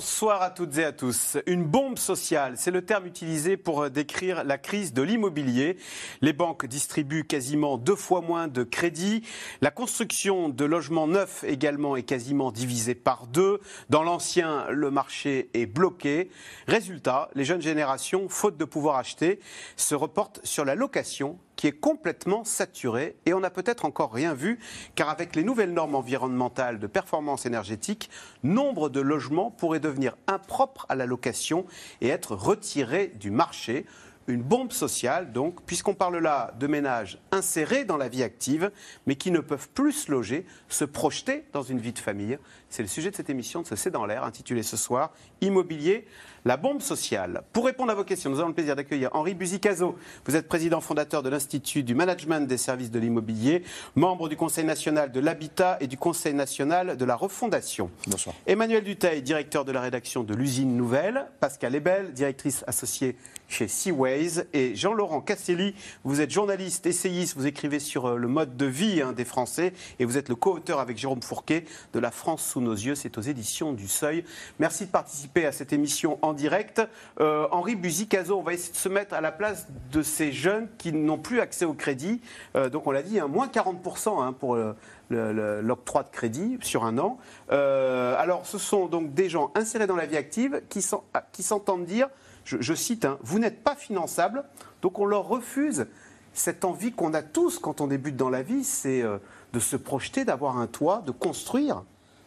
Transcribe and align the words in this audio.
Bonsoir 0.00 0.40
à 0.40 0.48
toutes 0.48 0.78
et 0.78 0.84
à 0.86 0.92
tous. 0.92 1.36
Une 1.44 1.62
bombe 1.62 1.98
sociale, 1.98 2.54
c'est 2.56 2.70
le 2.70 2.80
terme 2.80 3.04
utilisé 3.04 3.58
pour 3.58 3.82
euh, 3.82 3.90
décrire 3.90 4.44
la 4.44 4.56
crise 4.56 4.94
de 4.94 5.02
l'immobilier. 5.02 5.76
Les 6.22 6.32
banques 6.32 6.64
distribuent 6.64 7.26
quasiment 7.26 7.76
deux 7.76 7.96
fois 7.96 8.22
moins 8.22 8.48
de 8.48 8.62
crédits. 8.62 9.22
La 9.60 9.70
construction 9.70 10.48
de 10.48 10.64
logements 10.64 11.06
neufs 11.06 11.44
également 11.44 11.96
est 11.96 12.02
quasiment 12.02 12.50
divisée 12.50 12.94
par 12.94 13.26
deux. 13.26 13.60
Dans 13.90 14.02
l'ancien, 14.02 14.64
le 14.70 14.90
marché 14.90 15.50
est 15.52 15.66
bloqué. 15.66 16.30
Résultat, 16.66 17.28
les 17.34 17.44
jeunes 17.44 17.60
générations, 17.60 18.30
faute 18.30 18.56
de 18.56 18.64
pouvoir 18.64 18.96
acheter, 18.96 19.38
se 19.76 19.94
reportent 19.94 20.40
sur 20.44 20.64
la 20.64 20.76
location 20.76 21.38
qui 21.60 21.66
est 21.66 21.72
complètement 21.72 22.42
saturé 22.42 23.16
et 23.26 23.34
on 23.34 23.40
n'a 23.40 23.50
peut-être 23.50 23.84
encore 23.84 24.14
rien 24.14 24.32
vu 24.32 24.58
car 24.94 25.10
avec 25.10 25.36
les 25.36 25.44
nouvelles 25.44 25.74
normes 25.74 25.94
environnementales 25.94 26.78
de 26.78 26.86
performance 26.86 27.44
énergétique, 27.44 28.08
nombre 28.42 28.88
de 28.88 29.02
logements 29.02 29.50
pourraient 29.50 29.78
devenir 29.78 29.89
impropres 30.26 30.86
à 30.88 30.94
la 30.94 31.06
location 31.06 31.66
et 32.00 32.08
être 32.08 32.34
retirés 32.34 33.08
du 33.18 33.30
marché 33.30 33.86
une 34.30 34.42
bombe 34.42 34.72
sociale, 34.72 35.32
donc, 35.32 35.62
puisqu'on 35.66 35.94
parle 35.94 36.18
là 36.18 36.54
de 36.58 36.66
ménages 36.66 37.18
insérés 37.32 37.84
dans 37.84 37.96
la 37.96 38.08
vie 38.08 38.22
active, 38.22 38.70
mais 39.06 39.16
qui 39.16 39.30
ne 39.30 39.40
peuvent 39.40 39.68
plus 39.70 39.92
se 39.92 40.10
loger, 40.10 40.46
se 40.68 40.84
projeter 40.84 41.44
dans 41.52 41.62
une 41.62 41.78
vie 41.78 41.92
de 41.92 41.98
famille. 41.98 42.38
C'est 42.68 42.82
le 42.82 42.88
sujet 42.88 43.10
de 43.10 43.16
cette 43.16 43.30
émission 43.30 43.62
de 43.62 43.66
ce 43.66 43.76
C'est 43.76 43.90
dans 43.90 44.06
l'air, 44.06 44.24
intitulée 44.24 44.62
ce 44.62 44.76
soir 44.76 45.12
Immobilier, 45.40 46.06
la 46.44 46.56
bombe 46.56 46.80
sociale. 46.80 47.42
Pour 47.52 47.66
répondre 47.66 47.92
à 47.92 47.94
vos 47.94 48.04
questions, 48.04 48.30
nous 48.30 48.38
avons 48.38 48.48
le 48.48 48.54
plaisir 48.54 48.76
d'accueillir 48.76 49.10
Henri 49.12 49.34
Buzicazo. 49.34 49.96
Vous 50.24 50.36
êtes 50.36 50.48
président 50.48 50.80
fondateur 50.80 51.22
de 51.22 51.28
l'Institut 51.28 51.82
du 51.82 51.94
management 51.94 52.46
des 52.46 52.58
services 52.58 52.90
de 52.90 52.98
l'immobilier, 52.98 53.62
membre 53.94 54.28
du 54.28 54.36
Conseil 54.36 54.64
national 54.64 55.12
de 55.12 55.20
l'habitat 55.20 55.78
et 55.80 55.86
du 55.86 55.96
Conseil 55.96 56.34
national 56.34 56.96
de 56.96 57.04
la 57.04 57.16
refondation. 57.16 57.90
Bonsoir. 58.06 58.34
Emmanuel 58.46 58.84
Duteil, 58.84 59.22
directeur 59.22 59.64
de 59.64 59.72
la 59.72 59.80
rédaction 59.80 60.22
de 60.22 60.34
l'usine 60.34 60.76
Nouvelle. 60.76 61.26
Pascal 61.40 61.74
Ebel, 61.74 62.12
directrice 62.12 62.64
associée 62.66 63.16
chez 63.50 63.68
Seaways. 63.68 64.46
Et 64.54 64.74
Jean-Laurent 64.74 65.20
Casselli, 65.20 65.74
vous 66.04 66.20
êtes 66.20 66.30
journaliste, 66.30 66.86
essayiste, 66.86 67.36
vous 67.36 67.46
écrivez 67.46 67.80
sur 67.80 68.06
euh, 68.06 68.16
le 68.16 68.28
mode 68.28 68.56
de 68.56 68.66
vie 68.66 69.02
hein, 69.02 69.12
des 69.12 69.24
Français 69.24 69.72
et 69.98 70.04
vous 70.04 70.16
êtes 70.16 70.28
le 70.28 70.36
co-auteur 70.36 70.78
avec 70.78 70.96
Jérôme 70.96 71.22
Fourquet 71.22 71.64
de 71.92 71.98
La 71.98 72.10
France 72.10 72.46
sous 72.46 72.60
nos 72.60 72.72
yeux. 72.72 72.94
C'est 72.94 73.18
aux 73.18 73.22
éditions 73.22 73.72
du 73.72 73.88
Seuil. 73.88 74.24
Merci 74.58 74.86
de 74.86 74.90
participer 74.90 75.44
à 75.44 75.52
cette 75.52 75.72
émission 75.72 76.18
en 76.22 76.32
direct. 76.32 76.80
Euh, 77.20 77.46
Henri 77.50 77.74
Buzicazo, 77.74 78.38
on 78.38 78.42
va 78.42 78.54
essayer 78.54 78.72
de 78.72 78.78
se 78.78 78.88
mettre 78.88 79.14
à 79.14 79.20
la 79.20 79.32
place 79.32 79.66
de 79.92 80.02
ces 80.02 80.32
jeunes 80.32 80.68
qui 80.78 80.92
n'ont 80.92 81.18
plus 81.18 81.40
accès 81.40 81.64
au 81.64 81.74
crédit. 81.74 82.20
Euh, 82.54 82.70
donc 82.70 82.86
on 82.86 82.92
l'a 82.92 83.02
dit, 83.02 83.18
hein, 83.18 83.26
moins 83.26 83.48
40% 83.48 84.22
hein, 84.22 84.32
pour 84.32 84.56
l'octroi 85.10 86.04
de 86.04 86.08
crédit 86.10 86.58
sur 86.62 86.84
un 86.84 86.96
an. 86.98 87.18
alors 87.48 88.46
ce 88.46 88.58
sont 88.58 88.86
donc 88.86 89.12
des 89.12 89.28
gens 89.28 89.50
insérés 89.56 89.88
dans 89.88 89.96
la 89.96 90.06
vie 90.06 90.16
active 90.16 90.62
qui 90.68 91.42
s'entendent 91.42 91.84
dire 91.84 92.08
je, 92.58 92.74
cite, 92.74 93.04
hein, 93.04 93.18
vous 93.22 93.38
n'êtes 93.38 93.62
pas 93.62 93.76
finançable, 93.76 94.44
donc 94.82 94.98
on 94.98 95.04
leur 95.04 95.26
refuse 95.26 95.86
cette 96.32 96.64
envie 96.64 96.92
qu'on 96.92 97.14
a 97.14 97.22
tous 97.22 97.58
quand 97.58 97.80
on 97.80 97.86
débute 97.86 98.16
dans 98.16 98.30
la 98.30 98.42
vie, 98.42 98.64
c'est 98.64 99.02
euh, 99.02 99.18
de 99.52 99.60
se 99.60 99.76
projeter, 99.76 100.24
d'avoir 100.24 100.58
un 100.58 100.66
toit, 100.66 101.02
de 101.06 101.10
construire, 101.10 101.82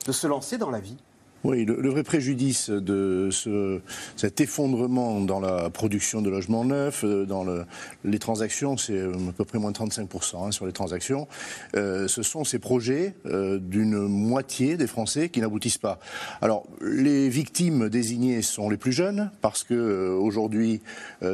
de 0.05 0.11
se 0.11 0.27
lancer 0.27 0.57
dans 0.57 0.69
la 0.69 0.79
vie. 0.79 0.97
Oui, 1.43 1.65
le, 1.65 1.89
vrai 1.89 2.03
préjudice 2.03 2.69
de 2.69 3.27
ce, 3.29 3.81
cet 4.15 4.39
effondrement 4.39 5.19
dans 5.19 5.41
la 5.41 5.69
production 5.69 6.21
de 6.21 6.29
logements 6.29 6.63
neufs, 6.63 7.03
euh, 7.03 7.25
dans 7.25 7.43
le, 7.43 7.65
les 8.05 8.17
transactions, 8.17 8.77
c'est 8.77 8.93
euh, 8.93 9.11
à 9.27 9.33
peu 9.33 9.43
près 9.43 9.59
moins 9.59 9.71
de 9.71 9.77
35% 9.77 10.47
hein, 10.47 10.51
sur 10.51 10.65
les 10.65 10.71
transactions, 10.71 11.27
euh, 11.75 12.07
ce 12.07 12.23
sont 12.23 12.45
ces 12.45 12.59
projets 12.59 13.15
d'une 13.25 14.07
moitié 14.07 14.77
des 14.77 14.87
Français 14.87 15.27
qui 15.27 15.41
n'aboutissent 15.41 15.77
pas. 15.77 15.99
Alors, 16.41 16.65
les 16.81 17.27
victimes 17.27 17.89
désignées 17.89 18.41
sont 18.41 18.69
les 18.69 18.77
plus 18.77 18.93
jeunes, 18.93 19.29
parce 19.41 19.63
que 19.63 20.09
aujourd'hui, 20.13 20.81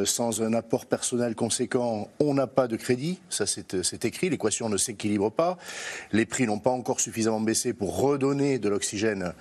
sans 0.05 0.41
un 0.41 0.53
apport 0.53 0.85
personnel 0.85 1.35
conséquent, 1.35 2.09
on 2.19 2.33
n'a 2.33 2.47
pas 2.47 2.67
de 2.67 2.77
crédit, 2.77 3.19
ça 3.29 3.45
c'est 3.45 4.05
écrit, 4.05 4.29
l'équation 4.29 4.69
ne 4.69 4.77
s'équilibre 4.77 5.29
pas, 5.31 5.57
les 6.11 6.25
prix 6.25 6.47
n'ont 6.47 6.59
pas 6.59 6.71
encore 6.71 6.99
suffisamment 6.99 7.41
baissé 7.41 7.73
pour 7.73 7.99
redonner 7.99 8.59
de 8.59 8.69
l'oxygène 8.69 9.33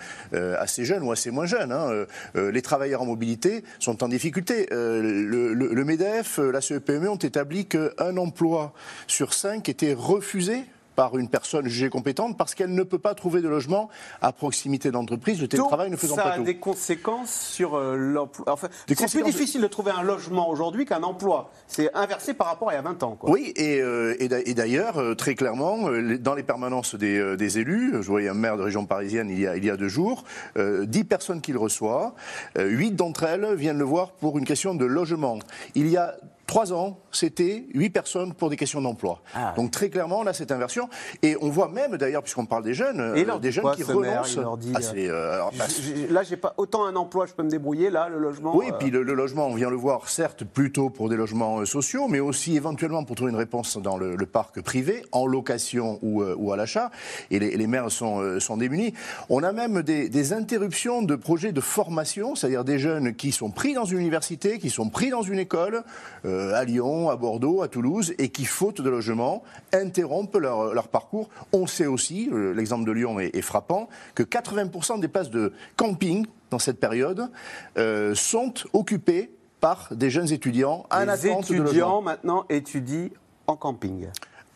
assez 0.61 0.85
jeunes 0.85 1.03
ou 1.03 1.13
assez 1.13 1.31
moins 1.31 1.47
jeunes. 1.47 1.73
Hein. 1.73 1.89
Euh, 1.91 2.07
euh, 2.37 2.51
les 2.51 2.63
travailleurs 2.63 3.03
en 3.03 3.07
mobilité 3.07 3.65
sont 3.79 4.03
en 4.03 4.09
difficulté. 4.09 4.69
Euh, 4.73 5.03
le, 5.03 5.53
le 5.55 5.85
MEDEF, 5.85 6.39
la 6.39 6.61
CEPME 6.61 7.09
ont 7.09 7.17
établi 7.17 7.67
qu'un 7.67 8.17
emploi 8.17 8.73
sur 9.07 9.35
cinq 9.35 9.69
était 9.69 9.95
refusé 9.95 10.65
par 10.99 11.17
une 11.17 11.29
personne 11.29 11.69
jugée 11.69 11.91
compétente 11.91 12.37
parce 12.37 12.57
qu'elle 12.57 12.75
ne 12.75 12.83
peut 12.83 12.99
pas 12.99 13.15
trouver 13.15 13.41
de 13.41 13.49
logement 13.49 13.89
à 14.21 14.33
proximité 14.33 14.91
d'entreprise, 14.91 15.41
le 15.41 15.47
télétravail 15.47 15.91
ne 15.91 15.97
faisant 15.97 16.17
pas 16.17 16.23
tout. 16.23 16.29
Ça 16.29 16.35
a 16.35 16.45
des 16.45 16.57
conséquences 16.57 17.33
sur 17.33 17.77
euh, 17.77 17.95
l'emploi. 17.95 18.47
Enfin, 18.49 18.67
c'est 18.89 19.09
plus 19.09 19.23
difficile 19.23 19.61
de 19.61 19.69
trouver 19.69 19.93
un 19.93 20.03
logement 20.03 20.51
aujourd'hui 20.51 20.87
qu'un 20.87 21.05
emploi. 21.05 21.53
C'est 21.69 21.95
inversé 21.95 22.35
par 22.35 22.49
rapport 22.49 22.71
à 22.71 22.73
il 22.73 22.75
y 22.75 22.79
a 22.81 22.83
20 22.83 23.01
ans. 23.05 23.15
Quoi. 23.15 23.31
Oui, 23.31 23.53
et, 23.55 23.81
euh, 23.81 24.17
et 24.19 24.55
d'ailleurs, 24.55 24.99
euh, 24.99 25.15
très 25.15 25.37
clairement, 25.37 25.89
dans 26.19 26.35
les 26.35 26.43
permanences 26.43 26.97
des, 26.97 27.37
des, 27.37 27.59
élus, 27.61 27.93
je 27.93 28.09
voyais 28.09 28.29
un 28.29 28.35
maire 28.35 28.57
de 28.57 28.65
région 28.65 28.85
parisienne 28.85 29.31
il 29.31 29.39
y 29.39 29.47
a, 29.47 29.57
il 29.57 29.65
y 29.65 29.71
a 29.71 29.77
deux 29.77 29.87
jours, 29.87 30.25
10 30.57 31.05
personnes 31.05 31.41
qu'il 31.41 31.59
reçoit, 31.59 32.17
8 32.59 32.97
d'entre 32.97 33.23
elles 33.23 33.55
viennent 33.55 33.79
le 33.79 33.85
voir 33.85 34.11
pour 34.11 34.37
une 34.37 34.45
question 34.45 34.75
de 34.75 34.85
logement. 34.85 35.39
Il 35.77 35.87
y 35.87 35.97
a 35.97 36.17
Trois 36.49 36.73
ans, 36.73 36.99
c'était 37.13 37.67
huit 37.75 37.91
personnes 37.91 38.33
pour 38.33 38.49
des 38.49 38.57
questions 38.57 38.81
d'emploi. 38.81 39.21
Ah. 39.35 39.53
Donc 39.55 39.71
très 39.71 39.91
clairement, 39.91 40.23
là, 40.23 40.33
cette 40.33 40.51
inversion. 40.51 40.89
Et 41.21 41.37
on 41.43 41.51
voit 41.51 41.69
même, 41.69 41.99
d'ailleurs, 41.99 42.23
puisqu'on 42.23 42.47
parle 42.47 42.65
des 42.65 42.73
jeunes, 42.73 43.01
euh, 43.01 43.39
des 43.39 43.53
jeunes 43.53 43.71
qui 43.77 43.83
renoncent. 43.83 44.39
Ah, 44.39 44.79
euh, 44.95 45.09
euh, 45.11 45.43
bah, 45.59 45.65
là, 46.09 46.23
j'ai 46.23 46.39
pas 46.39 46.55
autant 46.57 46.87
un 46.87 46.97
emploi, 46.97 47.27
je 47.27 47.35
peux 47.35 47.43
me 47.43 47.51
débrouiller. 47.51 47.91
Là, 47.91 48.09
le 48.09 48.19
logement. 48.19 48.57
Oui, 48.57 48.69
et 48.69 48.73
puis 48.73 48.91
le, 48.91 49.03
logement, 49.03 49.49
on 49.49 49.55
vient 49.57 49.69
le 49.69 49.77
voir, 49.77 50.09
certes, 50.09 50.43
plutôt 50.45 50.89
pour 50.89 51.11
des 51.11 51.17
logements 51.17 51.67
sociaux, 51.67 52.09
mais 52.09 52.19
aussi 52.19 52.57
éventuellement 52.57 53.05
pour 53.05 53.15
trouver 53.15 53.31
une 53.31 53.37
réponse 53.37 53.77
dans 53.77 53.99
le, 53.99 54.17
parc 54.25 54.63
privé, 54.63 55.05
en 55.13 55.27
location 55.27 55.99
ou, 56.01 56.25
ou 56.25 56.51
à 56.51 56.57
l'achat. 56.57 56.91
Et 57.31 57.41
les, 57.41 57.67
maires 57.67 57.91
sont, 57.91 58.41
sont 58.41 58.57
démunis. 58.57 58.95
On 59.29 59.43
a 59.43 59.53
même 59.53 59.83
des, 59.83 60.09
des 60.09 60.33
interruptions 60.33 61.03
de 61.03 61.15
projets 61.15 61.53
de 61.53 61.61
formation, 61.61 62.35
c'est-à-dire 62.35 62.65
des 62.65 62.79
jeunes 62.79 63.15
qui 63.15 63.33
sont 63.33 63.51
pris 63.51 63.75
dans 63.75 63.85
une 63.85 63.99
université, 63.99 64.59
qui 64.59 64.71
sont 64.71 64.89
pris 64.89 65.11
dans 65.11 65.21
une 65.21 65.39
école. 65.39 65.85
Euh, 66.25 66.38
à 66.55 66.65
Lyon, 66.65 67.11
à 67.11 67.17
Bordeaux, 67.17 67.63
à 67.63 67.69
Toulouse, 67.69 68.15
et 68.19 68.29
qui, 68.29 68.45
faute 68.45 68.81
de 68.81 68.89
logement, 68.89 69.43
interrompent 69.73 70.37
leur, 70.37 70.89
parcours. 70.89 71.29
On 71.53 71.67
sait 71.67 71.87
aussi, 71.87 72.29
euh, 72.33 72.53
l'exemple 72.55 72.85
de 72.87 72.93
Lyon 72.93 73.21
est, 73.21 73.43
frappant, 73.43 73.89
que 74.15 74.23
80% 74.23 75.01
des 75.01 75.09
places 75.09 75.31
de 75.31 75.53
camping 75.77 76.27
dans 76.51 76.59
cette 76.59 76.81
période 76.81 77.29
euh, 77.77 78.15
sont 78.15 78.55
occupées 78.73 79.31
par 79.61 79.89
des 79.91 80.11
jeunes 80.11 80.33
étudiants 80.33 80.87
à 80.91 81.05
Les 81.05 81.27
étudiants 81.27 82.01
maintenant 82.03 82.45
étudient 82.49 83.11
en 83.47 83.57
camping. 83.57 84.07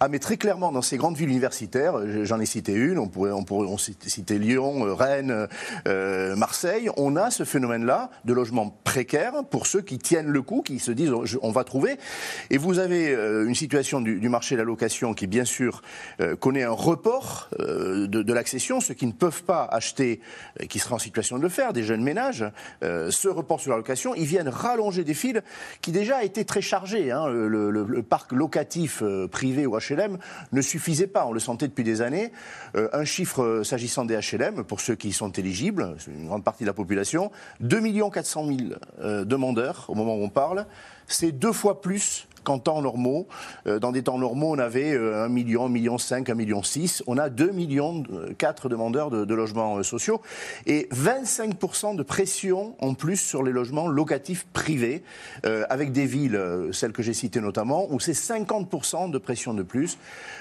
Ah, 0.05 0.09
mais 0.09 0.19
très 0.19 0.37
clairement, 0.37 0.73
dans 0.73 0.83
ces 0.83 0.97
grandes 0.97 1.17
villes 1.17 1.29
universitaires, 1.29 1.95
j'en 2.25 2.41
ai 2.41 2.45
cité 2.45 2.73
une, 2.73 2.99
on 2.99 3.07
pourrait, 3.07 3.31
on 3.31 3.45
pourrait 3.45 3.69
citer 3.79 4.37
Lyon, 4.37 4.85
euh, 4.85 4.95
Rennes, 4.95 5.47
euh, 5.87 6.35
Marseille, 6.35 6.91
on 6.97 7.15
a 7.15 7.31
ce 7.31 7.45
phénomène-là 7.45 8.11
de 8.25 8.33
logement 8.33 8.77
précaire 8.83 9.45
pour 9.49 9.69
ceux 9.69 9.81
qui 9.81 9.99
tiennent 9.99 10.27
le 10.27 10.43
coup, 10.43 10.63
qui 10.63 10.81
se 10.81 10.91
disent 10.91 11.13
on 11.41 11.53
va 11.53 11.63
trouver. 11.63 11.99
Et 12.51 12.59
vous 12.59 12.81
avez 12.81 13.15
euh, 13.15 13.47
une 13.47 13.55
situation 13.55 14.01
du, 14.01 14.29
marché 14.29 14.57
de 14.57 14.61
la 14.61 14.65
location 14.65 15.15
qui, 15.15 15.29
bien 15.29 15.45
sûr, 15.45 15.83
connaît 16.41 16.65
un 16.65 16.73
report 16.73 17.49
de, 17.61 18.33
l'accession. 18.33 18.81
Ceux 18.81 18.95
qui 18.95 19.07
ne 19.07 19.13
peuvent 19.13 19.45
pas 19.45 19.69
acheter, 19.71 20.21
qui 20.69 20.81
seraient 20.81 20.97
en 20.97 20.99
situation 20.99 21.39
de 21.39 21.43
le 21.43 21.49
faire, 21.49 21.73
des 21.73 21.85
jeunes 21.85 22.03
ménages, 22.03 22.45
ce 22.81 23.29
report 23.29 23.61
sur 23.61 23.71
la 23.71 23.77
location, 23.77 24.17
ils 24.17 24.25
viennent 24.25 24.49
rallonger 24.49 25.05
des 25.05 25.15
files 25.15 25.45
qui 25.81 25.93
déjà 25.93 26.25
étaient 26.25 26.45
très 26.45 26.61
chargées. 26.61 27.13
Hein. 27.13 27.29
Le, 27.29 28.03
parc 28.03 28.33
locatif 28.33 29.03
privé 29.31 29.65
ou 29.67 29.77
HLM 29.79 29.92
Ne 30.53 30.63
suffisait 30.63 31.07
pas. 31.07 31.27
On 31.27 31.33
le 31.33 31.41
sentait 31.41 31.69
depuis 31.69 31.85
des 31.85 32.03
années. 32.03 32.33
Euh, 32.77 32.89
un 32.93 33.05
chiffre 33.05 33.43
euh, 33.43 33.65
s'agissant 33.65 34.05
des 34.05 34.17
HLM, 34.17 34.65
pour 34.65 34.81
ceux 34.81 34.95
qui 34.95 35.13
sont 35.13 35.31
éligibles, 35.31 35.97
une 36.09 36.27
grande 36.27 36.45
partie 36.45 36.65
de 36.65 36.69
la 36.69 36.75
population, 36.75 37.31
2 37.61 37.81
400 38.11 38.47
000 38.47 39.25
demandeurs 39.25 39.87
au 39.89 39.95
moment 39.95 40.17
où 40.17 40.23
on 40.23 40.29
parle. 40.29 40.67
C'est 41.15 41.33
deux 41.33 41.53
fois 41.53 41.81
plus 41.81 42.27
qu'en 42.45 42.59
temps 42.59 42.83
normaux. 42.83 43.27
Euh, 43.67 43.79
dans 43.79 43.93
des 43.93 44.03
temps 44.03 44.19
normaux, 44.19 44.53
on 44.55 44.59
avait 44.59 44.97
1 44.97 45.29
million, 45.29 45.67
1 45.67 45.69
million 45.69 45.99
5, 45.99 46.29
1 46.29 46.35
million 46.35 46.63
6. 46.63 47.03
On 47.07 47.19
a 47.19 47.29
2 47.29 47.51
millions 47.51 48.03
4 48.39 48.69
demandeurs 48.69 49.11
de, 49.11 49.35
logements 49.35 49.83
sociaux 49.83 50.21
et 50.67 50.89
25% 50.93 51.97
de 51.97 52.03
pression 52.03 52.75
en 52.81 52.95
plus 52.95 53.17
sur 53.17 53.43
les 53.43 53.53
logements 53.53 53.89
locatifs 53.89 54.47
privés, 54.53 55.03
avec 55.71 55.93
des 55.93 56.05
villes, 56.05 56.39
celles 56.73 56.93
que 56.93 57.03
j'ai 57.03 57.15
citées 57.15 57.41
notamment, 57.41 57.87
où 57.91 57.99
c'est 57.99 58.13
50% 58.13 59.11
de 59.11 59.19
pression 59.19 59.55
de 59.55 59.63
plus. 59.63 59.99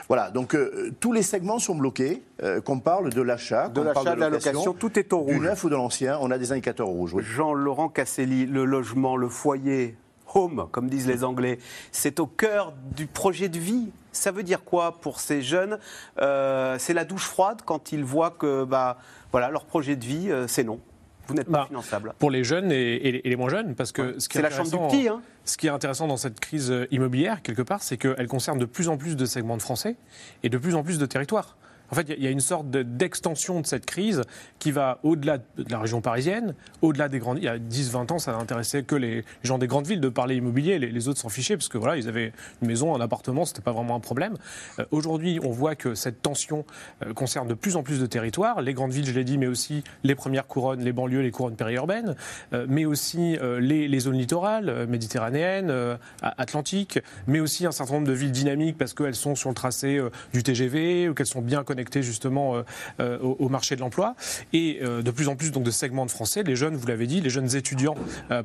Voilà, 0.10 0.30
donc 0.30 0.58
tous 1.00 1.14
les 1.14 1.22
segments 1.22 1.60
sont 1.60 1.76
bloqués, 1.76 2.22
qu'on 2.66 2.80
parle 2.80 3.12
de 3.12 3.22
l'achat, 3.22 3.70
de 3.70 3.82
l'achat, 3.82 4.16
de, 4.16 4.20
la 4.20 4.30
location, 4.30 4.74
tout 4.74 5.00
est 5.00 5.14
au 5.14 5.20
rouge. 5.20 5.36
Du 5.36 5.40
neuf 5.40 5.64
ou 5.64 5.70
de 5.70 5.76
l'ancien, 5.76 6.18
on 6.22 6.32
a 6.32 6.38
des 6.38 6.52
indicateurs 6.52 6.88
rouges. 6.88 7.16
Jean-Laurent 7.20 7.88
Casselli, 7.88 8.46
le 8.46 8.66
logement, 8.66 9.16
le 9.16 9.30
foyer, 9.30 9.96
home, 10.34 10.68
comme 10.72 10.90
disent 10.90 11.08
les 11.08 11.24
Anglais, 11.24 11.60
c'est 11.92 12.20
au 12.20 12.28
cœur 12.28 12.74
du 12.96 13.08
projet 13.08 13.50
de 13.50 13.60
vie. 13.60 13.92
Ça 14.12 14.32
veut 14.32 14.44
dire 14.44 14.64
quoi 14.64 15.00
pour 15.00 15.20
ces 15.20 15.42
jeunes 15.42 15.78
euh, 16.20 16.78
C'est 16.80 16.94
la 16.94 17.06
douche 17.06 17.26
froide 17.26 17.62
quand 17.66 17.92
ils 17.92 18.04
voient 18.04 18.32
que 18.32 18.64
bah, 18.66 18.98
voilà, 19.32 19.50
leur 19.50 19.66
projet 19.66 19.96
de 19.96 20.06
vie, 20.06 20.32
euh, 20.32 20.48
c'est 20.48 20.64
non. 20.64 20.80
Vous 21.28 21.36
n'êtes 21.36 21.48
pas 21.48 21.60
bah, 21.60 21.66
finançable. 21.68 22.14
Pour 22.20 22.32
les 22.32 22.44
jeunes 22.44 22.72
et, 22.72 23.22
les 23.24 23.36
moins 23.36 23.50
jeunes, 23.50 23.76
parce 23.76 23.92
que 23.92 24.20
ce 24.20 24.28
qui 24.28 24.38
est, 24.38 24.42
la 24.42 24.50
chambre 24.50 24.70
du 24.70 24.78
petit. 24.78 25.08
Hein. 25.08 25.22
Ce 25.46 25.58
qui 25.58 25.68
est 25.68 25.72
intéressant 25.72 26.08
dans 26.08 26.18
cette 26.18 26.40
crise 26.40 26.74
immobilière, 26.92 27.42
quelque 27.42 27.62
part, 27.62 27.84
c'est 27.84 27.98
qu'elle 27.98 28.28
concerne 28.28 28.60
de 28.60 28.66
plus 28.66 28.90
en 28.90 28.98
plus 28.98 29.16
de 29.16 29.26
segments 29.26 29.58
de 29.58 29.62
Français 29.62 29.96
et 30.44 30.50
de 30.50 30.58
plus 30.58 30.76
en 30.76 30.84
plus 30.84 31.00
de 31.00 31.06
territoires. 31.06 31.56
En 31.92 31.96
fait, 31.96 32.08
il 32.18 32.24
y 32.24 32.28
a 32.28 32.30
une 32.30 32.40
sorte 32.40 32.70
d'extension 32.72 33.60
de 33.60 33.66
cette 33.66 33.86
crise 33.86 34.22
qui 34.60 34.72
va 34.72 35.00
au-delà 35.04 35.40
de 35.40 35.70
la 35.70 35.80
région 35.80 36.00
parisienne, 36.00 36.56
au-delà 36.82 37.10
des 37.10 37.20
grandes. 37.20 37.40
Il 37.40 37.44
y 37.44 37.50
a 37.50 37.60
10-20 37.60 38.14
ans, 38.14 38.20
ça 38.20 38.32
n'intéressait 38.32 38.84
que 38.84 38.96
les 38.96 39.26
gens 39.44 39.58
des 39.58 39.68
grandes 39.68 39.88
villes 39.88 40.00
de 40.00 40.08
parler 40.08 40.36
immobilier. 40.36 40.80
Les, 40.80 41.08
autres 41.10 41.20
s'en 41.20 41.28
fichaient 41.28 41.58
parce 41.58 41.68
que 41.68 41.78
voilà, 41.78 41.98
ils 41.98 42.08
avaient 42.08 42.32
une 42.62 42.70
maison, 42.70 42.96
un 42.96 43.02
appartement, 43.02 43.44
c'était 43.44 43.62
pas 43.62 43.74
vraiment 43.74 43.96
un 43.96 44.00
problème. 44.00 44.38
Euh, 44.80 44.86
aujourd'hui, 44.92 45.40
on 45.44 45.50
voit 45.50 45.76
que 45.76 45.94
cette 45.94 46.22
tension 46.22 46.66
euh, 47.06 47.14
concerne 47.14 47.50
de 47.50 47.54
plus 47.56 47.76
en 47.76 47.84
plus 47.84 48.00
de 48.00 48.06
territoires. 48.06 48.62
Les 48.62 48.74
grandes 48.74 48.94
villes, 48.94 49.06
je 49.06 49.12
l'ai 49.12 49.26
dit, 49.26 49.38
mais 49.38 49.48
aussi 49.48 49.84
les 50.06 50.16
premières 50.16 50.48
couronnes, 50.48 50.82
les 50.82 50.94
banlieues, 50.94 51.22
les 51.22 51.32
couronnes 51.32 51.58
périurbaines, 51.58 52.16
euh, 52.54 52.66
mais 52.70 52.86
aussi 52.86 53.38
les, 53.60 53.88
les, 53.88 54.00
zones 54.00 54.18
littorales, 54.18 54.88
méditerranéennes, 54.88 55.98
atlantiques, 56.22 57.00
mais 57.28 57.40
aussi 57.40 57.66
un 57.66 57.72
certain 57.72 57.96
nombre 57.96 58.08
de 58.08 58.14
villes 58.14 58.32
dynamiques 58.32 58.78
parce 58.78 58.94
qu'elles 58.94 59.16
sont 59.16 59.36
sur 59.36 59.50
le 59.50 59.56
tracé 59.56 60.00
du 60.34 60.44
TGV 60.44 61.10
ou 61.10 61.14
qu'elles 61.14 61.26
sont 61.26 61.42
bien 61.42 61.64
connectées 61.64 61.81
justement 62.02 62.56
euh, 62.56 62.64
euh, 63.00 63.18
au, 63.20 63.50
marché 63.50 63.76
de 63.76 63.82
l'emploi. 63.82 64.16
Et 64.54 64.80
euh, 64.82 65.02
de 65.02 65.12
plus 65.12 65.28
en 65.28 65.36
plus 65.36 65.52
donc, 65.52 65.64
de 65.64 65.72
segments 65.72 66.06
de 66.06 66.12
Français, 66.12 66.44
les 66.44 66.56
jeunes, 66.56 66.76
vous 66.76 66.88
l'avez 66.88 67.08
dit, 67.08 67.22
les 67.22 67.30
jeunes 67.30 67.56
étudiants, 67.56 67.96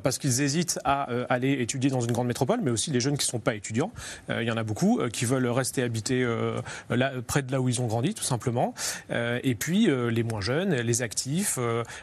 parce 0.03 0.17
qu'ils 0.17 0.41
hésitent 0.41 0.79
à 0.83 1.03
aller 1.29 1.53
étudier 1.53 1.89
dans 1.89 2.01
une 2.01 2.11
grande 2.11 2.27
métropole, 2.27 2.59
mais 2.61 2.71
aussi 2.71 2.91
les 2.91 2.99
jeunes 2.99 3.17
qui 3.17 3.25
ne 3.25 3.31
sont 3.31 3.39
pas 3.39 3.55
étudiants. 3.55 3.91
Il 4.29 4.43
y 4.43 4.51
en 4.51 4.57
a 4.57 4.63
beaucoup 4.63 4.99
qui 5.11 5.25
veulent 5.25 5.47
rester 5.47 5.83
habités 5.83 6.25
là, 6.89 7.11
près 7.25 7.41
de 7.41 7.51
là 7.51 7.61
où 7.61 7.69
ils 7.69 7.81
ont 7.81 7.87
grandi, 7.87 8.13
tout 8.13 8.23
simplement. 8.23 8.73
et 9.09 9.55
puis 9.55 9.87
les 9.87 10.23
moins 10.23 10.41
jeunes, 10.41 10.73
les 10.73 11.01
actifs, 11.01 11.59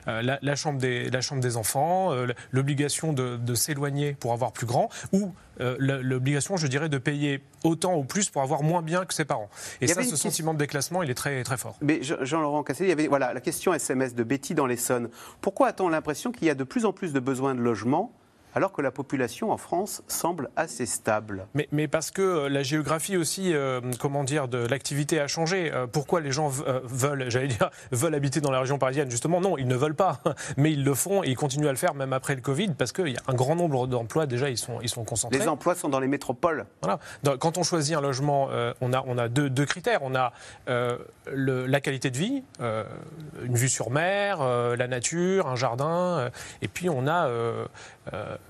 la, 0.06 0.56
chambre 0.56 0.78
des, 0.78 1.10
la 1.10 1.20
chambre 1.20 1.42
des 1.42 1.56
enfants, 1.56 2.12
l'obligation 2.52 3.12
de, 3.12 3.36
de 3.36 3.54
s'éloigner 3.54 4.14
pour 4.14 4.32
avoir 4.32 4.52
plus 4.52 4.66
grand, 4.66 4.88
ou 5.12 5.32
euh, 5.60 5.76
l'obligation, 5.78 6.56
je 6.56 6.66
dirais, 6.66 6.88
de 6.88 6.98
payer 6.98 7.42
autant 7.62 7.96
ou 7.96 8.04
plus 8.04 8.28
pour 8.30 8.42
avoir 8.42 8.62
moins 8.62 8.82
bien 8.82 9.04
que 9.04 9.14
ses 9.14 9.24
parents. 9.24 9.48
Et 9.80 9.86
ça, 9.86 10.02
ce 10.02 10.16
sentiment 10.16 10.54
de 10.54 10.58
déclassement, 10.58 11.02
il 11.02 11.10
est 11.10 11.14
très, 11.14 11.42
très 11.44 11.56
fort. 11.56 11.76
Mais 11.80 12.00
Jean-Laurent 12.02 12.62
Cassé, 12.62 12.84
il 12.84 12.88
y 12.88 12.92
avait 12.92 13.08
voilà, 13.08 13.32
la 13.32 13.40
question 13.40 13.72
SMS 13.72 14.14
de 14.14 14.22
Betty 14.22 14.54
dans 14.54 14.66
l'Essonne. 14.66 15.08
Pourquoi 15.40 15.68
a-t-on 15.68 15.88
l'impression 15.88 16.32
qu'il 16.32 16.46
y 16.46 16.50
a 16.50 16.54
de 16.54 16.64
plus 16.64 16.84
en 16.84 16.92
plus 16.92 17.12
de 17.12 17.20
besoins 17.20 17.54
de 17.54 17.60
logement 17.60 18.12
alors 18.54 18.72
que 18.72 18.82
la 18.82 18.90
population 18.90 19.50
en 19.50 19.56
France 19.56 20.02
semble 20.06 20.50
assez 20.56 20.86
stable. 20.86 21.46
Mais, 21.54 21.68
mais 21.72 21.88
parce 21.88 22.10
que 22.10 22.22
euh, 22.22 22.48
la 22.48 22.62
géographie 22.62 23.16
aussi, 23.16 23.52
euh, 23.52 23.80
comment 23.98 24.24
dire, 24.24 24.48
de 24.48 24.58
l'activité 24.58 25.20
a 25.20 25.26
changé. 25.26 25.72
Euh, 25.72 25.86
pourquoi 25.86 26.20
les 26.20 26.32
gens 26.32 26.48
veulent, 26.48 27.30
j'allais 27.30 27.48
dire, 27.48 27.70
veulent 27.92 28.14
habiter 28.14 28.40
dans 28.40 28.52
la 28.52 28.60
région 28.60 28.78
parisienne? 28.78 29.10
Justement, 29.10 29.40
non, 29.40 29.58
ils 29.58 29.66
ne 29.66 29.74
veulent 29.74 29.96
pas, 29.96 30.20
mais 30.56 30.72
ils 30.72 30.84
le 30.84 30.94
font 30.94 31.24
et 31.24 31.28
ils 31.28 31.36
continuent 31.36 31.66
à 31.66 31.72
le 31.72 31.76
faire 31.76 31.94
même 31.94 32.12
après 32.12 32.34
le 32.34 32.40
Covid 32.40 32.68
parce 32.78 32.92
qu'il 32.92 33.08
y 33.08 33.16
a 33.16 33.22
un 33.26 33.34
grand 33.34 33.56
nombre 33.56 33.86
d'emplois 33.86 34.26
déjà, 34.26 34.48
ils 34.48 34.58
sont, 34.58 34.80
ils 34.80 34.88
sont 34.88 35.04
concentrés. 35.04 35.38
Les 35.38 35.48
emplois 35.48 35.74
sont 35.74 35.88
dans 35.88 36.00
les 36.00 36.08
métropoles. 36.08 36.66
Voilà. 36.82 36.98
quand 37.38 37.58
on 37.58 37.62
choisit 37.62 37.96
un 37.96 38.00
logement, 38.00 38.48
on 38.80 38.92
a, 38.92 39.02
on 39.06 39.18
a 39.18 39.28
deux, 39.28 39.50
deux 39.50 39.66
critères. 39.66 40.00
On 40.02 40.14
a 40.14 40.32
le, 40.66 41.66
la 41.66 41.80
qualité 41.80 42.10
de 42.10 42.18
vie, 42.18 42.42
une 42.60 43.54
vue 43.54 43.68
sur 43.68 43.90
mer, 43.90 44.42
la 44.42 44.86
nature, 44.86 45.48
un 45.48 45.56
jardin, 45.56 46.30
et 46.62 46.68
puis 46.68 46.88
on 46.88 47.06
a 47.06 47.28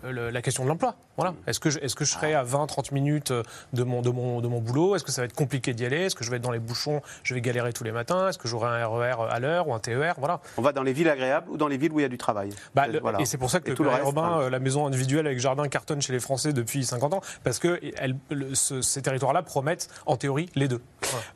la 0.02 0.42
question 0.42 0.64
de 0.64 0.68
l'emploi. 0.68 0.96
Voilà. 1.16 1.34
Est-ce 1.46 1.60
que, 1.60 1.70
je, 1.70 1.78
est-ce 1.78 1.94
que 1.94 2.04
je 2.04 2.12
serai 2.12 2.34
à 2.34 2.44
20-30 2.44 2.92
minutes 2.92 3.32
de 3.72 3.82
mon, 3.84 4.02
de, 4.02 4.10
mon, 4.10 4.40
de 4.40 4.48
mon 4.48 4.60
boulot? 4.60 4.96
Est-ce 4.96 5.04
que 5.04 5.12
ça 5.12 5.22
va 5.22 5.26
être 5.26 5.34
compliqué 5.34 5.72
d'y 5.72 5.84
aller? 5.84 6.02
Est-ce 6.06 6.14
que 6.14 6.24
je 6.24 6.30
vais 6.30 6.36
être 6.36 6.42
dans 6.42 6.50
les 6.50 6.58
bouchons 6.58 7.02
Je 7.22 7.34
vais 7.34 7.40
galérer 7.40 7.72
tous 7.72 7.84
les 7.84 7.92
matins? 7.92 8.28
Est-ce 8.28 8.38
que 8.38 8.48
j'aurai 8.48 8.68
un 8.68 8.86
RER 8.86 9.30
à 9.30 9.38
l'heure 9.38 9.68
ou 9.68 9.74
un 9.74 9.78
TER 9.78 10.14
Voilà. 10.18 10.40
On 10.56 10.62
va 10.62 10.72
dans 10.72 10.82
les 10.82 10.92
villes 10.92 11.08
agréables 11.08 11.50
ou 11.50 11.56
dans 11.56 11.68
les 11.68 11.76
villes 11.76 11.92
où 11.92 12.00
il 12.00 12.02
y 12.02 12.06
a 12.06 12.08
du 12.08 12.18
travail? 12.18 12.50
Bah, 12.74 12.86
Et 13.18 13.24
c'est 13.24 13.38
pour 13.38 13.50
ça 13.50 13.60
que 13.60 13.70
le, 13.70 13.90
urbain, 14.00 14.40
euh, 14.40 14.50
la 14.50 14.58
maison 14.58 14.86
individuelle 14.86 15.26
avec 15.26 15.38
jardin 15.38 15.68
cartonne 15.68 16.02
chez 16.02 16.12
les 16.12 16.20
Français 16.20 16.52
depuis 16.52 16.84
50 16.84 17.14
ans, 17.14 17.20
parce 17.42 17.58
que 17.58 17.80
elle, 17.96 18.16
ces 18.54 19.02
territoires-là 19.02 19.42
promettent 19.42 19.88
en 20.06 20.16
théorie 20.16 20.48
les 20.54 20.68
deux. 20.68 20.80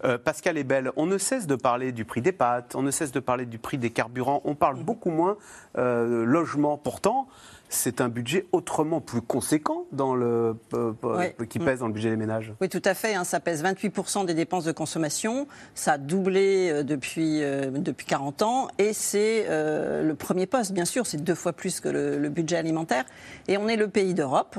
Euh, 0.05 0.19
Pascal 0.19 0.59
est 0.59 0.65
belle. 0.65 0.91
On 0.97 1.07
ne 1.07 1.19
cesse 1.19 1.47
de 1.47 1.57
parler 1.57 1.93
du 1.93 2.05
prix 2.05 2.23
des 2.23 2.33
pâtes, 2.33 2.75
on 2.75 2.83
ne 2.83 2.91
cesse 2.91 3.13
de 3.13 3.21
parler 3.21 3.47
du 3.47 3.59
prix 3.59 3.79
des 3.79 3.91
carburants, 3.91 4.43
on 4.45 4.55
parle 4.55 4.77
beaucoup 4.83 5.11
moins 5.11 5.37
euh, 5.77 6.25
logement. 6.25 6.77
Pourtant, 6.77 7.29
c'est 7.69 8.01
un 8.01 8.09
budget 8.09 8.47
autrement 8.53 9.01
plus 9.01 9.21
conséquent 9.21 9.87
dans 9.93 10.15
le, 10.15 10.57
euh, 10.75 10.93
euh, 11.05 11.45
qui 11.49 11.59
pèse 11.59 11.81
dans 11.81 11.87
le 11.87 11.93
budget 11.93 12.11
des 12.11 12.17
ménages. 12.17 12.53
Oui, 12.61 12.69
tout 12.69 12.83
à 12.85 12.95
fait. 12.95 13.15
Hein. 13.15 13.25
ça 13.25 13.41
pèse 13.41 13.63
28% 13.63 14.27
des 14.27 14.35
dépenses 14.35 14.65
de 14.65 14.73
consommation. 14.73 15.47
Ça 15.75 15.93
a 15.93 15.99
doublé 15.99 16.71
euh, 16.71 16.83
depuis, 16.83 17.41
depuis 17.41 18.07
40 18.07 18.43
ans. 18.43 18.69
Et 18.79 18.93
c'est 18.93 19.47
le 19.49 20.13
premier 20.15 20.47
poste, 20.47 20.73
bien 20.73 20.85
sûr. 20.85 21.07
C'est 21.07 21.23
deux 21.23 21.35
fois 21.35 21.53
plus 21.53 21.81
que 21.81 21.89
le 21.89 22.29
budget 22.29 22.57
alimentaire. 22.57 23.05
Et 23.47 23.57
on 23.57 23.69
est 23.69 23.77
le 23.77 23.89
pays 23.89 24.15
d'Europe 24.15 24.59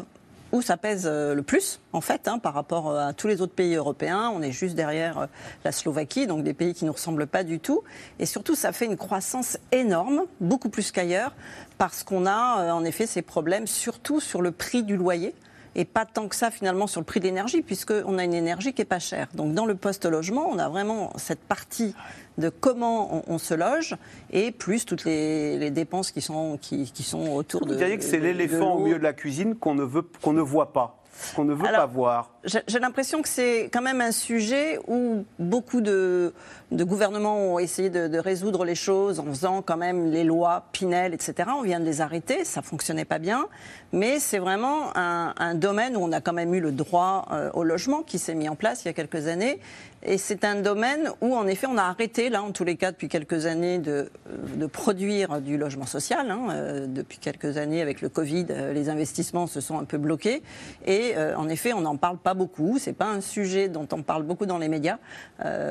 où 0.52 0.62
ça 0.62 0.78
pèse 0.78 1.04
euh, 1.06 1.36
le 1.36 1.44
plus, 1.44 1.80
en 1.94 2.02
fait, 2.02 2.28
hein, 2.28 2.40
par 2.40 2.54
rapport 2.54 2.90
euh, 2.90 3.08
à 3.08 3.14
tous 3.14 3.28
les 3.28 3.42
autres 3.42 3.54
pays 3.54 3.76
européens. 3.76 4.32
On 4.34 4.42
est 4.42 4.52
juste 4.52 4.76
derrière 4.76 5.20
euh, 5.20 5.26
la 5.64 5.72
Slovaquie, 5.72 6.28
donc 6.28 6.44
des 6.44 6.54
pays 6.54 6.74
qui 6.74 6.86
ne 6.86 6.90
nous 6.90 6.94
ressemblent 6.94 7.28
pas 7.28 7.44
du 7.44 7.60
tout. 7.60 7.84
Et 8.20 8.26
surtout, 8.26 8.56
ça 8.56 8.72
fait 8.72 8.86
une 8.86 8.98
croissance 8.98 9.58
énorme, 9.72 10.24
beaucoup 10.40 10.70
plus 10.70 10.92
qu'ailleurs, 10.92 11.34
parce 11.78 12.04
qu'on 12.04 12.26
a 12.26 12.74
en 12.74 12.84
effet 12.84 13.06
ces 13.06 13.22
problèmes, 13.22 13.68
surtout 13.68 14.20
sur 14.20 14.42
le 14.42 14.52
prix 14.52 14.84
du 14.84 14.98
loyer 14.98 15.34
et 15.76 15.86
pas 15.86 16.06
tant 16.06 16.28
que 16.28 16.36
ça 16.36 16.52
finalement 16.52 16.88
sur 16.88 17.02
le 17.02 17.06
prix 17.06 17.20
de 17.20 17.26
l'énergie, 17.26 17.62
puisqu'on 17.62 18.18
a 18.18 18.24
une 18.24 18.34
énergie 18.34 18.74
qui 18.74 18.82
n'est 18.82 18.86
pas 18.86 19.00
chère. 19.00 19.28
Donc 19.34 19.54
dans 19.54 19.66
le 19.66 19.76
post-logement, 19.76 20.48
on 20.50 20.60
a 20.60 20.70
vraiment 20.70 21.14
cette 21.18 21.42
partie 21.42 21.96
de 22.38 22.50
comment 22.50 23.24
on, 23.28 23.38
se 23.38 23.54
loge 23.54 23.96
et 24.32 24.52
plus 24.52 24.86
toutes 24.86 25.04
les, 25.04 25.72
dépenses 25.72 26.12
qui 26.12 26.22
sont, 26.22 26.58
qui, 26.62 26.88
sont 27.04 27.34
autour 27.34 27.66
de. 27.66 27.74
Vous 27.74 27.78
diriez 27.78 27.98
que 27.98 28.04
c'est 28.04 28.20
l'éléphant 28.20 28.76
au 28.76 28.80
milieu 28.80 28.98
de 28.98 29.04
la 29.04 29.14
cuisine 29.14 29.56
qu'on 29.56 29.76
ne, 29.76 29.84
veut, 29.84 30.04
qu'on 30.22 30.34
ne 30.34 30.42
voit 30.42 30.74
pas 30.74 30.96
qu'on 31.36 31.44
ne 31.44 31.54
veut 31.54 31.64
pas 31.64 31.86
voir 31.86 32.32
J'ai 32.46 32.80
l'impression 32.80 33.22
que 33.22 33.28
c'est 33.28 33.70
quand 33.74 33.82
même 33.82 34.02
un 34.02 34.12
sujet 34.12 34.80
où 34.88 35.26
beaucoup 35.38 35.82
de, 35.82 36.34
de 36.72 36.84
gouvernements 36.84 37.38
ont 37.38 37.60
essayé 37.60 37.90
de, 37.90 38.20
résoudre 38.20 38.64
les 38.64 38.76
choses 38.76 39.20
en 39.20 39.26
faisant 39.26 39.62
quand 39.62 39.78
même 39.78 40.12
les 40.12 40.24
lois 40.24 40.66
Pinel, 40.72 41.14
etc. 41.14 41.50
On 41.58 41.64
vient 41.64 41.80
de 41.80 41.86
les 41.86 42.02
arrêter, 42.02 42.46
ça 42.46 42.62
fonctionnait 42.62 43.06
pas 43.06 43.18
bien, 43.18 43.48
mais 43.92 44.20
c'est 44.20 44.40
vraiment 44.40 44.96
un, 44.96 45.56
domaine 45.56 45.98
où 45.98 46.02
on 46.02 46.12
a 46.12 46.22
quand 46.22 46.34
même 46.34 46.54
eu 46.54 46.60
le 46.60 46.72
droit 46.72 47.28
euh, 47.32 47.50
au 47.54 47.64
logement 47.64 48.04
qui 48.04 48.20
s'est 48.20 48.36
mis 48.36 48.48
en 48.48 48.56
place 48.56 48.84
il 48.84 48.88
y 48.88 48.92
a 48.92 48.94
quelques 48.94 49.28
années 49.28 49.60
et 50.02 50.18
c'est 50.18 50.46
un 50.46 50.56
domaine 50.56 51.12
où, 51.20 51.36
en 51.36 51.46
effet, 51.46 51.68
on 51.68 51.78
a 51.78 51.84
arrêté, 51.84 52.30
là, 52.30 52.42
en 52.42 52.52
tous 52.52 52.64
les 52.64 52.78
cas, 52.78 52.92
depuis 52.92 53.10
quelques 53.10 53.46
années, 53.46 53.80
de, 53.80 54.10
de 54.56 54.66
produire 54.66 55.42
du 55.42 55.58
logement 55.58 55.86
social. 55.86 56.32
Hein. 56.32 56.48
Euh, 56.52 56.88
depuis 56.88 57.18
quelques 57.18 57.58
années, 57.58 57.82
avec 57.82 58.00
le 58.00 58.08
Covid, 58.08 58.46
euh, 58.50 58.72
les 58.72 58.88
investissements 58.88 59.46
se 59.46 59.60
sont 59.60 59.78
un 59.78 59.84
peu 59.84 59.98
bloqués. 59.98 60.42
Et, 60.86 61.14
euh, 61.18 61.36
en 61.36 61.50
effet, 61.50 61.74
on 61.74 61.82
n'en 61.82 61.98
parle 61.98 62.18
pas 62.18 62.34
beaucoup. 62.34 62.78
C'est 62.80 62.94
pas 62.94 63.08
un 63.08 63.20
sujet 63.20 63.68
dont 63.68 63.88
on 63.92 64.02
parle 64.02 64.24
beaucoup 64.24 64.46
dans 64.46 64.58
les 64.58 64.70
médias, 64.70 65.00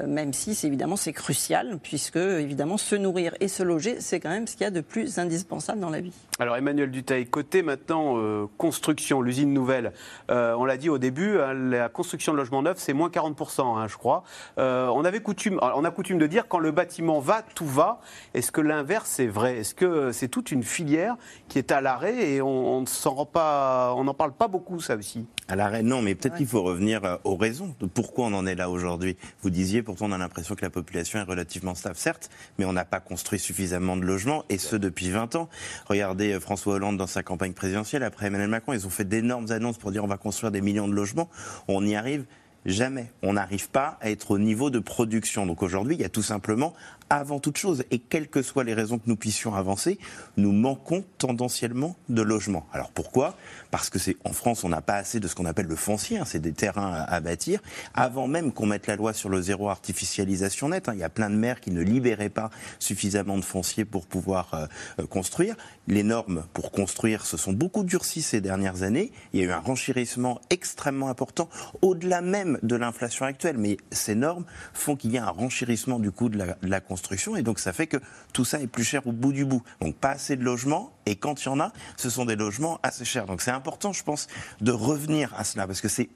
même 0.06 0.32
si, 0.32 0.54
c'est, 0.54 0.66
évidemment, 0.66 0.87
c'est 0.96 1.12
crucial, 1.12 1.78
puisque, 1.82 2.16
évidemment, 2.16 2.76
se 2.76 2.96
nourrir 2.96 3.34
et 3.40 3.48
se 3.48 3.62
loger, 3.62 4.00
c'est 4.00 4.20
quand 4.20 4.30
même 4.30 4.46
ce 4.46 4.52
qu'il 4.52 4.64
y 4.64 4.66
a 4.66 4.70
de 4.70 4.80
plus 4.80 5.18
indispensable 5.18 5.80
dans 5.80 5.90
la 5.90 6.00
vie. 6.00 6.12
Alors, 6.38 6.56
Emmanuel 6.56 6.90
Duteil, 6.90 7.26
côté 7.26 7.62
maintenant 7.62 8.16
construction, 8.58 9.20
l'usine 9.22 9.52
nouvelle, 9.52 9.92
on 10.28 10.64
l'a 10.64 10.76
dit 10.76 10.88
au 10.88 10.98
début, 10.98 11.38
hein, 11.38 11.54
la 11.54 11.88
construction 11.88 12.32
de 12.32 12.38
logements 12.38 12.62
neufs, 12.62 12.78
c'est 12.78 12.92
moins 12.92 13.08
40%, 13.08 13.76
hein, 13.76 13.88
je 13.88 13.96
crois. 13.96 14.22
Euh, 14.58 14.88
on, 14.88 15.04
avait 15.04 15.20
coutume, 15.20 15.58
on 15.62 15.84
a 15.84 15.90
coutume 15.90 16.18
de 16.18 16.26
dire 16.26 16.48
quand 16.48 16.58
le 16.58 16.70
bâtiment 16.70 17.20
va, 17.20 17.42
tout 17.54 17.66
va. 17.66 18.00
Est-ce 18.34 18.52
que 18.52 18.60
l'inverse 18.60 19.20
est 19.20 19.26
vrai? 19.26 19.58
Est-ce 19.58 19.74
que 19.74 20.12
c'est 20.12 20.28
toute 20.28 20.50
une 20.50 20.62
filière 20.62 21.16
qui 21.48 21.58
est 21.58 21.72
à 21.72 21.80
l'arrêt 21.80 22.30
et 22.30 22.42
on, 22.42 22.78
on 22.78 22.84
rend 23.10 23.26
pas, 23.26 23.94
on 23.96 24.04
n'en 24.04 24.14
parle 24.14 24.32
pas 24.32 24.48
beaucoup, 24.48 24.80
ça 24.80 24.96
aussi? 24.96 25.26
À 25.48 25.56
l'arrêt, 25.56 25.82
non, 25.82 26.02
mais 26.02 26.14
peut-être 26.14 26.36
qu'il 26.36 26.46
faut 26.46 26.62
revenir 26.62 27.04
euh, 27.04 27.16
aux 27.24 27.36
raisons 27.36 27.74
de 27.80 27.86
pourquoi 27.86 28.26
on 28.26 28.34
en 28.34 28.46
est 28.46 28.54
là 28.54 28.68
aujourd'hui. 28.70 29.16
Vous 29.42 29.50
disiez, 29.50 29.82
pourtant, 29.82 30.06
on 30.06 30.12
a 30.12 30.18
l'impression 30.18 30.54
que 30.54 30.62
la 30.62 30.70
population 30.78 31.18
est 31.18 31.24
relativement 31.24 31.74
stable, 31.74 31.96
certes, 31.96 32.30
mais 32.58 32.64
on 32.64 32.72
n'a 32.72 32.84
pas 32.84 33.00
construit 33.00 33.38
suffisamment 33.38 33.96
de 33.96 34.04
logements, 34.04 34.44
et 34.48 34.58
ce 34.58 34.76
depuis 34.76 35.10
20 35.10 35.36
ans. 35.36 35.48
Regardez 35.86 36.32
euh, 36.32 36.40
François 36.40 36.74
Hollande 36.74 36.96
dans 36.96 37.06
sa 37.06 37.22
campagne 37.22 37.52
présidentielle, 37.52 38.02
après 38.02 38.26
Emmanuel 38.26 38.48
Macron, 38.48 38.72
ils 38.72 38.86
ont 38.86 38.90
fait 38.90 39.04
d'énormes 39.04 39.50
annonces 39.50 39.78
pour 39.78 39.92
dire 39.92 40.04
on 40.04 40.08
va 40.08 40.16
construire 40.16 40.52
des 40.52 40.60
millions 40.60 40.88
de 40.88 40.94
logements. 40.94 41.28
On 41.68 41.84
y 41.86 41.96
arrive 41.96 42.24
Jamais. 42.66 43.10
On 43.22 43.34
n'arrive 43.34 43.70
pas 43.70 43.96
à 44.00 44.10
être 44.10 44.32
au 44.32 44.38
niveau 44.38 44.68
de 44.68 44.78
production. 44.78 45.46
Donc 45.46 45.62
aujourd'hui, 45.62 45.94
il 45.94 46.00
y 46.00 46.04
a 46.04 46.10
tout 46.10 46.22
simplement 46.22 46.74
avant 47.10 47.40
toute 47.40 47.56
chose, 47.56 47.84
et 47.90 47.98
quelles 47.98 48.28
que 48.28 48.42
soient 48.42 48.64
les 48.64 48.74
raisons 48.74 48.98
que 48.98 49.06
nous 49.06 49.16
puissions 49.16 49.54
avancer, 49.54 49.98
nous 50.36 50.52
manquons 50.52 51.04
tendanciellement 51.16 51.96
de 52.08 52.22
logements. 52.22 52.66
Alors 52.72 52.90
pourquoi? 52.90 53.36
Parce 53.70 53.90
que 53.90 53.98
c'est 53.98 54.16
en 54.24 54.32
France, 54.32 54.64
on 54.64 54.68
n'a 54.68 54.82
pas 54.82 54.96
assez 54.96 55.20
de 55.20 55.28
ce 55.28 55.34
qu'on 55.34 55.46
appelle 55.46 55.66
le 55.66 55.76
foncier, 55.76 56.18
hein, 56.18 56.24
c'est 56.26 56.38
des 56.38 56.52
terrains 56.52 56.92
à, 56.92 57.20
bâtir. 57.20 57.60
Avant 57.94 58.28
même 58.28 58.52
qu'on 58.52 58.66
mette 58.66 58.86
la 58.86 58.96
loi 58.96 59.12
sur 59.12 59.28
le 59.28 59.40
zéro 59.40 59.70
artificialisation 59.70 60.68
nette, 60.68 60.88
hein, 60.88 60.94
il 60.94 61.00
y 61.00 61.04
a 61.04 61.08
plein 61.08 61.30
de 61.30 61.34
maires 61.34 61.60
qui 61.60 61.70
ne 61.70 61.80
libéraient 61.80 62.28
pas 62.28 62.50
suffisamment 62.78 63.36
de 63.36 63.44
foncier 63.44 63.84
pour 63.84 64.06
pouvoir 64.06 64.52
euh, 64.54 64.66
euh, 65.00 65.06
construire. 65.06 65.56
Les 65.86 66.02
normes 66.02 66.44
pour 66.52 66.70
construire 66.70 67.24
se 67.24 67.36
sont 67.36 67.52
beaucoup 67.52 67.84
durcies 67.84 68.22
ces 68.22 68.40
dernières 68.40 68.82
années. 68.82 69.12
Il 69.32 69.40
y 69.40 69.42
a 69.42 69.46
eu 69.46 69.50
un 69.50 69.60
renchérissement 69.60 70.40
extrêmement 70.50 71.08
important, 71.08 71.48
au-delà 71.82 72.20
même 72.20 72.58
de 72.62 72.76
l'inflation 72.76 73.24
actuelle. 73.24 73.56
Mais 73.58 73.78
ces 73.90 74.14
normes 74.14 74.44
font 74.74 74.96
qu'il 74.96 75.12
y 75.12 75.18
a 75.18 75.26
un 75.26 75.30
renchérissement 75.30 75.98
du 75.98 76.10
coût 76.10 76.28
de 76.28 76.38
la, 76.38 76.46
de 76.62 76.68
la 76.68 76.80
construction 76.80 76.97
et 77.36 77.42
donc 77.42 77.58
ça 77.58 77.72
fait 77.72 77.86
que 77.86 77.98
tout 78.32 78.44
ça 78.44 78.60
est 78.60 78.66
plus 78.66 78.84
cher 78.84 79.06
au 79.06 79.12
bout 79.12 79.32
du 79.32 79.44
bout. 79.44 79.62
Donc 79.80 79.96
pas 79.96 80.10
assez 80.10 80.36
de 80.36 80.44
logements 80.44 80.92
et 81.06 81.16
quand 81.16 81.42
il 81.42 81.46
y 81.46 81.48
en 81.48 81.60
a, 81.60 81.72
ce 81.96 82.10
sont 82.10 82.24
des 82.24 82.36
logements 82.36 82.78
assez 82.82 83.04
chers. 83.04 83.26
Donc 83.26 83.40
c'est 83.40 83.50
important, 83.50 83.92
je 83.92 84.02
pense, 84.02 84.26
de 84.60 84.72
revenir 84.72 85.34
à 85.34 85.44
cela 85.44 85.66
parce 85.66 85.80
que 85.80 85.88
c'est 85.88 86.08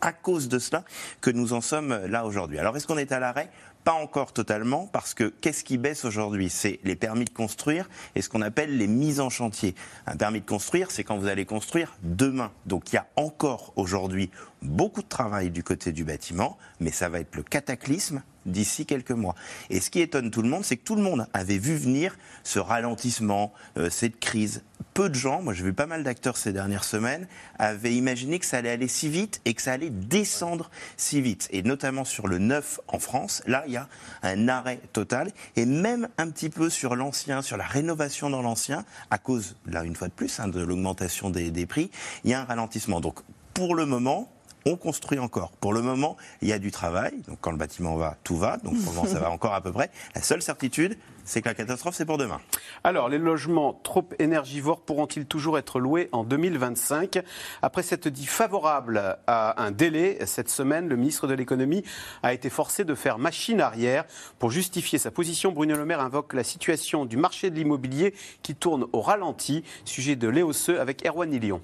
à 0.00 0.12
cause 0.12 0.48
de 0.48 0.58
cela 0.58 0.84
que 1.20 1.30
nous 1.30 1.52
en 1.52 1.60
sommes 1.60 2.04
là 2.06 2.26
aujourd'hui. 2.26 2.58
Alors 2.58 2.76
est-ce 2.76 2.86
qu'on 2.86 2.98
est 2.98 3.12
à 3.12 3.18
l'arrêt? 3.18 3.50
Pas 3.84 3.92
encore 3.92 4.32
totalement, 4.32 4.88
parce 4.88 5.14
que 5.14 5.28
qu'est-ce 5.28 5.62
qui 5.62 5.78
baisse 5.78 6.04
aujourd'hui? 6.04 6.50
C'est 6.50 6.80
les 6.82 6.96
permis 6.96 7.24
de 7.24 7.30
construire 7.30 7.88
et 8.16 8.20
ce 8.20 8.28
qu'on 8.28 8.42
appelle 8.42 8.76
les 8.76 8.88
mises 8.88 9.20
en 9.20 9.30
chantier. 9.30 9.76
Un 10.06 10.16
permis 10.16 10.40
de 10.40 10.46
construire, 10.46 10.90
c'est 10.90 11.04
quand 11.04 11.16
vous 11.16 11.28
allez 11.28 11.46
construire 11.46 11.96
demain. 12.02 12.50
Donc 12.66 12.92
il 12.92 12.96
y 12.96 12.98
a 12.98 13.06
encore 13.14 13.72
aujourd'hui 13.76 14.32
beaucoup 14.60 15.02
de 15.02 15.08
travail 15.08 15.50
du 15.50 15.62
côté 15.62 15.92
du 15.92 16.02
bâtiment, 16.02 16.58
mais 16.80 16.90
ça 16.90 17.08
va 17.08 17.20
être 17.20 17.36
le 17.36 17.44
cataclysme 17.44 18.22
d'ici 18.46 18.86
quelques 18.86 19.10
mois. 19.10 19.34
Et 19.70 19.80
ce 19.80 19.90
qui 19.90 20.00
étonne 20.00 20.30
tout 20.30 20.42
le 20.42 20.48
monde, 20.48 20.64
c'est 20.64 20.76
que 20.76 20.84
tout 20.84 20.96
le 20.96 21.02
monde 21.02 21.26
avait 21.32 21.58
vu 21.58 21.76
venir 21.76 22.16
ce 22.44 22.58
ralentissement, 22.58 23.52
euh, 23.76 23.90
cette 23.90 24.18
crise. 24.18 24.62
Peu 24.94 25.08
de 25.10 25.14
gens, 25.14 25.42
moi 25.42 25.52
j'ai 25.52 25.64
vu 25.64 25.74
pas 25.74 25.86
mal 25.86 26.04
d'acteurs 26.04 26.36
ces 26.36 26.52
dernières 26.52 26.84
semaines, 26.84 27.26
avaient 27.58 27.94
imaginé 27.94 28.38
que 28.38 28.46
ça 28.46 28.58
allait 28.58 28.70
aller 28.70 28.88
si 28.88 29.08
vite 29.08 29.40
et 29.44 29.52
que 29.52 29.60
ça 29.60 29.72
allait 29.72 29.90
descendre 29.90 30.70
si 30.96 31.20
vite. 31.20 31.48
Et 31.50 31.62
notamment 31.62 32.04
sur 32.04 32.28
le 32.28 32.38
neuf 32.38 32.80
en 32.88 32.98
France, 32.98 33.42
là 33.46 33.64
il 33.66 33.74
y 33.74 33.76
a 33.76 33.88
un 34.22 34.48
arrêt 34.48 34.80
total. 34.92 35.32
Et 35.56 35.66
même 35.66 36.08
un 36.18 36.30
petit 36.30 36.48
peu 36.48 36.70
sur 36.70 36.96
l'ancien, 36.96 37.42
sur 37.42 37.56
la 37.56 37.66
rénovation 37.66 38.30
dans 38.30 38.42
l'ancien, 38.42 38.84
à 39.10 39.18
cause, 39.18 39.56
là 39.66 39.84
une 39.84 39.96
fois 39.96 40.08
de 40.08 40.12
plus, 40.12 40.40
hein, 40.40 40.48
de 40.48 40.60
l'augmentation 40.60 41.30
des, 41.30 41.50
des 41.50 41.66
prix, 41.66 41.90
il 42.24 42.30
y 42.30 42.34
a 42.34 42.40
un 42.40 42.44
ralentissement. 42.44 43.00
Donc 43.00 43.20
pour 43.54 43.74
le 43.74 43.86
moment, 43.86 44.30
on 44.66 44.76
construit 44.76 45.18
encore. 45.18 45.52
Pour 45.52 45.72
le 45.72 45.80
moment, 45.80 46.16
il 46.42 46.48
y 46.48 46.52
a 46.52 46.58
du 46.58 46.70
travail. 46.70 47.12
Donc 47.28 47.38
quand 47.40 47.52
le 47.52 47.56
bâtiment 47.56 47.96
va, 47.96 48.16
tout 48.24 48.36
va. 48.36 48.58
Donc 48.58 48.74
pour 48.82 48.92
le 48.92 48.96
moment, 48.96 49.08
ça 49.08 49.20
va 49.20 49.30
encore 49.30 49.54
à 49.54 49.60
peu 49.60 49.72
près. 49.72 49.90
La 50.14 50.22
seule 50.22 50.42
certitude, 50.42 50.98
c'est 51.24 51.40
que 51.40 51.48
la 51.48 51.54
catastrophe, 51.54 51.94
c'est 51.94 52.04
pour 52.04 52.18
demain. 52.18 52.40
Alors, 52.84 53.08
les 53.08 53.18
logements 53.18 53.80
trop 53.82 54.08
énergivores 54.18 54.80
pourront-ils 54.80 55.26
toujours 55.26 55.56
être 55.58 55.80
loués 55.80 56.08
en 56.12 56.24
2025 56.24 57.20
Après 57.62 57.82
cette 57.82 58.08
dit 58.08 58.26
favorable 58.26 59.18
à 59.26 59.62
un 59.62 59.70
délai, 59.70 60.18
cette 60.26 60.50
semaine, 60.50 60.88
le 60.88 60.96
ministre 60.96 61.26
de 61.26 61.34
l'économie 61.34 61.84
a 62.22 62.32
été 62.32 62.50
forcé 62.50 62.84
de 62.84 62.94
faire 62.94 63.18
machine 63.18 63.60
arrière. 63.60 64.04
Pour 64.38 64.50
justifier 64.50 64.98
sa 64.98 65.10
position, 65.10 65.52
Bruno 65.52 65.76
Le 65.76 65.84
Maire 65.84 66.00
invoque 66.00 66.32
la 66.32 66.44
situation 66.44 67.04
du 67.04 67.16
marché 67.16 67.50
de 67.50 67.56
l'immobilier 67.56 68.14
qui 68.42 68.54
tourne 68.54 68.86
au 68.92 69.00
ralenti. 69.00 69.64
Sujet 69.84 70.16
de 70.16 70.28
Léo 70.28 70.52
avec 70.78 71.06
Erwan 71.06 71.30
Lyon. 71.30 71.60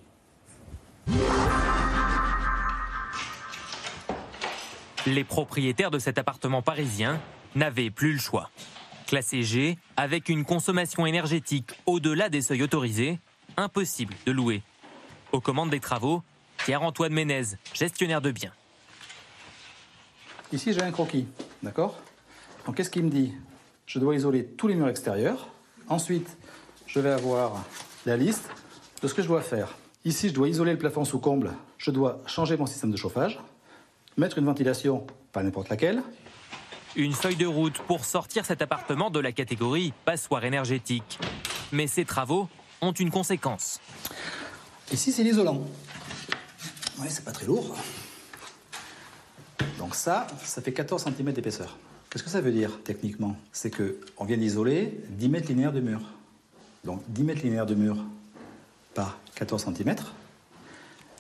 Les 5.07 5.25
propriétaires 5.25 5.91
de 5.91 5.99
cet 5.99 6.19
appartement 6.19 6.63
parisien 6.63 7.21
n'avaient 7.57 7.91
plus 7.91 8.13
le 8.13 8.21
choix. 8.21 8.51
Classé 9.09 9.43
G, 9.43 9.77
avec 9.97 10.29
une 10.29 10.45
consommation 10.45 11.07
énergétique 11.07 11.73
au-delà 11.87 12.29
des 12.29 12.41
seuils 12.41 12.63
autorisés, 12.63 13.19
impossible 13.57 14.15
de 14.27 14.33
louer. 14.33 14.63
Aux 15.33 15.41
commandes 15.41 15.71
des 15.71 15.81
travaux, 15.81 16.23
Pierre-Antoine 16.59 17.13
Ménez, 17.13 17.57
gestionnaire 17.75 18.21
de 18.21 18.31
biens. 18.31 18.53
Ici, 20.53 20.73
j'ai 20.73 20.83
un 20.83 20.93
croquis, 20.93 21.27
d'accord? 21.65 21.99
Donc, 22.65 22.77
qu'est-ce 22.77 22.91
qu'il 22.91 23.03
me 23.03 23.11
dit? 23.11 23.35
Je 23.87 23.99
dois 23.99 24.15
isoler 24.15 24.47
tous 24.47 24.69
les 24.69 24.77
murs 24.77 24.89
extérieurs. 24.89 25.49
Ensuite, 25.89 26.39
je 26.87 27.01
vais 27.01 27.11
avoir 27.11 27.65
la 28.07 28.17
liste 28.17 28.49
de 29.03 29.09
ce 29.09 29.15
que 29.15 29.23
je 29.23 29.27
dois 29.27 29.43
faire. 29.43 29.75
Ici, 30.05 30.29
je 30.29 30.35
dois 30.35 30.49
isoler 30.49 30.73
le 30.73 30.79
plafond 30.79 31.05
sous 31.05 31.19
comble. 31.19 31.53
Je 31.77 31.91
dois 31.91 32.21
changer 32.27 32.57
mon 32.57 32.67
système 32.67 32.93
de 32.93 32.97
chauffage 32.97 33.41
mettre 34.17 34.39
une 34.39 34.45
ventilation, 34.45 35.07
pas 35.33 35.43
n'importe 35.43 35.69
laquelle. 35.69 36.03
Une 36.97 37.13
feuille 37.13 37.37
de 37.37 37.47
route 37.47 37.79
pour 37.79 38.05
sortir 38.05 38.45
cet 38.45 38.61
appartement 38.61 39.11
de 39.11 39.19
la 39.19 39.33
catégorie 39.33 39.95
passoire 40.05 40.45
énergétique. 40.45 41.19
Mais 41.73 41.87
ces 41.87 42.05
travaux 42.05 42.49
ont 42.83 42.93
une 42.93 43.11
conséquence. 43.11 43.81
Ici, 44.93 45.13
c'est 45.13 45.23
l'isolant. 45.23 45.63
Oui, 46.99 47.07
c'est 47.09 47.25
pas 47.25 47.33
très 47.33 47.47
lourd. 47.47 47.75
Donc 49.79 49.95
ça, 49.95 50.27
ça 50.45 50.61
fait 50.61 50.73
14 50.73 51.05
cm 51.05 51.33
d'épaisseur. 51.33 51.79
Qu'est-ce 52.11 52.25
que 52.25 52.31
ça 52.31 52.43
veut 52.43 52.53
dire 52.53 52.79
techniquement? 52.85 53.37
C'est 53.53 53.75
qu'on 53.75 54.25
vient 54.27 54.37
d'isoler 54.37 55.01
10 55.09 55.29
mètres 55.31 55.49
linéaires 55.49 55.73
de 55.73 55.81
mur. 55.81 56.01
Donc 56.85 57.03
10 57.09 57.25
mètres 57.25 57.43
linéaires 57.43 57.65
de 57.65 57.75
mur 57.75 57.97
par 58.95 59.19
14 59.35 59.65
cm 59.65 59.97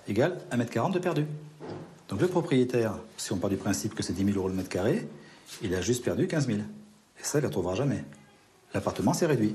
égale 0.06 0.38
1,40 0.50 0.86
m 0.86 0.92
de 0.92 0.98
perdu. 0.98 1.26
Donc 2.12 2.20
le 2.20 2.28
propriétaire, 2.28 2.92
si 3.16 3.32
on 3.32 3.38
part 3.38 3.48
du 3.48 3.56
principe 3.56 3.94
que 3.94 4.02
c'est 4.02 4.12
10 4.12 4.26
000 4.26 4.36
euros 4.36 4.48
le 4.48 4.54
mètre 4.54 4.68
carré, 4.68 5.08
il 5.62 5.74
a 5.74 5.80
juste 5.80 6.04
perdu 6.04 6.28
15 6.28 6.46
000. 6.46 6.58
Et 6.58 6.62
ça, 7.22 7.38
il 7.38 7.40
ne 7.40 7.46
le 7.46 7.50
trouvera 7.50 7.74
jamais. 7.74 8.04
L'appartement 8.74 9.14
s'est 9.14 9.24
réduit. 9.24 9.54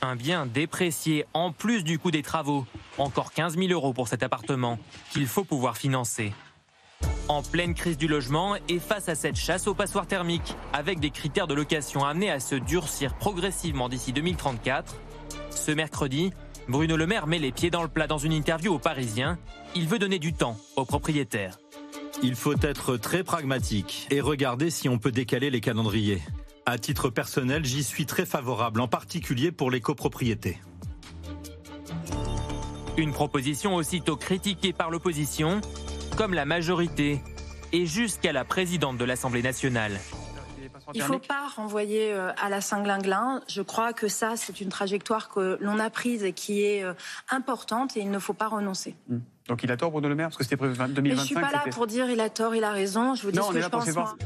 Un 0.00 0.16
bien 0.16 0.46
déprécié 0.46 1.26
en 1.34 1.52
plus 1.52 1.84
du 1.84 1.98
coût 1.98 2.10
des 2.10 2.22
travaux. 2.22 2.64
Encore 2.96 3.30
15 3.30 3.58
000 3.58 3.68
euros 3.72 3.92
pour 3.92 4.08
cet 4.08 4.22
appartement 4.22 4.78
qu'il 5.10 5.26
faut 5.26 5.44
pouvoir 5.44 5.76
financer. 5.76 6.32
En 7.28 7.42
pleine 7.42 7.74
crise 7.74 7.98
du 7.98 8.08
logement 8.08 8.56
et 8.70 8.78
face 8.78 9.10
à 9.10 9.14
cette 9.14 9.36
chasse 9.36 9.66
aux 9.66 9.74
passoires 9.74 10.06
thermiques, 10.06 10.56
avec 10.72 10.98
des 10.98 11.10
critères 11.10 11.46
de 11.46 11.52
location 11.52 12.06
amenés 12.06 12.30
à 12.30 12.40
se 12.40 12.54
durcir 12.54 13.12
progressivement 13.18 13.90
d'ici 13.90 14.14
2034, 14.14 14.96
ce 15.50 15.72
mercredi, 15.72 16.32
Bruno 16.68 16.96
Le 16.96 17.06
Maire 17.06 17.26
met 17.26 17.38
les 17.38 17.52
pieds 17.52 17.70
dans 17.70 17.82
le 17.82 17.88
plat 17.88 18.06
dans 18.06 18.16
une 18.16 18.32
interview 18.32 18.72
aux 18.72 18.78
Parisiens. 18.78 19.38
Il 19.74 19.86
veut 19.88 19.98
donner 19.98 20.18
du 20.18 20.32
temps 20.32 20.56
aux 20.76 20.86
propriétaires. 20.86 21.58
Il 22.22 22.34
faut 22.34 22.54
être 22.62 22.96
très 22.96 23.22
pragmatique 23.24 24.06
et 24.10 24.20
regarder 24.20 24.70
si 24.70 24.88
on 24.88 24.98
peut 24.98 25.12
décaler 25.12 25.50
les 25.50 25.60
calendriers. 25.60 26.22
À 26.64 26.78
titre 26.78 27.10
personnel, 27.10 27.64
j'y 27.64 27.84
suis 27.84 28.06
très 28.06 28.26
favorable, 28.26 28.80
en 28.80 28.88
particulier 28.88 29.52
pour 29.52 29.70
les 29.70 29.80
copropriétés. 29.80 30.58
Une 32.96 33.12
proposition 33.12 33.74
aussitôt 33.74 34.16
critiquée 34.16 34.72
par 34.72 34.90
l'opposition, 34.90 35.60
comme 36.16 36.34
la 36.34 36.44
majorité, 36.44 37.20
et 37.72 37.86
jusqu'à 37.86 38.32
la 38.32 38.44
présidente 38.44 38.96
de 38.96 39.04
l'Assemblée 39.04 39.42
nationale. 39.42 40.00
Il 40.94 41.00
ne 41.00 41.06
faut 41.06 41.18
pas 41.18 41.48
renvoyer 41.54 42.12
euh, 42.12 42.32
à 42.36 42.48
la 42.48 42.60
Saint-Glinglin. 42.60 43.42
Je 43.48 43.60
crois 43.60 43.92
que 43.92 44.08
ça, 44.08 44.36
c'est 44.36 44.60
une 44.60 44.68
trajectoire 44.68 45.28
que 45.28 45.58
l'on 45.60 45.78
a 45.78 45.90
prise 45.90 46.22
et 46.22 46.32
qui 46.32 46.62
est 46.62 46.84
euh, 46.84 46.94
importante 47.28 47.96
et 47.96 48.00
il 48.00 48.10
ne 48.10 48.18
faut 48.18 48.34
pas 48.34 48.48
renoncer. 48.48 48.94
Hmm. 49.08 49.18
Donc 49.48 49.62
il 49.62 49.70
a 49.70 49.76
tort, 49.76 49.90
Bruno 49.90 50.08
Le 50.08 50.14
Maire, 50.14 50.28
parce 50.28 50.36
que 50.36 50.44
c'était 50.44 50.56
prévu 50.56 50.74
2025. 50.76 51.02
Mais 51.02 51.14
je 51.14 51.20
suis 51.20 51.34
pas 51.34 51.52
là 51.52 51.64
pour 51.70 51.86
dire 51.86 52.10
il 52.10 52.20
a 52.20 52.28
tort, 52.30 52.54
il 52.54 52.64
a 52.64 52.72
raison. 52.72 53.14
Je 53.14 53.22
vous 53.22 53.30
dis 53.30 53.38
ce 53.38 53.52
que 53.52 53.60
je 53.60 53.68
pense. 53.68 54.16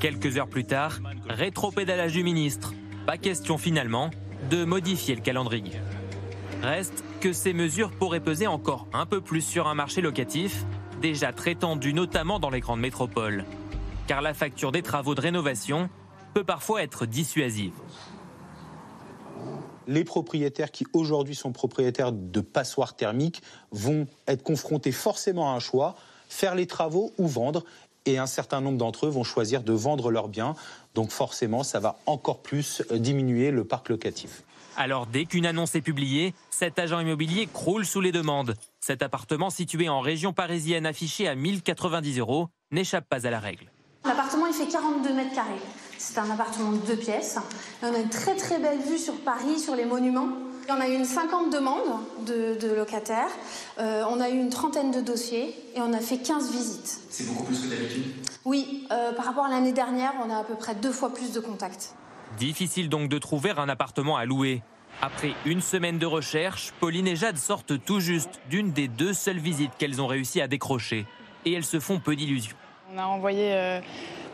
Quelques 0.00 0.36
heures 0.36 0.48
plus 0.48 0.64
tard, 0.64 0.98
rétro-pédalage 1.28 2.12
du 2.12 2.22
ministre. 2.22 2.72
Pas 3.06 3.16
question 3.16 3.58
finalement 3.58 4.10
de 4.50 4.64
modifier 4.64 5.14
le 5.14 5.20
calendrier. 5.20 5.72
Reste 6.62 7.04
que 7.20 7.32
ces 7.32 7.52
mesures 7.52 7.90
pourraient 7.90 8.20
peser 8.20 8.46
encore 8.46 8.86
un 8.92 9.06
peu 9.06 9.20
plus 9.20 9.40
sur 9.40 9.66
un 9.68 9.74
marché 9.74 10.00
locatif, 10.00 10.64
déjà 11.00 11.32
très 11.32 11.54
tendu 11.54 11.92
notamment 11.94 12.38
dans 12.38 12.50
les 12.50 12.60
grandes 12.60 12.80
métropoles. 12.80 13.44
Car 14.06 14.22
la 14.22 14.34
facture 14.34 14.72
des 14.72 14.82
travaux 14.82 15.14
de 15.14 15.20
rénovation 15.20 15.88
peut 16.34 16.44
parfois 16.44 16.82
être 16.82 17.06
dissuasive 17.06 17.72
les 19.88 20.04
propriétaires 20.04 20.70
qui 20.70 20.86
aujourd'hui 20.92 21.34
sont 21.34 21.50
propriétaires 21.50 22.12
de 22.12 22.40
passoires 22.40 22.94
thermiques 22.94 23.42
vont 23.72 24.06
être 24.28 24.44
confrontés 24.44 24.92
forcément 24.92 25.50
à 25.50 25.56
un 25.56 25.60
choix, 25.60 25.96
faire 26.28 26.54
les 26.54 26.66
travaux 26.66 27.12
ou 27.18 27.26
vendre. 27.26 27.64
et 28.06 28.16
un 28.16 28.26
certain 28.26 28.62
nombre 28.62 28.78
d'entre 28.78 29.06
eux 29.06 29.10
vont 29.10 29.24
choisir 29.24 29.62
de 29.62 29.72
vendre 29.72 30.10
leurs 30.10 30.28
biens. 30.28 30.54
Donc 30.94 31.10
forcément, 31.10 31.62
ça 31.62 31.78
va 31.78 31.98
encore 32.06 32.40
plus 32.40 32.82
euh, 32.90 32.98
diminuer 32.98 33.50
le 33.50 33.64
parc 33.64 33.90
locatif. 33.90 34.44
Alors 34.76 35.06
dès 35.06 35.26
qu'une 35.26 35.44
annonce 35.44 35.74
est 35.74 35.82
publiée, 35.82 36.32
cet 36.48 36.78
agent 36.78 37.00
immobilier 37.00 37.48
croule 37.52 37.84
sous 37.84 38.00
les 38.00 38.12
demandes. 38.12 38.54
Cet 38.80 39.02
appartement 39.02 39.50
situé 39.50 39.88
en 39.90 40.00
région 40.00 40.32
parisienne 40.32 40.86
affiché 40.86 41.28
à 41.28 41.34
1090 41.34 42.18
euros 42.18 42.48
n'échappe 42.70 43.06
pas 43.08 43.26
à 43.26 43.30
la 43.30 43.40
règle. 43.40 43.70
L'appartement 44.04 44.46
il 44.46 44.54
fait 44.54 44.68
42 44.68 45.12
mètres 45.12 45.34
carrés. 45.34 45.60
C'est 45.98 46.18
un 46.18 46.30
appartement 46.30 46.72
de 46.72 46.78
deux 46.78 46.96
pièces. 46.96 47.38
on 47.82 47.92
a 47.92 47.98
une 47.98 48.08
très 48.08 48.36
très 48.36 48.58
belle 48.58 48.78
vue 48.78 48.98
sur 48.98 49.14
Paris, 49.16 49.58
sur 49.58 49.74
les 49.74 49.84
monuments. 49.84 50.28
On 50.70 50.80
a 50.80 50.88
eu 50.88 50.94
une 50.94 51.04
50 51.04 51.50
demandes 51.52 52.00
de, 52.26 52.74
locataires, 52.74 53.30
euh, 53.78 54.04
on 54.10 54.20
a 54.20 54.28
eu 54.28 54.34
une 54.34 54.50
trentaine 54.50 54.90
de 54.90 55.00
dossiers 55.00 55.54
et 55.74 55.80
on 55.80 55.94
a 55.94 56.00
fait 56.00 56.18
15 56.18 56.52
visites. 56.52 57.00
C'est 57.08 57.26
beaucoup 57.26 57.44
plus 57.44 57.62
que 57.62 57.68
d'habitude? 57.68 58.04
Oui, 58.44 58.86
euh, 58.92 59.12
par 59.12 59.24
rapport 59.24 59.46
à 59.46 59.48
l'année 59.48 59.72
dernière, 59.72 60.12
on 60.22 60.30
a 60.30 60.38
à 60.38 60.44
peu 60.44 60.56
près 60.56 60.74
deux 60.74 60.92
fois 60.92 61.12
plus 61.12 61.32
de 61.32 61.40
contacts. 61.40 61.94
Difficile 62.38 62.90
donc 62.90 63.08
de 63.08 63.18
trouver 63.18 63.52
un 63.56 63.70
appartement 63.70 64.18
à 64.18 64.26
louer. 64.26 64.62
Après 65.00 65.32
une 65.46 65.62
semaine 65.62 65.98
de 65.98 66.06
recherche, 66.06 66.74
Pauline 66.80 67.06
et 67.06 67.16
Jade 67.16 67.38
sortent 67.38 67.82
tout 67.84 68.00
juste 68.00 68.40
d'une 68.50 68.72
des 68.72 68.88
deux 68.88 69.14
seules 69.14 69.38
visites 69.38 69.72
qu'elles 69.78 70.02
ont 70.02 70.06
réussi 70.06 70.42
à 70.42 70.48
décrocher. 70.48 71.06
Et 71.46 71.52
elles 71.54 71.64
se 71.64 71.80
font 71.80 71.98
peu 71.98 72.14
d'illusions. 72.14 72.56
On 72.94 72.98
a 72.98 73.04
envoyé 73.04 73.52
euh, 73.52 73.80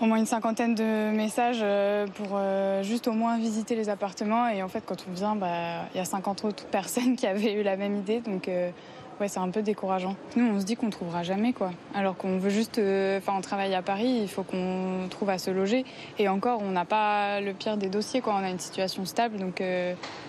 au 0.01 0.07
moins 0.07 0.19
une 0.19 0.27
cinquantaine 0.27 0.77
de 0.77 1.11
messages 1.11 1.59
euh, 1.61 2.07
pour 2.07 2.29
euh, 2.35 2.85
juste 2.85 3.09
au 3.09 3.13
moins 3.13 3.37
visiter 3.37 3.75
les 3.75 3.89
appartements. 3.89 4.47
Et 4.47 4.63
en 4.63 4.69
fait, 4.69 4.85
quand 4.87 5.05
on 5.11 5.13
vient, 5.13 5.35
bah, 5.35 5.87
il 5.93 5.99
y 5.99 6.01
a 6.01 6.05
50 6.05 6.45
autres 6.45 6.65
personnes 6.71 7.17
qui 7.17 7.27
avaient 7.27 7.55
eu 7.55 7.65
la 7.65 7.77
même 7.77 7.97
idée. 7.97 8.21
Donc, 8.21 8.49
ouais, 8.49 9.27
c'est 9.27 9.41
un 9.41 9.51
peu 9.51 9.63
décourageant. 9.63 10.15
Nous, 10.37 10.45
on 10.45 10.61
se 10.61 10.65
dit 10.65 10.77
qu'on 10.77 10.87
ne 10.87 10.93
trouvera 10.93 11.25
jamais, 11.25 11.53
quoi. 11.53 11.73
Alors 11.97 12.17
qu'on 12.17 12.39
veut 12.39 12.51
juste. 12.51 12.79
Enfin, 12.79 13.33
on 13.37 13.41
travaille 13.41 13.75
à 13.75 13.83
Paris, 13.83 14.21
il 14.23 14.29
faut 14.29 14.45
qu'on 14.45 15.09
trouve 15.11 15.31
à 15.31 15.39
se 15.39 15.51
loger. 15.51 15.85
Et 16.21 16.29
encore, 16.29 16.61
on 16.63 16.71
n'a 16.71 16.85
pas 16.85 17.41
le 17.41 17.55
pire 17.55 17.77
des 17.77 17.89
dossiers, 17.89 18.21
quoi. 18.21 18.37
On 18.41 18.45
a 18.45 18.51
une 18.51 18.61
situation 18.61 19.05
stable. 19.05 19.39
Donc, 19.39 19.61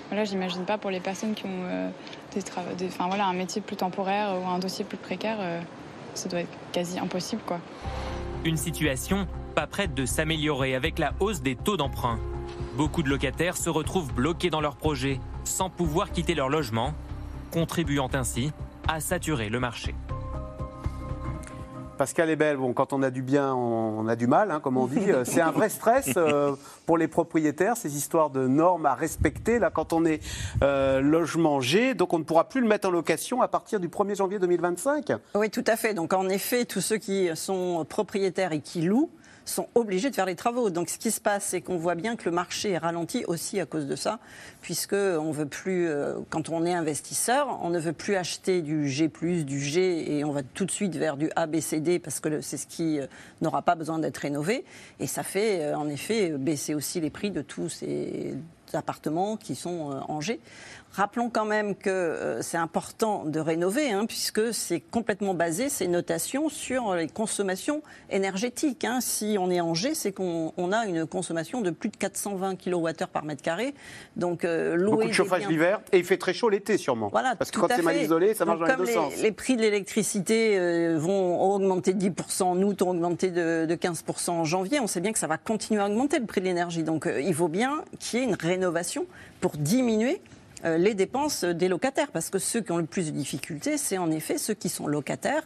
voilà, 0.09 0.23
j'imagine 0.23 0.65
pas 0.65 0.79
pour 0.79 0.89
les 0.89 0.99
personnes 0.99 1.35
qui 1.35 1.45
ont 1.45 1.91
des, 2.33 2.41
des 2.75 2.89
voilà, 3.07 3.27
un 3.27 3.33
métier 3.33 3.61
plus 3.61 3.75
temporaire 3.75 4.33
ou 4.43 4.49
un 4.49 4.57
dossier 4.57 4.83
plus 4.83 4.97
précaire. 4.97 5.37
ça 6.15 6.27
doit 6.27 6.39
être 6.39 6.57
quasi 6.71 6.97
impossible, 6.97 7.43
quoi. 7.45 7.59
Une 8.45 8.57
situation 8.57 9.27
pas 9.55 9.65
prête 9.65 9.95
de 9.95 10.05
s'améliorer 10.05 10.75
avec 10.75 10.99
la 10.99 11.13
hausse 11.19 11.41
des 11.41 11.55
taux 11.55 11.77
d'emprunt. 11.77 12.19
Beaucoup 12.77 13.01
de 13.01 13.09
locataires 13.09 13.57
se 13.57 13.71
retrouvent 13.71 14.13
bloqués 14.13 14.51
dans 14.51 14.61
leur 14.61 14.75
projet, 14.75 15.19
sans 15.43 15.71
pouvoir 15.71 16.11
quitter 16.11 16.35
leur 16.35 16.49
logement, 16.49 16.93
contribuant 17.51 18.09
ainsi 18.13 18.51
à 18.87 18.99
saturer 18.99 19.49
le 19.49 19.59
marché. 19.59 19.95
Pascal 21.95 22.29
est 22.29 22.35
belle. 22.35 22.57
Quand 22.75 22.93
on 22.93 23.01
a 23.01 23.09
du 23.09 23.21
bien, 23.21 23.53
on 23.53 24.07
a 24.07 24.15
du 24.15 24.27
mal, 24.27 24.51
hein, 24.51 24.59
comme 24.59 24.77
on 24.77 24.87
dit. 24.87 25.11
Euh, 25.11 25.23
c'est 25.25 25.41
un 25.41 25.51
vrai 25.51 25.69
stress 25.69 26.11
euh, 26.17 26.55
pour 26.85 26.97
les 26.97 27.07
propriétaires, 27.07 27.77
ces 27.77 27.97
histoires 27.97 28.29
de 28.29 28.47
normes 28.47 28.85
à 28.85 28.93
respecter. 28.93 29.59
Là, 29.59 29.69
quand 29.69 29.93
on 29.93 30.05
est 30.05 30.21
euh, 30.61 31.01
logement 31.01 31.61
G, 31.61 31.93
donc 31.93 32.13
on 32.13 32.19
ne 32.19 32.23
pourra 32.23 32.47
plus 32.49 32.61
le 32.61 32.67
mettre 32.67 32.87
en 32.87 32.91
location 32.91 33.41
à 33.41 33.47
partir 33.47 33.79
du 33.79 33.87
1er 33.87 34.15
janvier 34.17 34.39
2025. 34.39 35.13
Oui, 35.35 35.49
tout 35.49 35.63
à 35.67 35.75
fait. 35.75 35.93
Donc 35.93 36.13
en 36.13 36.29
effet, 36.29 36.65
tous 36.65 36.81
ceux 36.81 36.97
qui 36.97 37.29
sont 37.35 37.85
propriétaires 37.87 38.51
et 38.51 38.59
qui 38.59 38.81
louent 38.81 39.09
sont 39.45 39.67
obligés 39.75 40.09
de 40.09 40.15
faire 40.15 40.25
les 40.25 40.35
travaux. 40.35 40.69
Donc 40.69 40.89
ce 40.89 40.97
qui 40.97 41.11
se 41.11 41.21
passe, 41.21 41.45
c'est 41.45 41.61
qu'on 41.61 41.77
voit 41.77 41.95
bien 41.95 42.15
que 42.15 42.25
le 42.25 42.31
marché 42.31 42.71
est 42.71 42.77
ralenti 42.77 43.23
aussi 43.27 43.59
à 43.59 43.65
cause 43.65 43.87
de 43.87 43.95
ça, 43.95 44.19
puisque 44.61 44.93
on 44.93 45.31
veut 45.31 45.45
plus, 45.45 45.87
euh, 45.87 46.19
quand 46.29 46.49
on 46.49 46.65
est 46.65 46.73
investisseur, 46.73 47.59
on 47.61 47.69
ne 47.69 47.79
veut 47.79 47.93
plus 47.93 48.15
acheter 48.15 48.61
du 48.61 48.89
G+, 48.89 49.07
du 49.07 49.59
G, 49.59 50.17
et 50.17 50.25
on 50.25 50.31
va 50.31 50.41
tout 50.43 50.65
de 50.65 50.71
suite 50.71 50.95
vers 50.95 51.15
du 51.15 51.29
A, 51.35 51.45
B, 51.45 51.59
C, 51.59 51.79
D, 51.79 51.99
parce 51.99 52.19
que 52.19 52.41
c'est 52.41 52.57
ce 52.57 52.67
qui 52.67 52.99
euh, 52.99 53.07
n'aura 53.41 53.61
pas 53.61 53.75
besoin 53.75 53.99
d'être 53.99 54.17
rénové. 54.17 54.65
Et 54.99 55.07
ça 55.07 55.23
fait 55.23 55.61
euh, 55.61 55.77
en 55.77 55.87
effet 55.87 56.31
baisser 56.31 56.73
aussi 56.73 56.99
les 56.99 57.09
prix 57.09 57.31
de 57.31 57.41
tous 57.41 57.69
ces 57.69 58.35
appartements 58.73 59.37
qui 59.37 59.55
sont 59.55 60.03
en 60.07 60.21
G. 60.21 60.39
Rappelons 60.95 61.29
quand 61.29 61.43
même 61.43 61.75
que 61.75 61.89
euh, 61.89 62.41
c'est 62.41 62.55
important 62.55 63.25
de 63.25 63.41
rénover, 63.41 63.91
hein, 63.91 64.05
puisque 64.05 64.53
c'est 64.53 64.79
complètement 64.79 65.33
basé, 65.33 65.67
ces 65.67 65.89
notations, 65.89 66.47
sur 66.47 66.95
les 66.95 67.09
consommations 67.09 67.81
énergétiques. 68.09 68.85
Hein. 68.85 69.01
Si 69.01 69.35
on 69.37 69.51
est 69.51 69.59
en 69.59 69.73
G, 69.73 69.93
c'est 69.93 70.13
qu'on 70.13 70.71
a 70.71 70.85
une 70.85 71.05
consommation 71.05 71.59
de 71.59 71.69
plus 71.69 71.89
de 71.89 71.97
420 71.97 72.55
kWh 72.55 73.07
par 73.11 73.25
mètre 73.25 73.41
carré. 73.41 73.73
Donc, 74.15 74.45
euh, 74.45 74.77
Beaucoup 74.85 75.07
de 75.07 75.11
chauffage 75.11 75.45
l'hiver, 75.49 75.81
et 75.91 75.97
il 75.97 76.05
fait 76.05 76.17
très 76.17 76.33
chaud 76.33 76.47
l'été 76.47 76.77
sûrement. 76.77 77.09
Voilà, 77.09 77.35
Parce 77.35 77.51
que 77.51 77.59
quand 77.59 77.67
c'est 77.75 77.81
mal 77.81 77.97
isolé, 77.97 78.33
ça 78.33 78.45
marche 78.45 78.59
dans 78.59 78.65
les 78.65 78.75
deux 78.77 78.85
les, 78.85 78.93
sens. 78.93 79.21
Les 79.21 79.33
prix 79.33 79.57
de 79.57 79.61
l'électricité 79.61 80.57
euh, 80.57 80.97
vont 80.97 81.41
augmenter 81.41 81.93
de 81.93 82.09
10% 82.09 82.43
en 82.43 82.61
août, 82.61 82.81
ont 82.81 82.91
augmenté 82.91 83.31
de, 83.31 83.65
de 83.65 83.75
15% 83.75 84.29
en 84.29 84.45
janvier. 84.45 84.79
On 84.79 84.87
sait 84.87 85.01
bien 85.01 85.11
que 85.11 85.19
ça 85.19 85.27
va 85.27 85.37
continuer 85.37 85.81
à 85.81 85.87
augmenter 85.87 86.19
le 86.19 86.25
prix 86.25 86.39
de 86.39 86.45
l'énergie. 86.45 86.83
Donc 86.83 87.05
il 87.05 87.33
vaut 87.33 87.49
bien 87.49 87.83
qu'il 87.99 88.19
y 88.19 88.23
ait 88.23 88.25
une 88.25 88.35
rénovation 88.35 89.05
pour 89.41 89.57
diminuer 89.57 90.21
euh, 90.21 90.34
les 90.63 90.93
dépenses 90.93 91.43
des 91.43 91.67
locataires, 91.67 92.11
parce 92.11 92.29
que 92.29 92.39
ceux 92.39 92.61
qui 92.61 92.71
ont 92.71 92.77
le 92.77 92.85
plus 92.85 93.11
de 93.11 93.17
difficultés, 93.17 93.77
c'est 93.77 93.97
en 93.97 94.09
effet 94.09 94.37
ceux 94.37 94.53
qui 94.53 94.69
sont 94.69 94.87
locataires. 94.87 95.43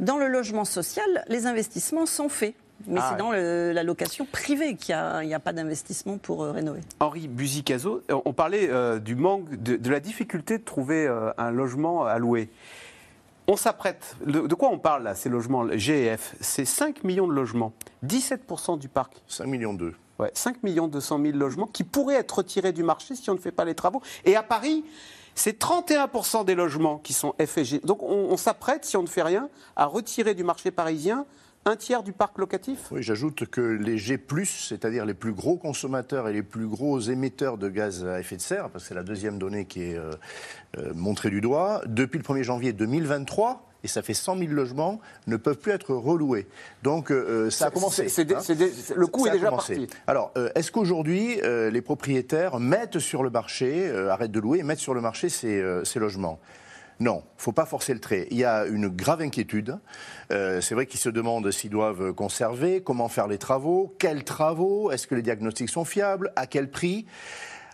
Dans 0.00 0.16
le 0.16 0.28
logement 0.28 0.64
social, 0.64 1.24
les 1.28 1.46
investissements 1.46 2.06
sont 2.06 2.28
faits. 2.28 2.54
Mais 2.86 3.00
ah 3.00 3.10
c'est 3.10 3.18
dans 3.18 3.30
la 3.30 3.82
location 3.84 4.26
privée 4.26 4.74
qu'il 4.74 4.96
n'y 5.24 5.34
a, 5.34 5.40
pas 5.40 5.52
d'investissement 5.52 6.18
pour 6.18 6.42
euh, 6.42 6.50
rénover. 6.50 6.80
Henri 6.98 7.28
Buzicazo, 7.28 8.02
euh, 8.10 8.20
on 8.24 8.32
parlait 8.32 8.68
du 9.00 9.14
manque, 9.14 9.54
de, 9.62 9.90
la 9.90 10.00
difficulté 10.00 10.58
de 10.58 10.64
trouver 10.64 11.06
un 11.36 11.50
logement 11.50 12.04
à 12.04 12.18
louer. 12.18 12.48
On 13.48 13.56
s'apprête. 13.56 14.16
De, 14.24 14.54
quoi 14.54 14.70
on 14.70 14.78
parle 14.78 15.02
là, 15.02 15.14
ces 15.14 15.28
logements 15.28 15.66
GEF 15.76 16.36
C'est 16.40 16.64
5 16.64 17.02
millions 17.04 17.26
de 17.26 17.32
logements, 17.32 17.72
17% 18.06 18.78
du 18.78 18.88
parc. 18.88 19.20
5 19.26 19.46
millions 19.46 19.74
d'eux. 19.74 19.94
5 20.32 20.62
millions 20.62 20.88
200 20.88 21.20
000 21.22 21.36
logements 21.36 21.66
qui 21.66 21.84
pourraient 21.84 22.16
être 22.16 22.38
retirés 22.38 22.72
du 22.72 22.82
marché 22.82 23.14
si 23.14 23.30
on 23.30 23.34
ne 23.34 23.38
fait 23.38 23.52
pas 23.52 23.64
les 23.64 23.74
travaux. 23.74 24.02
Et 24.24 24.36
à 24.36 24.42
Paris, 24.42 24.84
c'est 25.34 25.60
31% 25.60 26.44
des 26.44 26.54
logements 26.54 26.98
qui 26.98 27.12
sont 27.12 27.34
FSG. 27.44 27.84
Donc 27.84 28.02
on, 28.02 28.36
s'apprête, 28.36 28.84
si 28.84 28.96
on 28.96 29.02
ne 29.02 29.08
fait 29.08 29.22
rien, 29.22 29.48
à 29.76 29.86
retirer 29.86 30.34
du 30.34 30.44
marché 30.44 30.70
parisien 30.70 31.26
un 31.64 31.76
tiers 31.76 32.02
du 32.02 32.12
parc 32.12 32.38
locatif? 32.38 32.90
Oui, 32.90 33.04
j'ajoute 33.04 33.46
que 33.46 33.60
les 33.60 33.96
G, 33.96 34.20
c'est-à-dire 34.44 35.06
les 35.06 35.14
plus 35.14 35.32
gros 35.32 35.56
consommateurs 35.56 36.28
et 36.28 36.32
les 36.32 36.42
plus 36.42 36.66
gros 36.66 36.98
émetteurs 36.98 37.56
de 37.56 37.68
gaz 37.68 38.04
à 38.04 38.18
effet 38.18 38.36
de 38.36 38.40
serre, 38.40 38.68
parce 38.68 38.84
que 38.84 38.88
c'est 38.88 38.94
la 38.94 39.04
deuxième 39.04 39.38
donnée 39.38 39.66
qui 39.66 39.82
est 39.82 39.96
euh, 39.96 40.10
euh, 40.78 40.92
montrée 40.92 41.30
du 41.30 41.40
doigt, 41.40 41.82
depuis 41.86 42.18
le 42.18 42.24
1er 42.24 42.42
janvier 42.42 42.72
2023, 42.72 43.71
et 43.84 43.88
ça 43.88 44.02
fait 44.02 44.14
100 44.14 44.38
000 44.38 44.52
logements, 44.52 45.00
ne 45.26 45.36
peuvent 45.36 45.58
plus 45.58 45.72
être 45.72 45.94
reloués. 45.94 46.46
Donc 46.82 47.10
euh, 47.10 47.50
ça 47.50 47.66
a 47.66 47.70
commencé. 47.70 48.06
Hein. 48.06 48.40
le 48.96 49.06
coût 49.06 49.26
est 49.26 49.32
déjà 49.32 49.50
parti. 49.50 49.88
Alors, 50.06 50.32
euh, 50.36 50.50
est-ce 50.54 50.70
qu'aujourd'hui, 50.70 51.40
euh, 51.42 51.70
les 51.70 51.82
propriétaires 51.82 52.58
mettent 52.60 52.98
sur 52.98 53.22
le 53.22 53.30
marché, 53.30 53.90
arrêtent 54.08 54.32
de 54.32 54.40
louer, 54.40 54.60
et 54.60 54.62
mettent 54.62 54.78
sur 54.78 54.94
le 54.94 55.00
marché 55.00 55.28
ces, 55.28 55.62
ces 55.84 55.98
logements? 55.98 56.38
Non, 57.00 57.22
il 57.24 57.38
ne 57.38 57.42
faut 57.42 57.52
pas 57.52 57.66
forcer 57.66 57.94
le 57.94 58.00
trait. 58.00 58.28
Il 58.30 58.36
y 58.36 58.44
a 58.44 58.64
une 58.66 58.88
grave 58.88 59.22
inquiétude. 59.22 59.78
c'est 60.30 60.72
vrai 60.72 60.86
qu'ils 60.86 61.00
se 61.00 61.08
demandent 61.08 61.50
s'ils 61.50 61.70
doivent 61.70 62.12
conserver, 62.12 62.80
comment 62.82 63.08
faire 63.08 63.26
les 63.26 63.38
travaux, 63.38 63.94
quels 63.98 64.24
travaux, 64.24 64.90
est-ce 64.92 65.06
que 65.06 65.14
les 65.14 65.22
diagnostics 65.22 65.70
sont 65.70 65.84
fiables, 65.84 66.32
à 66.36 66.46
quel 66.46 66.70
prix? 66.70 67.06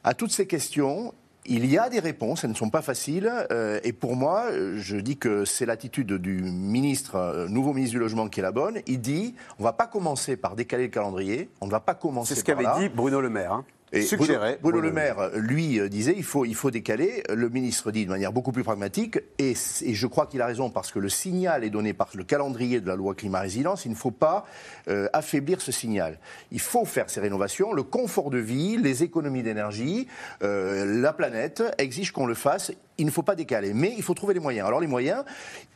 À 0.05 0.15
toutes 0.15 0.31
ces 0.31 0.47
questions, 0.47 1.13
il 1.49 1.67
y 1.67 1.79
a 1.79 1.89
des 1.89 1.99
réponses, 1.99 2.45
elles 2.45 2.51
ne 2.51 2.57
sont 2.57 2.71
pas 2.71 2.83
faciles. 2.83 3.31
Euh, 3.51 3.81
et 3.83 3.93
pour 3.93 4.17
moi, 4.17 4.47
je 4.77 4.97
dis 4.97 5.17
que 5.17 5.45
c'est 5.45 5.67
l'attitude 5.67 6.13
du 6.13 6.43
ministre, 6.43 7.17
euh, 7.17 7.49
nouveau 7.49 7.73
ministre 7.73 7.95
du 7.95 8.01
Logement 8.01 8.29
qui 8.29 8.41
est 8.41 8.43
la 8.43 8.53
bonne. 8.53 8.79
Il 8.87 9.01
dit 9.01 9.35
on 9.59 9.63
ne 9.63 9.65
va 9.65 9.73
pas 9.73 9.87
commencer 9.87 10.37
par 10.37 10.55
décaler 10.55 10.85
le 10.85 10.91
calendrier, 10.91 11.49
on 11.61 11.67
ne 11.67 11.71
va 11.71 11.81
pas 11.81 11.95
commencer 11.95 12.35
C'est 12.35 12.41
ce 12.41 12.45
qu'avait 12.45 12.67
dit 12.79 12.89
Bruno 12.89 13.21
Le 13.21 13.31
Maire. 13.31 13.53
Hein. 13.53 13.65
Et 13.93 14.07
Bruno, 14.61 14.81
Le 14.81 14.93
Maire, 14.93 15.31
lui, 15.35 15.81
euh, 15.81 15.89
disait 15.89 16.15
il 16.17 16.25
faut, 16.25 16.45
il 16.45 16.55
faut 16.55 16.71
décaler. 16.71 17.23
Le 17.29 17.49
ministre 17.49 17.91
dit 17.91 18.05
de 18.05 18.11
manière 18.11 18.33
beaucoup 18.33 18.53
plus 18.53 18.65
pragmatique, 18.65 19.19
et, 19.39 19.55
je 19.55 20.07
crois 20.07 20.27
qu'il 20.27 20.43
a 20.43 20.47
raison 20.47 20.71
parce 20.71 20.93
que 20.93 20.99
le 20.99 21.09
signal 21.09 21.65
est 21.65 21.71
donné 21.71 21.95
par 21.95 22.09
le 22.15 22.25
calendrier 22.25 22.81
de 22.81 22.87
la 22.87 22.97
loi 22.97 23.15
climat-résilience. 23.15 23.85
Il 23.85 23.91
ne 23.91 23.97
faut 23.97 24.11
pas 24.11 24.45
euh, 24.89 25.09
affaiblir 25.13 25.61
ce 25.61 25.73
signal. 25.73 26.19
Il 26.53 26.61
faut 26.61 26.85
faire 26.85 27.09
ces 27.11 27.21
rénovations. 27.21 27.73
Le 27.73 27.83
confort 27.83 28.31
de 28.31 28.39
vie, 28.39 28.77
les 28.77 29.03
économies 29.03 29.43
d'énergie, 29.43 30.09
euh, 30.43 31.01
la 31.01 31.13
planète 31.13 31.63
exigent 31.79 32.13
qu'on 32.13 32.27
le 32.27 32.35
fasse 32.35 32.73
il 32.99 33.07
ne 33.07 33.11
faut 33.11 33.23
pas 33.23 33.37
décaler, 33.37 33.73
mais 33.73 33.95
il 33.97 34.03
faut 34.03 34.15
trouver 34.15 34.35
les 34.35 34.41
moyens. 34.41 34.67
Alors 34.67 34.81
les 34.81 34.87
moyens, 34.87 35.25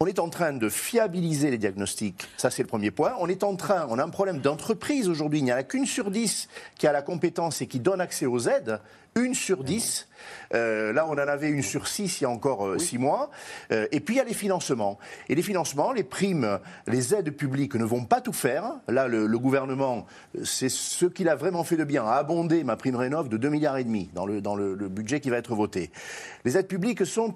on 0.00 0.06
est 0.06 0.18
en 0.18 0.28
train 0.28 0.52
de 0.52 0.68
fiabiliser 0.68 1.50
les 1.50 1.58
diagnostics, 1.58 2.28
ça 2.37 2.50
c'est 2.50 2.62
le 2.62 2.68
premier 2.68 2.90
point. 2.90 3.14
On 3.20 3.28
est 3.28 3.44
en 3.44 3.54
train, 3.56 3.87
on 3.88 3.98
a 3.98 4.04
un 4.04 4.11
problème 4.11 4.40
d'entreprise 4.40 5.08
aujourd'hui, 5.08 5.38
il 5.38 5.44
n'y 5.44 5.52
en 5.52 5.56
a 5.56 5.62
qu'une 5.62 5.87
sur 5.87 6.11
dix 6.11 6.48
qui 6.76 6.87
a 6.87 6.92
la 6.92 7.02
compétence 7.02 7.62
et 7.62 7.66
qui 7.66 7.80
donne 7.80 8.00
accès 8.00 8.26
aux 8.26 8.48
aides 8.48 8.80
une 9.14 9.35
sur 9.35 9.64
dix. 9.64 10.09
Euh, 10.55 10.92
là, 10.92 11.07
on 11.07 11.12
en 11.12 11.18
avait 11.18 11.48
une 11.48 11.62
sur 11.62 11.88
six 11.88 12.20
il 12.20 12.25
y 12.25 12.27
a 12.27 12.31
encore 12.31 12.66
euh, 12.66 12.79
six 12.79 12.98
mois. 12.98 13.31
Euh, 13.70 13.87
et 13.92 14.01
puis, 14.01 14.14
il 14.14 14.18
y 14.18 14.20
a 14.20 14.25
les 14.25 14.35
financements. 14.35 14.98
Et 15.29 15.35
les 15.35 15.42
financements, 15.42 15.92
les 15.92 16.05
primes, 16.05 16.59
les 16.87 17.14
aides 17.14 17.31
publiques 17.31 17.75
ne 17.75 17.85
vont 17.85 18.05
pas 18.05 18.20
tout 18.20 18.33
faire. 18.33 18.64
Là, 18.88 19.09
le, 19.09 19.38
gouvernement, 19.38 20.07
c'est 20.44 20.68
ce 20.68 21.07
qu'il 21.07 21.29
a 21.29 21.35
vraiment 21.35 21.64
fait 21.64 21.77
de 21.77 21.85
bien, 21.85 22.05
a 22.05 22.12
abondé 22.12 22.62
ma 22.64 22.77
prime 22.77 22.96
rénov 22.96 23.29
de 23.29 23.37
2 23.37 23.48
milliards 23.48 23.77
et 23.79 23.85
demi 23.85 24.09
dans 24.14 24.25
le, 24.25 24.40
dans 24.40 24.55
le, 24.55 24.75
le 24.75 24.88
budget 24.88 25.20
qui 25.20 25.31
va 25.31 25.38
être 25.38 25.55
voté. 25.55 25.90
Les 26.44 26.57
aides 26.57 26.68
publiques 26.68 27.05
sont 27.05 27.35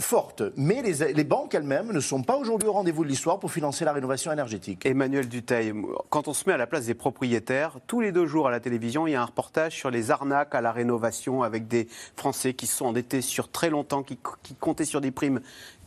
forte. 0.00 0.42
Mais 0.56 0.82
les, 0.82 1.24
banques 1.24 1.54
elles-mêmes 1.54 1.92
ne 1.92 2.00
sont 2.00 2.22
pas 2.22 2.36
aujourd'hui 2.36 2.68
au 2.68 2.72
rendez-vous 2.72 3.04
de 3.04 3.08
l'histoire 3.08 3.38
pour 3.38 3.52
financer 3.52 3.84
la 3.84 3.92
rénovation 3.92 4.32
énergétique. 4.32 4.84
Emmanuel 4.86 5.28
Duteil, 5.28 5.72
quand 6.08 6.28
on 6.28 6.32
se 6.32 6.48
met 6.48 6.54
à 6.54 6.56
la 6.56 6.66
place 6.66 6.86
des 6.86 6.94
propriétaires, 6.94 7.78
tous 7.86 8.00
les 8.00 8.12
deux 8.12 8.26
jours 8.26 8.48
à 8.48 8.50
la 8.50 8.60
télévision, 8.60 9.06
il 9.06 9.12
y 9.12 9.14
a 9.14 9.22
un 9.22 9.26
reportage 9.26 9.74
sur 9.74 9.90
les 9.90 10.10
arnaques 10.10 10.54
à 10.54 10.60
la 10.60 10.72
rénovation 10.72 11.42
avec 11.42 11.68
des 11.68 11.88
Français 12.16 12.54
qui 12.54 12.66
sont 12.66 12.86
endettés 12.86 13.20
sur 13.20 13.50
très 13.50 13.70
longtemps, 13.70 14.02
qui, 14.02 14.18
qui 14.42 14.54
comptaient 14.54 14.84
sur 14.84 15.00
des 15.00 15.10
primes 15.10 15.40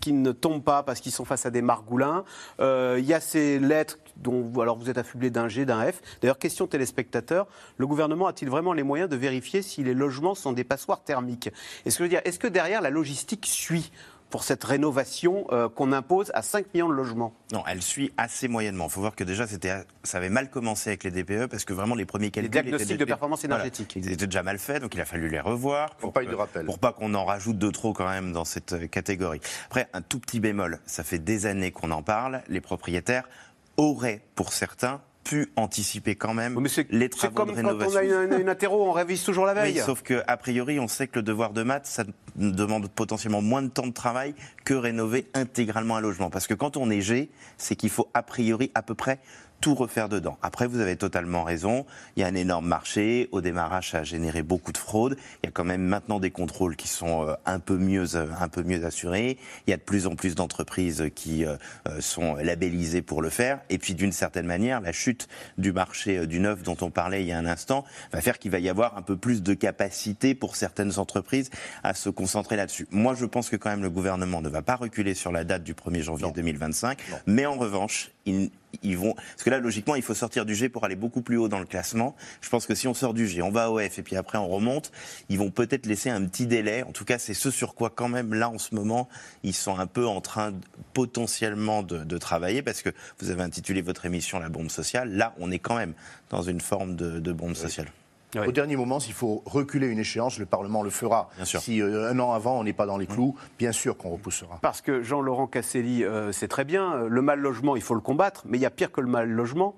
qui 0.03 0.11
ne 0.11 0.33
tombent 0.33 0.61
pas 0.61 0.83
parce 0.83 0.99
qu'ils 0.99 1.13
sont 1.13 1.23
face 1.23 1.45
à 1.45 1.49
des 1.49 1.61
margoulins. 1.61 2.25
Euh, 2.59 2.97
il 2.99 3.05
y 3.05 3.13
a 3.13 3.21
ces 3.21 3.57
lettres 3.57 3.99
dont 4.17 4.41
vous 4.41 4.89
êtes 4.89 4.97
affublé 4.97 5.29
d'un 5.29 5.47
G, 5.47 5.63
d'un 5.63 5.89
F. 5.89 6.01
D'ailleurs, 6.21 6.37
question 6.37 6.67
téléspectateur, 6.67 7.47
le 7.77 7.87
gouvernement 7.87 8.27
a-t-il 8.27 8.51
vraiment 8.51 8.73
les 8.73 8.83
moyens 8.83 9.09
de 9.09 9.15
vérifier 9.15 9.61
si 9.61 9.81
les 9.81 9.93
logements 9.93 10.35
sont 10.35 10.51
des 10.51 10.65
passoires 10.65 11.05
thermiques? 11.05 11.49
Est-ce 11.85 11.99
que, 11.99 12.27
est-ce 12.27 12.37
que 12.37 12.47
derrière 12.47 12.81
la 12.81 12.89
logistique 12.89 13.45
suit? 13.45 13.93
Pour 14.33 14.43
cette 14.43 14.63
rénovation 14.63 15.45
euh, 15.51 15.69
qu'on 15.69 15.91
impose 15.91 16.31
à 16.33 16.41
5 16.41 16.73
millions 16.73 16.89
de 16.89 16.95
logements 16.95 17.35
Non, 17.51 17.63
elle 17.67 17.83
suit 17.83 18.11
assez 18.17 18.47
moyennement. 18.47 18.85
Il 18.85 18.89
faut 18.89 18.99
voir 18.99 19.15
que 19.15 19.23
déjà, 19.23 19.45
c'était, 19.45 19.85
ça 20.01 20.17
avait 20.17 20.31
mal 20.31 20.49
commencé 20.49 20.89
avec 20.89 21.03
les 21.03 21.11
DPE 21.11 21.45
parce 21.45 21.65
que 21.65 21.73
vraiment 21.73 21.93
les 21.93 22.05
premiers 22.05 22.31
calculs. 22.31 22.51
Les 22.51 22.61
diagnostics 22.63 22.89
étaient 22.89 22.97
de 22.97 23.05
performance 23.05 23.43
énergétique. 23.43 23.93
Ils 23.95 24.11
étaient 24.11 24.25
déjà 24.25 24.41
mal 24.41 24.57
faits, 24.57 24.81
donc 24.81 24.95
il 24.95 25.01
a 25.01 25.05
fallu 25.05 25.29
les 25.29 25.39
revoir. 25.39 25.93
Pour, 25.97 26.13
pas 26.13 26.23
eu 26.23 26.25
de 26.25 26.33
rappel. 26.33 26.65
Pour 26.65 26.79
pas 26.79 26.93
qu'on 26.93 27.13
en 27.13 27.25
rajoute 27.25 27.59
de 27.59 27.69
trop 27.69 27.93
quand 27.93 28.09
même 28.09 28.33
dans 28.33 28.43
cette 28.43 28.73
euh, 28.73 28.87
catégorie. 28.87 29.39
Après, 29.67 29.87
un 29.93 30.01
tout 30.01 30.17
petit 30.17 30.39
bémol. 30.39 30.79
Ça 30.87 31.03
fait 31.03 31.19
des 31.19 31.45
années 31.45 31.69
qu'on 31.69 31.91
en 31.91 32.01
parle. 32.01 32.41
Les 32.47 32.59
propriétaires 32.59 33.29
auraient, 33.77 34.21
pour 34.33 34.51
certains, 34.51 34.99
pu 35.23 35.51
anticiper 35.55 36.15
quand 36.15 36.33
même 36.33 36.59
Mais 36.59 36.69
les 36.89 37.09
travaux 37.09 37.33
comme 37.33 37.49
de 37.49 37.53
quand 37.53 37.67
rénovation. 37.67 37.99
on 37.99 38.19
a 38.19 38.23
une, 38.35 38.41
une 38.41 38.49
interro, 38.49 38.87
on 38.87 38.91
révise 38.91 39.23
toujours 39.23 39.45
la 39.45 39.53
veille. 39.53 39.75
Oui, 39.75 39.81
sauf 39.85 40.01
que 40.01 40.21
a 40.27 40.37
priori, 40.37 40.79
on 40.79 40.87
sait 40.87 41.07
que 41.07 41.15
le 41.19 41.23
devoir 41.23 41.51
de 41.51 41.63
maths, 41.63 41.85
ça 41.85 42.03
demande 42.35 42.89
potentiellement 42.89 43.41
moins 43.41 43.61
de 43.61 43.69
temps 43.69 43.87
de 43.87 43.93
travail 43.93 44.35
que 44.65 44.73
rénover 44.73 45.27
intégralement 45.33 45.97
un 45.97 46.01
logement. 46.01 46.29
Parce 46.29 46.47
que 46.47 46.53
quand 46.53 46.77
on 46.77 46.89
est 46.89 47.01
G, 47.01 47.29
c'est 47.57 47.75
qu'il 47.75 47.89
faut 47.89 48.09
a 48.13 48.23
priori 48.23 48.71
à 48.75 48.81
peu 48.81 48.95
près 48.95 49.19
tout 49.63 49.75
refaire 49.75 50.09
dedans. 50.09 50.37
Après, 50.41 50.67
vous 50.67 50.81
avez 50.81 50.97
totalement 50.97 51.45
raison. 51.45 51.85
Il 52.17 52.19
y 52.19 52.23
a 52.25 52.27
un 52.27 52.35
énorme 52.35 52.67
marché. 52.67 53.29
Au 53.31 53.39
démarrage, 53.39 53.91
ça 53.91 53.99
a 53.99 54.03
généré 54.03 54.43
beaucoup 54.43 54.73
de 54.73 54.77
fraude. 54.77 55.15
Il 55.41 55.45
y 55.45 55.47
a 55.47 55.51
quand 55.51 55.63
même 55.63 55.81
maintenant 55.81 56.19
des 56.19 56.31
contrôles 56.31 56.75
qui 56.75 56.89
sont 56.89 57.25
euh, 57.25 57.35
un 57.45 57.59
peu 57.59 57.77
mieux, 57.77 58.17
euh, 58.17 58.27
un 58.41 58.49
peu 58.49 58.61
mieux 58.63 58.85
assurés. 58.85 59.37
Il 59.65 59.71
y 59.71 59.73
a 59.73 59.77
de 59.77 59.81
plus 59.81 60.05
en 60.05 60.17
plus 60.17 60.35
d'entreprises 60.35 61.05
qui 61.15 61.45
euh, 61.45 61.55
sont 62.01 62.35
labellisées 62.35 63.01
pour 63.01 63.21
le 63.21 63.29
faire. 63.29 63.61
Et 63.69 63.77
puis, 63.77 63.95
d'une 63.95 64.11
certaine 64.11 64.47
manière, 64.47 64.81
la 64.81 64.91
chute 64.91 65.29
du 65.57 65.71
marché 65.71 66.27
du 66.27 66.41
neuf 66.41 66.61
dont 66.61 66.77
on 66.81 66.89
parlait 66.89 67.23
il 67.23 67.29
y 67.29 67.31
a 67.31 67.37
un 67.37 67.45
instant 67.45 67.85
va 68.11 68.19
faire 68.19 68.39
qu'il 68.39 68.51
va 68.51 68.59
y 68.59 68.67
avoir 68.67 68.97
un 68.97 69.01
peu 69.01 69.15
plus 69.15 69.43
de 69.43 69.53
capacité 69.53 70.35
pour 70.35 70.57
certaines 70.57 70.99
entreprises 70.99 71.49
à 71.83 71.93
se 71.93 72.09
concentrer 72.09 72.57
là-dessus. 72.57 72.85
Moi, 72.91 73.15
je 73.15 73.25
pense 73.25 73.49
que 73.49 73.55
quand 73.55 73.69
même 73.69 73.83
le 73.83 73.89
gouvernement 73.89 74.41
ne 74.41 74.49
va 74.49 74.61
pas 74.61 74.75
reculer 74.75 75.13
sur 75.13 75.31
la 75.31 75.45
date 75.45 75.63
du 75.63 75.73
1er 75.73 76.01
janvier 76.01 76.33
2025. 76.35 76.97
Mais 77.27 77.45
en 77.45 77.55
revanche, 77.55 78.11
ils, 78.25 78.49
ils 78.81 78.97
vont. 78.97 79.13
Parce 79.13 79.43
que 79.43 79.49
là, 79.49 79.59
logiquement, 79.59 79.95
il 79.95 80.01
faut 80.01 80.13
sortir 80.13 80.45
du 80.45 80.55
G 80.55 80.69
pour 80.69 80.83
aller 80.85 80.95
beaucoup 80.95 81.21
plus 81.21 81.37
haut 81.37 81.47
dans 81.47 81.59
le 81.59 81.65
classement. 81.65 82.15
Je 82.41 82.49
pense 82.49 82.65
que 82.65 82.75
si 82.75 82.87
on 82.87 82.93
sort 82.93 83.13
du 83.13 83.27
G, 83.27 83.41
on 83.41 83.51
va 83.51 83.69
au 83.69 83.79
F 83.79 83.99
et 83.99 84.03
puis 84.03 84.15
après 84.15 84.37
on 84.37 84.47
remonte, 84.47 84.91
ils 85.29 85.37
vont 85.37 85.51
peut-être 85.51 85.85
laisser 85.85 86.09
un 86.09 86.25
petit 86.25 86.47
délai. 86.47 86.83
En 86.83 86.91
tout 86.91 87.05
cas, 87.05 87.19
c'est 87.19 87.33
ce 87.33 87.51
sur 87.51 87.75
quoi, 87.75 87.89
quand 87.89 88.09
même, 88.09 88.33
là, 88.33 88.49
en 88.49 88.57
ce 88.57 88.73
moment, 88.75 89.07
ils 89.43 89.53
sont 89.53 89.77
un 89.77 89.87
peu 89.87 90.07
en 90.07 90.21
train 90.21 90.51
de- 90.51 90.57
potentiellement 90.93 91.83
de, 91.83 92.03
de 92.03 92.17
travailler 92.17 92.61
parce 92.61 92.81
que 92.81 92.89
vous 93.19 93.29
avez 93.29 93.43
intitulé 93.43 93.81
votre 93.81 94.05
émission 94.05 94.39
La 94.39 94.49
bombe 94.49 94.69
sociale. 94.69 95.11
Là, 95.13 95.33
on 95.39 95.51
est 95.51 95.59
quand 95.59 95.75
même 95.75 95.93
dans 96.29 96.41
une 96.41 96.61
forme 96.61 96.95
de, 96.95 97.19
de 97.19 97.31
bombe 97.31 97.55
sociale. 97.55 97.87
Au 98.35 98.51
dernier 98.51 98.75
moment, 98.75 98.99
s'il 98.99 99.13
faut 99.13 99.43
reculer 99.45 99.87
une 99.87 99.99
échéance, 99.99 100.39
le 100.39 100.45
Parlement 100.45 100.83
le 100.83 100.89
fera. 100.89 101.29
Si 101.43 101.81
euh, 101.81 102.09
un 102.09 102.19
an 102.19 102.31
avant, 102.31 102.59
on 102.59 102.63
n'est 102.63 102.73
pas 102.73 102.85
dans 102.85 102.97
les 102.97 103.07
clous, 103.07 103.35
bien 103.59 103.71
sûr 103.71 103.97
qu'on 103.97 104.09
repoussera. 104.09 104.59
Parce 104.61 104.81
que 104.81 105.03
Jean-Laurent 105.03 105.47
Casselli, 105.47 106.03
euh, 106.03 106.31
c'est 106.31 106.47
très 106.47 106.65
bien, 106.65 106.93
euh, 106.93 107.07
le 107.09 107.21
mal 107.21 107.39
logement, 107.39 107.75
il 107.75 107.81
faut 107.81 107.95
le 107.95 108.01
combattre, 108.01 108.43
mais 108.45 108.57
il 108.57 108.61
y 108.61 108.65
a 108.65 108.71
pire 108.71 108.91
que 108.91 109.01
le 109.01 109.07
mal 109.07 109.29
logement. 109.29 109.75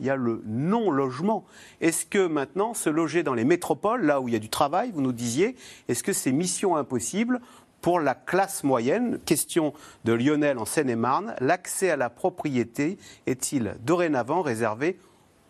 Il 0.00 0.06
y 0.06 0.10
a 0.10 0.16
le 0.16 0.42
non-logement. 0.46 1.44
Est-ce 1.82 2.06
que 2.06 2.26
maintenant, 2.26 2.72
se 2.72 2.88
loger 2.88 3.22
dans 3.22 3.34
les 3.34 3.44
métropoles, 3.44 4.06
là 4.06 4.22
où 4.22 4.28
il 4.28 4.32
y 4.32 4.36
a 4.36 4.40
du 4.40 4.48
travail, 4.48 4.92
vous 4.94 5.02
nous 5.02 5.12
disiez, 5.12 5.56
est-ce 5.88 6.02
que 6.02 6.14
c'est 6.14 6.32
mission 6.32 6.76
impossible 6.76 7.40
pour 7.82 8.00
la 8.00 8.14
classe 8.14 8.64
moyenne? 8.64 9.18
Question 9.26 9.74
de 10.04 10.14
Lionel 10.14 10.56
en 10.56 10.64
Seine-et-Marne. 10.64 11.34
L'accès 11.40 11.90
à 11.90 11.96
la 11.96 12.08
propriété 12.08 12.96
est-il 13.26 13.76
dorénavant 13.84 14.40
réservé 14.40 14.98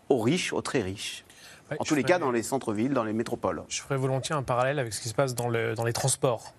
aux 0.09 0.19
riches, 0.19 0.53
aux 0.53 0.63
très 0.63 0.83
riches? 0.83 1.25
Ouais, 1.71 1.77
En 1.79 1.85
tous 1.85 1.95
les 1.95 2.03
cas, 2.03 2.19
dans 2.19 2.31
les 2.33 2.43
centres-villes, 2.43 2.93
dans 2.95 3.05
les 3.05 3.13
métropoles. 3.13 3.63
Je 3.69 3.81
ferais 3.81 3.97
volontiers 3.97 4.35
un 4.35 4.43
parallèle 4.43 4.79
avec 4.79 4.93
ce 4.93 5.01
qui 5.01 5.09
se 5.09 5.15
passe 5.15 5.35
dans, 5.35 5.49
le- 5.49 5.75
dans 5.75 5.85
les 5.85 5.93
transports. 5.93 6.55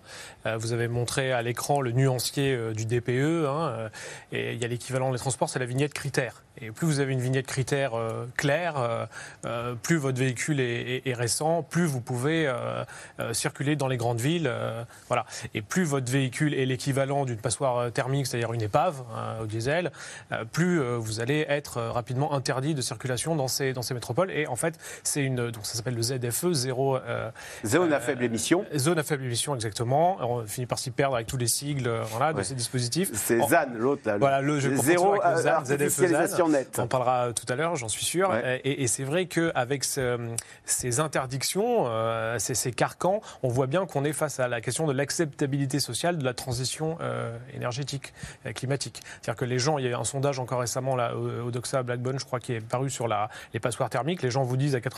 Euh, 0.46 0.56
vous 0.56 0.72
avez 0.72 0.88
montré 0.88 1.32
à 1.32 1.42
l'écran 1.42 1.80
le 1.80 1.92
nuancier 1.92 2.54
euh, 2.54 2.72
du 2.72 2.86
DPE, 2.86 3.46
hein, 3.46 3.68
euh, 3.76 3.88
et 4.32 4.54
il 4.54 4.60
y 4.60 4.64
a 4.64 4.68
l'équivalent 4.68 5.12
des 5.12 5.18
transports, 5.18 5.48
c'est 5.50 5.58
la 5.58 5.66
vignette 5.66 5.92
critère. 5.92 6.42
Et 6.60 6.70
plus 6.70 6.86
vous 6.86 7.00
avez 7.00 7.12
une 7.14 7.20
vignette 7.20 7.46
critère 7.46 7.94
euh, 7.94 8.26
claire, 8.36 9.08
plus 9.82 9.96
votre 9.96 10.18
véhicule 10.18 10.60
est, 10.60 10.96
est- 10.96 11.08
est 11.08 11.14
récent, 11.14 11.62
plus 11.62 11.84
vous 11.86 12.00
pouvez 12.00 12.50
circuler 13.32 13.74
dans 13.76 13.88
les 13.88 13.96
grandes 13.96 14.20
villes. 14.20 14.50
voilà. 15.08 15.24
Et 15.54 15.62
plus 15.62 15.84
votre 15.84 16.10
véhicule 16.10 16.54
est 16.54 16.66
l'équivalent 16.66 17.24
d'une 17.24 17.38
passoire 17.38 17.90
thermique, 17.92 18.26
c'est-à-dire 18.26 18.52
une 18.52 18.62
épave 18.62 19.02
hein, 19.14 19.36
au 19.42 19.46
diesel, 19.46 19.92
plus 20.52 20.80
vous 20.96 21.20
allez 21.20 21.44
être 21.48 21.80
rapidement 21.80 22.34
interdit 22.34 22.74
de 22.74 22.82
circulation 22.82 23.34
dans 23.34 23.48
ces, 23.48 23.72
dans 23.72 23.82
ces 23.82 23.94
métropoles. 23.94 24.30
Et 24.30 24.46
en 24.46 24.56
fait, 24.56 24.78
c'est 25.02 25.22
une, 25.22 25.50
donc 25.50 25.64
ça 25.66 25.74
s'appelle 25.74 25.94
le 25.94 26.02
ZFE, 26.02 26.52
zéro. 26.52 26.96
euh, 26.96 27.30
Zone 27.66 27.92
à 27.92 27.96
euh, 27.96 28.00
faible 28.00 28.22
émission. 28.24 28.64
Zone 28.76 28.98
à 28.98 29.02
faible 29.02 29.24
émission, 29.24 29.54
exactement. 29.54 30.16
On 30.20 30.46
finit 30.46 30.66
par 30.66 30.78
s'y 30.78 30.90
perdre 30.90 31.16
avec 31.16 31.26
tous 31.26 31.36
les 31.36 31.46
sigles 31.46 31.88
euh, 31.88 32.02
voilà, 32.10 32.32
de 32.32 32.38
Ouais. 32.38 32.44
ces 32.44 32.54
dispositifs. 32.54 33.10
C'est 33.14 33.38
ZAN, 33.40 33.66
l'autre, 33.74 34.02
là. 34.06 34.18
Voilà, 34.18 34.40
le 34.40 34.58
jeu 34.60 34.74
Zéro 34.76 35.20
avec 35.22 35.36
le 35.38 35.42
ZAN, 35.42 35.64
ZFE 35.64 36.26
ZAN. 36.36 36.48
nette. 36.48 36.78
On 36.78 36.86
parlera 36.86 37.32
tout 37.32 37.46
à 37.52 37.56
l'heure, 37.56 37.76
j'en 37.76 37.88
suis 37.88 38.04
sûr. 38.04 38.30
Ouais. 38.30 38.60
Et, 38.64 38.82
et 38.82 38.86
c'est 38.86 39.04
vrai 39.04 39.26
qu'avec 39.26 39.84
ce- 39.84 40.18
ces 40.64 41.00
interdictions, 41.00 41.84
euh, 41.86 42.38
ces, 42.38 42.54
ces 42.54 42.72
carcans, 42.72 43.20
on 43.42 43.48
voit 43.48 43.66
bien 43.66 43.86
qu'on 43.86 44.04
est 44.04 44.12
face 44.12 44.40
à 44.40 44.48
la 44.48 44.60
question 44.60 44.86
de 44.86 44.92
l'acceptabilité 44.92 45.80
sociale 45.80 46.18
de 46.18 46.24
la 46.24 46.34
transition 46.34 46.98
euh, 47.00 47.36
énergétique, 47.54 48.12
climatique. 48.54 49.00
C'est-à-dire 49.20 49.38
que 49.38 49.44
les 49.44 49.58
gens, 49.58 49.78
il 49.78 49.84
y 49.84 49.88
a 49.88 49.90
eu 49.90 49.94
un 49.94 50.04
sondage 50.04 50.38
encore 50.38 50.60
récemment 50.60 50.96
là, 50.96 51.14
au, 51.16 51.46
au 51.46 51.50
Doxa 51.50 51.82
Blackbone, 51.82 52.18
je 52.18 52.24
crois, 52.24 52.40
qui 52.40 52.52
est 52.54 52.60
paru 52.60 52.90
sur 52.90 53.08
la, 53.08 53.28
les 53.54 53.60
passoires 53.60 53.90
thermiques. 53.90 54.22
Les 54.22 54.30
gens 54.30 54.42
vous 54.42 54.56
disent 54.56 54.74
à 54.74 54.78
80%, 54.80 54.91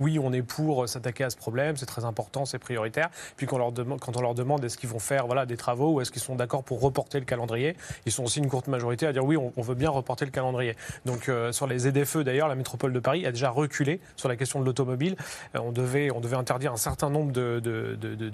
oui, 0.00 0.18
on 0.18 0.32
est 0.32 0.42
pour 0.42 0.88
s'attaquer 0.88 1.24
à 1.24 1.30
ce 1.30 1.36
problème, 1.36 1.76
c'est 1.76 1.86
très 1.86 2.04
important, 2.04 2.44
c'est 2.44 2.58
prioritaire. 2.58 3.10
Puis 3.36 3.46
quand 3.46 4.16
on 4.16 4.20
leur 4.20 4.34
demande, 4.34 4.64
est-ce 4.64 4.78
qu'ils 4.78 4.88
vont 4.88 4.98
faire 4.98 5.26
voilà, 5.26 5.46
des 5.46 5.56
travaux 5.56 5.94
ou 5.94 6.00
est-ce 6.00 6.10
qu'ils 6.10 6.22
sont 6.22 6.36
d'accord 6.36 6.64
pour 6.64 6.80
reporter 6.80 7.18
le 7.18 7.26
calendrier, 7.26 7.76
ils 8.06 8.12
sont 8.12 8.24
aussi 8.24 8.38
une 8.38 8.48
courte 8.48 8.68
majorité 8.68 9.06
à 9.06 9.12
dire 9.12 9.24
oui, 9.24 9.36
on, 9.36 9.62
veut 9.62 9.74
bien 9.74 9.90
reporter 9.90 10.24
le 10.24 10.30
calendrier. 10.30 10.76
Donc 11.04 11.28
euh, 11.28 11.52
sur 11.52 11.66
les 11.66 11.78
ZFE 11.78 12.18
d'ailleurs, 12.18 12.48
la 12.48 12.54
métropole 12.54 12.92
de 12.92 13.00
Paris 13.00 13.26
a 13.26 13.32
déjà 13.32 13.50
reculé 13.50 14.00
sur 14.16 14.28
la 14.28 14.36
question 14.36 14.60
de 14.60 14.64
l'automobile. 14.64 15.16
Euh, 15.54 15.60
on, 15.60 15.72
devait, 15.72 16.10
on 16.10 16.20
devait 16.20 16.36
interdire 16.36 16.72
un 16.72 16.76
certain 16.76 17.10
nombre 17.10 17.32
de, 17.32 17.60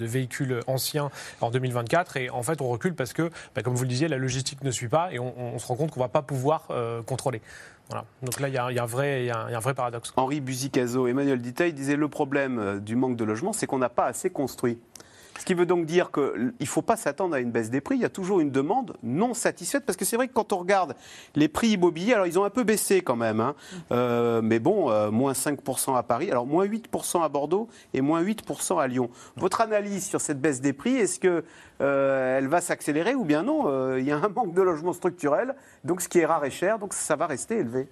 véhicules 0.00 0.60
anciens 0.66 1.10
en 1.40 1.50
2024 1.50 2.16
et 2.16 2.30
en 2.30 2.42
fait 2.42 2.60
on 2.60 2.68
recule 2.68 2.94
parce 2.94 3.12
que, 3.12 3.30
bah, 3.54 3.62
comme 3.62 3.74
vous 3.74 3.82
le 3.82 3.88
disiez, 3.88 4.08
la 4.08 4.16
logistique 4.16 4.64
ne 4.64 4.70
suit 4.70 4.88
pas 4.88 5.12
et 5.12 5.18
on, 5.18 5.58
se 5.58 5.66
rend 5.66 5.76
compte 5.76 5.90
qu'on 5.90 6.00
ne 6.00 6.04
va 6.04 6.08
pas 6.08 6.22
pouvoir 6.22 6.66
euh, 6.70 7.02
contrôler. 7.02 7.40
Voilà. 7.88 8.04
Donc 8.22 8.38
là, 8.38 8.48
il 8.48 8.52
y, 8.52 8.54
y 8.54 8.58
a 8.58 8.82
un 8.82 9.58
vrai 9.60 9.74
paradoxe. 9.74 10.12
Henri 10.16 10.40
Emmanuel 10.76 11.40
Diteil 11.40 11.72
disait 11.72 11.96
le 11.96 12.08
problème 12.08 12.58
euh, 12.58 12.78
du 12.78 12.96
manque 12.96 13.16
de 13.16 13.24
logement, 13.24 13.52
c'est 13.52 13.66
qu'on 13.66 13.78
n'a 13.78 13.88
pas 13.88 14.06
assez 14.06 14.30
construit. 14.30 14.78
Ce 15.40 15.46
qui 15.46 15.54
veut 15.54 15.64
donc 15.64 15.86
dire 15.86 16.10
qu'il 16.12 16.52
ne 16.60 16.66
faut 16.66 16.82
pas 16.82 16.96
s'attendre 16.96 17.34
à 17.34 17.40
une 17.40 17.50
baisse 17.50 17.70
des 17.70 17.80
prix. 17.80 17.94
Il 17.94 18.02
y 18.02 18.04
a 18.04 18.10
toujours 18.10 18.40
une 18.40 18.50
demande 18.50 18.98
non 19.02 19.32
satisfaite. 19.32 19.86
Parce 19.86 19.96
que 19.96 20.04
c'est 20.04 20.16
vrai 20.16 20.28
que 20.28 20.34
quand 20.34 20.52
on 20.52 20.58
regarde 20.58 20.94
les 21.34 21.48
prix 21.48 21.68
immobiliers, 21.68 22.12
alors 22.12 22.26
ils 22.26 22.38
ont 22.38 22.44
un 22.44 22.50
peu 22.50 22.62
baissé 22.62 23.00
quand 23.00 23.16
même. 23.16 23.40
hein. 23.40 23.54
Euh, 23.90 24.42
mais 24.42 24.58
bon, 24.58 24.90
euh, 24.90 25.10
moins 25.10 25.32
5% 25.32 25.96
à 25.96 26.02
Paris, 26.02 26.30
alors 26.30 26.46
moins 26.46 26.66
8% 26.66 27.24
à 27.24 27.28
Bordeaux 27.30 27.68
et 27.94 28.02
moins 28.02 28.22
8% 28.22 28.78
à 28.78 28.86
Lyon. 28.86 29.08
Votre 29.36 29.62
analyse 29.62 30.06
sur 30.06 30.20
cette 30.20 30.42
baisse 30.42 30.60
des 30.60 30.74
prix, 30.74 30.96
est-ce 30.96 31.18
que 31.18 31.42
euh, 31.80 32.46
va 32.46 32.60
s'accélérer 32.60 33.14
ou 33.14 33.24
bien 33.24 33.42
non? 33.42 33.96
Il 33.96 34.04
y 34.04 34.12
a 34.12 34.18
un 34.18 34.28
manque 34.28 34.52
de 34.52 34.60
logement 34.60 34.92
structurel, 34.92 35.54
donc 35.84 36.02
ce 36.02 36.10
qui 36.10 36.18
est 36.18 36.26
rare 36.26 36.44
et 36.44 36.50
cher, 36.50 36.78
donc 36.78 36.92
ça 36.92 37.16
va 37.16 37.26
rester 37.26 37.56
élevé. 37.56 37.88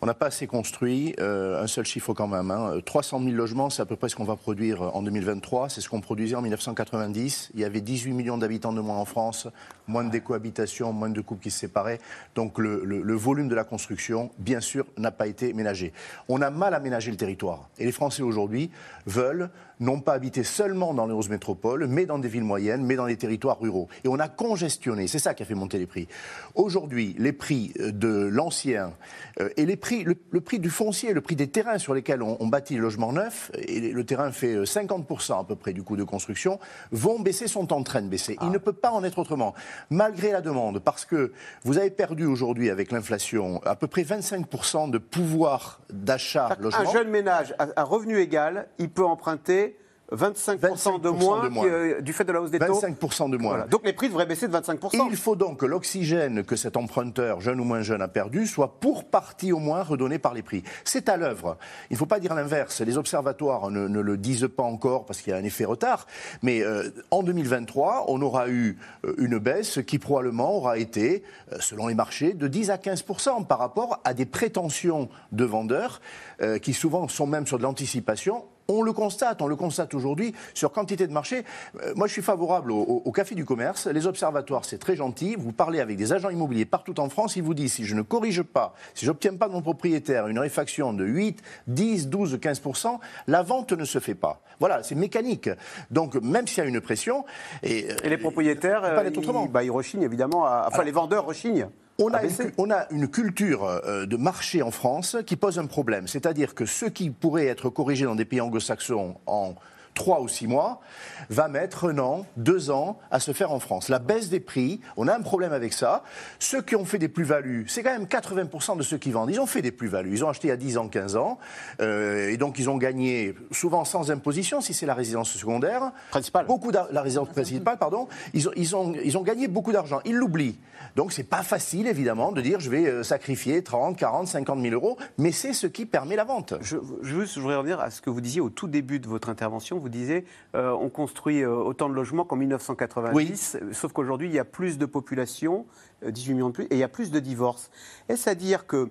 On 0.00 0.06
n'a 0.06 0.14
pas 0.14 0.26
assez 0.26 0.46
construit. 0.46 1.14
euh, 1.18 1.60
un 1.60 1.66
seul 1.66 1.84
chiffre 1.84 2.14
quand 2.14 2.28
même. 2.28 2.52
hein. 2.52 2.78
300 2.84 3.20
000 3.20 3.32
logements, 3.34 3.68
c'est 3.68 3.82
à 3.82 3.84
peu 3.84 3.96
près 3.96 4.08
ce 4.08 4.14
qu'on 4.14 4.24
va 4.24 4.36
produire 4.36 4.82
en 4.94 5.02
2023. 5.02 5.68
C'est 5.68 5.80
ce 5.80 5.88
qu'on 5.88 6.00
produisait 6.00 6.36
en 6.36 6.42
1990. 6.42 7.50
Il 7.54 7.60
y 7.60 7.64
avait 7.64 7.80
18 7.80 8.12
millions 8.12 8.38
d'habitants 8.38 8.72
de 8.72 8.80
moins 8.80 8.96
en 8.96 9.04
France, 9.04 9.48
moins 9.88 10.04
de 10.04 10.10
décohabitation, 10.10 10.92
moins 10.92 11.10
de 11.10 11.20
couples 11.20 11.42
qui 11.42 11.50
se 11.50 11.58
séparaient. 11.58 11.98
Donc 12.36 12.58
le, 12.58 13.14
volume 13.16 13.48
de 13.48 13.56
la 13.56 13.64
construction, 13.64 14.30
bien 14.38 14.60
sûr, 14.60 14.86
n'a 14.98 15.10
pas 15.10 15.26
été 15.26 15.52
ménagé. 15.52 15.92
On 16.28 16.42
a 16.42 16.50
mal 16.50 16.74
aménagé 16.74 17.10
le 17.10 17.16
territoire. 17.16 17.68
Et 17.78 17.84
les 17.84 17.92
Français 17.92 18.22
aujourd'hui 18.22 18.70
veulent 19.06 19.50
non 19.80 20.00
pas 20.00 20.14
habiter 20.14 20.42
seulement 20.42 20.92
dans 20.92 21.06
les 21.06 21.12
grosses 21.12 21.28
métropoles, 21.28 21.86
mais 21.86 22.04
dans 22.04 22.18
des 22.18 22.28
villes 22.28 22.42
moyennes, 22.44 22.84
mais 22.84 22.96
dans 22.96 23.06
les 23.06 23.16
territoires 23.16 23.60
ruraux. 23.60 23.88
Et 24.04 24.08
on 24.08 24.18
a 24.18 24.28
congestionné. 24.28 25.06
C'est 25.06 25.20
ça 25.20 25.34
qui 25.34 25.42
a 25.42 25.46
fait 25.46 25.54
monter 25.54 25.78
les 25.78 25.86
prix. 25.86 26.08
Aujourd'hui, 26.56 27.14
les 27.18 27.32
prix 27.32 27.72
euh, 27.78 27.92
de 27.92 28.08
l'ancien 28.08 28.92
euh, 29.40 29.48
et 29.56 29.66
les 29.66 29.76
prix 29.76 29.87
prix, 29.88 30.04
le, 30.04 30.16
le 30.32 30.40
prix 30.42 30.58
du 30.58 30.68
foncier, 30.68 31.14
le 31.14 31.22
prix 31.22 31.34
des 31.34 31.48
terrains 31.48 31.78
sur 31.78 31.94
lesquels 31.94 32.22
on, 32.22 32.36
on 32.40 32.46
bâtit 32.46 32.74
les 32.74 32.80
logements 32.80 33.10
neufs, 33.10 33.50
et 33.54 33.80
le 33.80 34.04
terrain 34.04 34.30
fait 34.32 34.54
euh, 34.54 34.64
50% 34.64 35.40
à 35.40 35.44
peu 35.44 35.56
près 35.56 35.72
du 35.72 35.82
coût 35.82 35.96
de 35.96 36.04
construction, 36.04 36.60
vont 36.92 37.18
baisser, 37.20 37.48
sont 37.48 37.72
en 37.72 37.82
train 37.82 38.02
de 38.02 38.08
baisser. 38.08 38.36
Il 38.42 38.50
ne 38.50 38.58
peut 38.58 38.74
pas 38.74 38.90
en 38.90 39.02
être 39.02 39.18
autrement, 39.18 39.54
malgré 39.88 40.30
la 40.30 40.42
demande, 40.42 40.80
parce 40.80 41.06
que 41.06 41.32
vous 41.64 41.78
avez 41.78 41.88
perdu 41.88 42.26
aujourd'hui 42.26 42.68
avec 42.68 42.92
l'inflation 42.92 43.62
à 43.64 43.76
peu 43.76 43.86
près 43.86 44.02
25% 44.02 44.90
de 44.90 44.98
pouvoir 44.98 45.80
d'achat 45.90 46.54
logement. 46.60 46.86
Un 46.86 46.92
jeune 46.92 47.08
ménage 47.08 47.54
à 47.58 47.82
revenu 47.82 48.18
égal, 48.18 48.68
il 48.78 48.90
peut 48.90 49.06
emprunter 49.06 49.78
25%, 50.12 50.98
de 51.00 51.10
moins, 51.10 51.44
de 51.44 51.48
moins. 51.48 51.64
que- 51.64 52.00
du 52.00 52.12
fait 52.12 52.24
de 52.24 52.32
la 52.32 52.40
hausse 52.40 52.50
des 52.50 52.58
taux. 52.58 52.80
25% 52.80 53.28
de 53.28 53.36
moins. 53.36 53.50
Voilà. 53.50 53.66
Donc 53.66 53.84
les 53.84 53.92
prix 53.92 54.08
devraient 54.08 54.26
baisser 54.26 54.48
de 54.48 54.52
25%. 54.52 55.08
Il 55.10 55.16
faut 55.16 55.36
donc 55.36 55.58
que 55.60 55.66
l'oxygène 55.66 56.44
que 56.44 56.56
cet 56.56 56.76
emprunteur, 56.76 57.40
jeune 57.40 57.60
ou 57.60 57.64
moins 57.64 57.82
jeune, 57.82 58.00
a 58.00 58.08
perdu 58.08 58.46
soit 58.46 58.80
pour 58.80 59.04
partie 59.04 59.52
au 59.52 59.58
moins 59.58 59.82
redonné 59.82 60.18
par 60.18 60.34
les 60.34 60.42
prix. 60.42 60.62
C'est 60.84 61.08
à 61.08 61.16
l'œuvre. 61.16 61.58
Il 61.90 61.94
ne 61.94 61.98
faut 61.98 62.06
pas 62.06 62.20
dire 62.20 62.34
l'inverse. 62.34 62.80
Les 62.80 62.96
observatoires 62.96 63.70
ne, 63.70 63.86
ne 63.86 64.00
le 64.00 64.16
disent 64.16 64.48
pas 64.54 64.62
encore 64.62 65.04
parce 65.04 65.20
qu'il 65.20 65.32
y 65.32 65.36
a 65.36 65.38
un 65.38 65.44
effet 65.44 65.64
retard. 65.64 66.06
Mais 66.42 66.62
euh, 66.62 66.90
en 67.10 67.22
2023, 67.22 68.06
on 68.08 68.22
aura 68.22 68.48
eu 68.48 68.78
euh, 69.04 69.14
une 69.18 69.38
baisse 69.38 69.80
qui 69.86 69.98
probablement 69.98 70.56
aura 70.56 70.78
été, 70.78 71.22
euh, 71.52 71.56
selon 71.60 71.86
les 71.86 71.94
marchés, 71.94 72.32
de 72.32 72.48
10 72.48 72.70
à 72.70 72.78
15 72.78 73.04
par 73.48 73.58
rapport 73.58 74.00
à 74.04 74.14
des 74.14 74.26
prétentions 74.26 75.08
de 75.32 75.44
vendeurs 75.44 76.00
euh, 76.40 76.58
qui 76.58 76.72
souvent 76.72 77.08
sont 77.08 77.26
même 77.26 77.46
sur 77.46 77.58
de 77.58 77.62
l'anticipation 77.62 78.44
on 78.70 78.82
le 78.82 78.92
constate, 78.92 79.40
on 79.40 79.46
le 79.46 79.56
constate 79.56 79.94
aujourd'hui 79.94 80.34
sur 80.52 80.72
quantité 80.72 81.06
de 81.06 81.12
marché. 81.12 81.42
Euh, 81.82 81.94
moi, 81.96 82.06
je 82.06 82.12
suis 82.12 82.22
favorable 82.22 82.70
au, 82.70 82.76
au- 82.82 83.02
au 83.06 83.12
café 83.12 83.34
du 83.34 83.46
commerce. 83.46 83.86
Les 83.86 84.06
observatoires, 84.06 84.66
c'est 84.66 84.76
très 84.76 84.94
gentil. 84.94 85.36
Vous 85.38 85.52
parlez 85.52 85.80
avec 85.80 85.96
des 85.96 86.12
agents 86.12 86.28
immobiliers 86.28 86.66
partout 86.66 87.00
en 87.00 87.08
France. 87.08 87.36
Ils 87.36 87.42
vous 87.42 87.54
disent 87.54 87.72
si 87.72 87.84
je 87.86 87.94
ne 87.94 88.02
corrige 88.02 88.42
pas, 88.42 88.74
si 88.94 89.06
j'obtiens 89.06 89.34
pas 89.36 89.48
de 89.48 89.54
mon 89.54 89.62
propriétaire 89.62 90.28
une 90.28 90.38
réfaction 90.38 90.92
de 90.92 91.04
8, 91.06 91.40
10, 91.66 92.08
12, 92.08 92.36
15% 92.36 92.98
la 93.26 93.42
vente 93.42 93.72
ne 93.72 93.86
se 93.86 94.00
fait 94.00 94.14
pas. 94.14 94.42
Voilà, 94.60 94.82
c'est 94.82 94.94
mécanique. 94.94 95.48
Donc, 95.90 96.16
même 96.16 96.46
s'il 96.46 96.58
y 96.58 96.66
a 96.66 96.68
une 96.68 96.80
pression. 96.82 97.24
Et, 97.62 97.88
Et 98.04 98.08
les 98.10 98.18
propriétaires, 98.18 98.82
pas 98.82 98.88
euh, 98.88 99.02
l'être 99.02 99.14
ils, 99.14 99.18
autrement. 99.20 99.46
bah, 99.46 99.64
ils 99.64 99.70
rechignent 99.70 100.02
évidemment. 100.02 100.44
à- 100.44 100.64
enfin, 100.66 100.74
Alors, 100.74 100.84
les 100.84 100.92
vendeurs 100.92 101.24
rechignent. 101.24 101.68
On 102.00 102.12
une, 102.14 102.72
a 102.72 102.86
une 102.92 103.08
culture 103.08 103.64
euh, 103.64 104.06
de 104.06 104.16
marché 104.16 104.62
en 104.62 104.70
France 104.70 105.16
qui 105.26 105.34
pose 105.34 105.58
un 105.58 105.66
problème. 105.66 106.06
C'est-à-dire 106.06 106.54
que 106.54 106.64
ce 106.64 106.86
qui 106.86 107.10
pourrait 107.10 107.46
être 107.46 107.70
corrigé 107.70 108.04
dans 108.04 108.14
des 108.14 108.24
pays 108.24 108.40
anglo-saxons 108.40 109.16
en 109.26 109.54
trois 109.98 110.22
ou 110.22 110.28
six 110.28 110.46
mois 110.46 110.80
va 111.28 111.48
mettre 111.48 111.90
un 111.90 111.98
an, 111.98 112.24
deux 112.36 112.70
ans 112.70 112.98
à 113.10 113.20
se 113.20 113.32
faire 113.32 113.52
en 113.52 113.60
France. 113.60 113.90
La 113.90 113.98
baisse 113.98 114.30
des 114.30 114.40
prix, 114.40 114.80
on 114.96 115.08
a 115.08 115.14
un 115.14 115.20
problème 115.20 115.52
avec 115.52 115.74
ça. 115.74 116.04
Ceux 116.38 116.62
qui 116.62 116.76
ont 116.76 116.86
fait 116.86 116.98
des 116.98 117.08
plus-values, 117.08 117.66
c'est 117.68 117.82
quand 117.82 117.92
même 117.92 118.06
80% 118.06 118.78
de 118.78 118.82
ceux 118.82 118.96
qui 118.96 119.10
vendent. 119.10 119.30
Ils 119.30 119.40
ont 119.40 119.46
fait 119.46 119.60
des 119.60 119.72
plus-values. 119.72 120.12
Ils 120.12 120.24
ont 120.24 120.28
acheté 120.30 120.48
il 120.48 120.50
y 120.50 120.54
a 120.54 120.56
10 120.56 120.78
ans, 120.78 120.88
15 120.88 121.16
ans. 121.16 121.38
euh, 121.82 122.30
et 122.30 122.36
donc 122.38 122.58
ils 122.58 122.70
ont 122.70 122.78
gagné 122.78 123.34
souvent 123.50 123.84
sans 123.84 124.10
imposition 124.10 124.60
si 124.60 124.72
c'est 124.72 124.86
la 124.86 124.94
résidence 124.94 125.30
secondaire. 125.30 125.92
Principale. 126.10 126.46
Beaucoup 126.46 126.70
la 126.70 127.02
résidence 127.02 127.28
principale, 127.28 127.76
pardon. 127.76 128.08
Ils 128.32 128.48
ont, 128.48 128.52
ils 128.56 128.76
ont, 128.76 128.94
ils 129.04 129.18
ont 129.18 129.22
gagné 129.22 129.48
beaucoup 129.48 129.72
d'argent. 129.72 130.00
Ils 130.04 130.14
l'oublient. 130.14 130.58
Donc 130.96 131.12
c'est 131.12 131.24
pas 131.24 131.42
facile 131.42 131.86
évidemment 131.86 132.32
de 132.32 132.40
dire 132.40 132.60
je 132.60 132.70
vais 132.70 132.86
euh, 132.86 133.02
sacrifier 133.02 133.62
30, 133.62 133.96
40, 133.96 134.28
50 134.28 134.60
000 134.60 134.74
euros, 134.74 134.96
mais 135.18 135.32
c'est 135.32 135.52
ce 135.52 135.66
qui 135.66 135.86
permet 135.86 136.16
la 136.16 136.24
vente. 136.24 136.54
Je, 136.60 136.76
juste, 137.02 137.34
je 137.34 137.40
voudrais 137.40 137.56
revenir 137.56 137.80
à 137.80 137.90
ce 137.90 138.00
que 138.00 138.10
vous 138.10 138.20
disiez 138.20 138.40
au 138.40 138.50
tout 138.50 138.68
début 138.68 139.00
de 139.00 139.08
votre 139.08 139.28
intervention. 139.28 139.78
Vous 139.78 139.87
disiez, 139.88 140.24
euh, 140.54 140.70
on 140.72 140.88
construit 140.88 141.42
euh, 141.42 141.50
autant 141.50 141.88
de 141.88 141.94
logements 141.94 142.24
qu'en 142.24 142.36
1990, 142.36 143.58
euh, 143.60 143.72
sauf 143.72 143.92
qu'aujourd'hui, 143.92 144.28
il 144.28 144.34
y 144.34 144.38
a 144.38 144.44
plus 144.44 144.78
de 144.78 144.86
population, 144.86 145.66
euh, 146.04 146.10
18 146.10 146.34
millions 146.34 146.48
de 146.48 146.54
plus, 146.54 146.64
et 146.64 146.74
il 146.74 146.78
y 146.78 146.82
a 146.84 146.88
plus 146.88 147.10
de 147.10 147.20
divorces. 147.20 147.70
Est-ce 148.08 148.28
à 148.28 148.34
dire 148.34 148.66
que, 148.66 148.90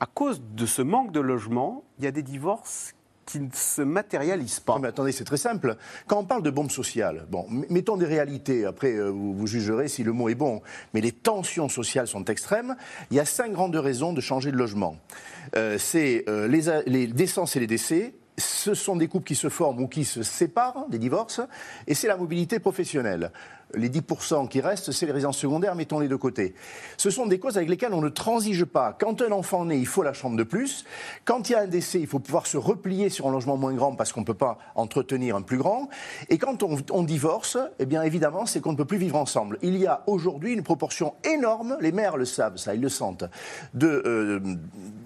à 0.00 0.06
cause 0.06 0.42
de 0.54 0.66
ce 0.66 0.82
manque 0.82 1.12
de 1.12 1.20
logements, 1.20 1.84
il 1.98 2.04
y 2.04 2.08
a 2.08 2.12
des 2.12 2.22
divorces 2.22 2.94
qui 3.30 3.40
ne 3.40 3.48
se 3.52 3.82
matérialisent 3.82 4.60
pas? 4.60 4.74
Non, 4.74 4.80
mais 4.80 4.88
attendez, 4.88 5.12
c'est 5.12 5.24
très 5.24 5.36
simple. 5.36 5.76
Quand 6.06 6.18
on 6.18 6.24
parle 6.24 6.42
de 6.42 6.50
bombe 6.50 6.70
sociale, 6.70 7.26
bon, 7.30 7.46
mettons 7.68 7.96
des 7.96 8.06
réalités, 8.06 8.64
après 8.64 8.94
euh, 8.94 9.08
vous, 9.10 9.34
vous 9.34 9.46
jugerez 9.46 9.88
si 9.88 10.02
le 10.02 10.12
mot 10.12 10.28
est 10.28 10.34
bon, 10.34 10.62
mais 10.94 11.00
les 11.00 11.12
tensions 11.12 11.68
sociales 11.68 12.08
sont 12.08 12.24
extrêmes. 12.24 12.76
Il 13.10 13.16
y 13.16 13.20
a 13.20 13.24
cinq 13.24 13.52
grandes 13.52 13.76
raisons 13.76 14.12
de 14.12 14.20
changer 14.20 14.50
de 14.50 14.56
logement. 14.56 14.96
Euh, 15.56 15.78
c'est 15.78 16.24
euh, 16.28 16.48
les, 16.48 16.82
les 16.86 17.06
naissances 17.06 17.54
et 17.56 17.60
les 17.60 17.66
décès, 17.66 18.14
ce 18.36 18.74
sont 18.74 18.96
des 18.96 19.08
couples 19.08 19.26
qui 19.26 19.34
se 19.34 19.48
forment 19.48 19.82
ou 19.82 19.88
qui 19.88 20.04
se 20.04 20.22
séparent, 20.22 20.86
des 20.88 20.98
divorces, 20.98 21.40
et 21.86 21.94
c'est 21.94 22.08
la 22.08 22.16
mobilité 22.16 22.58
professionnelle. 22.58 23.32
Les 23.74 23.88
10% 23.88 24.48
qui 24.48 24.60
restent, 24.60 24.92
c'est 24.92 25.06
les 25.06 25.12
résidences 25.12 25.38
secondaires, 25.38 25.74
mettons 25.74 25.98
les 25.98 26.08
de 26.08 26.16
côté. 26.16 26.54
Ce 26.96 27.10
sont 27.10 27.26
des 27.26 27.38
causes 27.38 27.56
avec 27.56 27.68
lesquelles 27.68 27.94
on 27.94 28.00
ne 28.00 28.08
transige 28.08 28.64
pas. 28.64 28.96
Quand 28.98 29.22
un 29.22 29.32
enfant 29.32 29.64
naît, 29.64 29.78
il 29.78 29.86
faut 29.86 30.02
la 30.02 30.12
chambre 30.12 30.36
de 30.36 30.42
plus. 30.42 30.84
Quand 31.24 31.48
il 31.48 31.52
y 31.52 31.54
a 31.54 31.60
un 31.60 31.66
décès, 31.66 32.00
il 32.00 32.06
faut 32.06 32.18
pouvoir 32.18 32.46
se 32.46 32.56
replier 32.56 33.08
sur 33.08 33.26
un 33.28 33.32
logement 33.32 33.56
moins 33.56 33.72
grand 33.72 33.94
parce 33.94 34.12
qu'on 34.12 34.20
ne 34.20 34.26
peut 34.26 34.34
pas 34.34 34.58
entretenir 34.74 35.36
un 35.36 35.42
plus 35.42 35.58
grand. 35.58 35.88
Et 36.28 36.38
quand 36.38 36.62
on, 36.62 36.78
on 36.90 37.02
divorce, 37.02 37.58
eh 37.78 37.86
bien 37.86 38.02
évidemment, 38.02 38.46
c'est 38.46 38.60
qu'on 38.60 38.72
ne 38.72 38.76
peut 38.76 38.84
plus 38.84 38.98
vivre 38.98 39.16
ensemble. 39.16 39.58
Il 39.62 39.76
y 39.76 39.86
a 39.86 40.02
aujourd'hui 40.06 40.52
une 40.52 40.62
proportion 40.62 41.14
énorme, 41.24 41.76
les 41.80 41.92
mères 41.92 42.16
le 42.16 42.24
savent, 42.24 42.56
ça, 42.56 42.74
ils 42.74 42.80
le 42.80 42.88
sentent, 42.88 43.24
de 43.74 44.02
euh, 44.06 44.40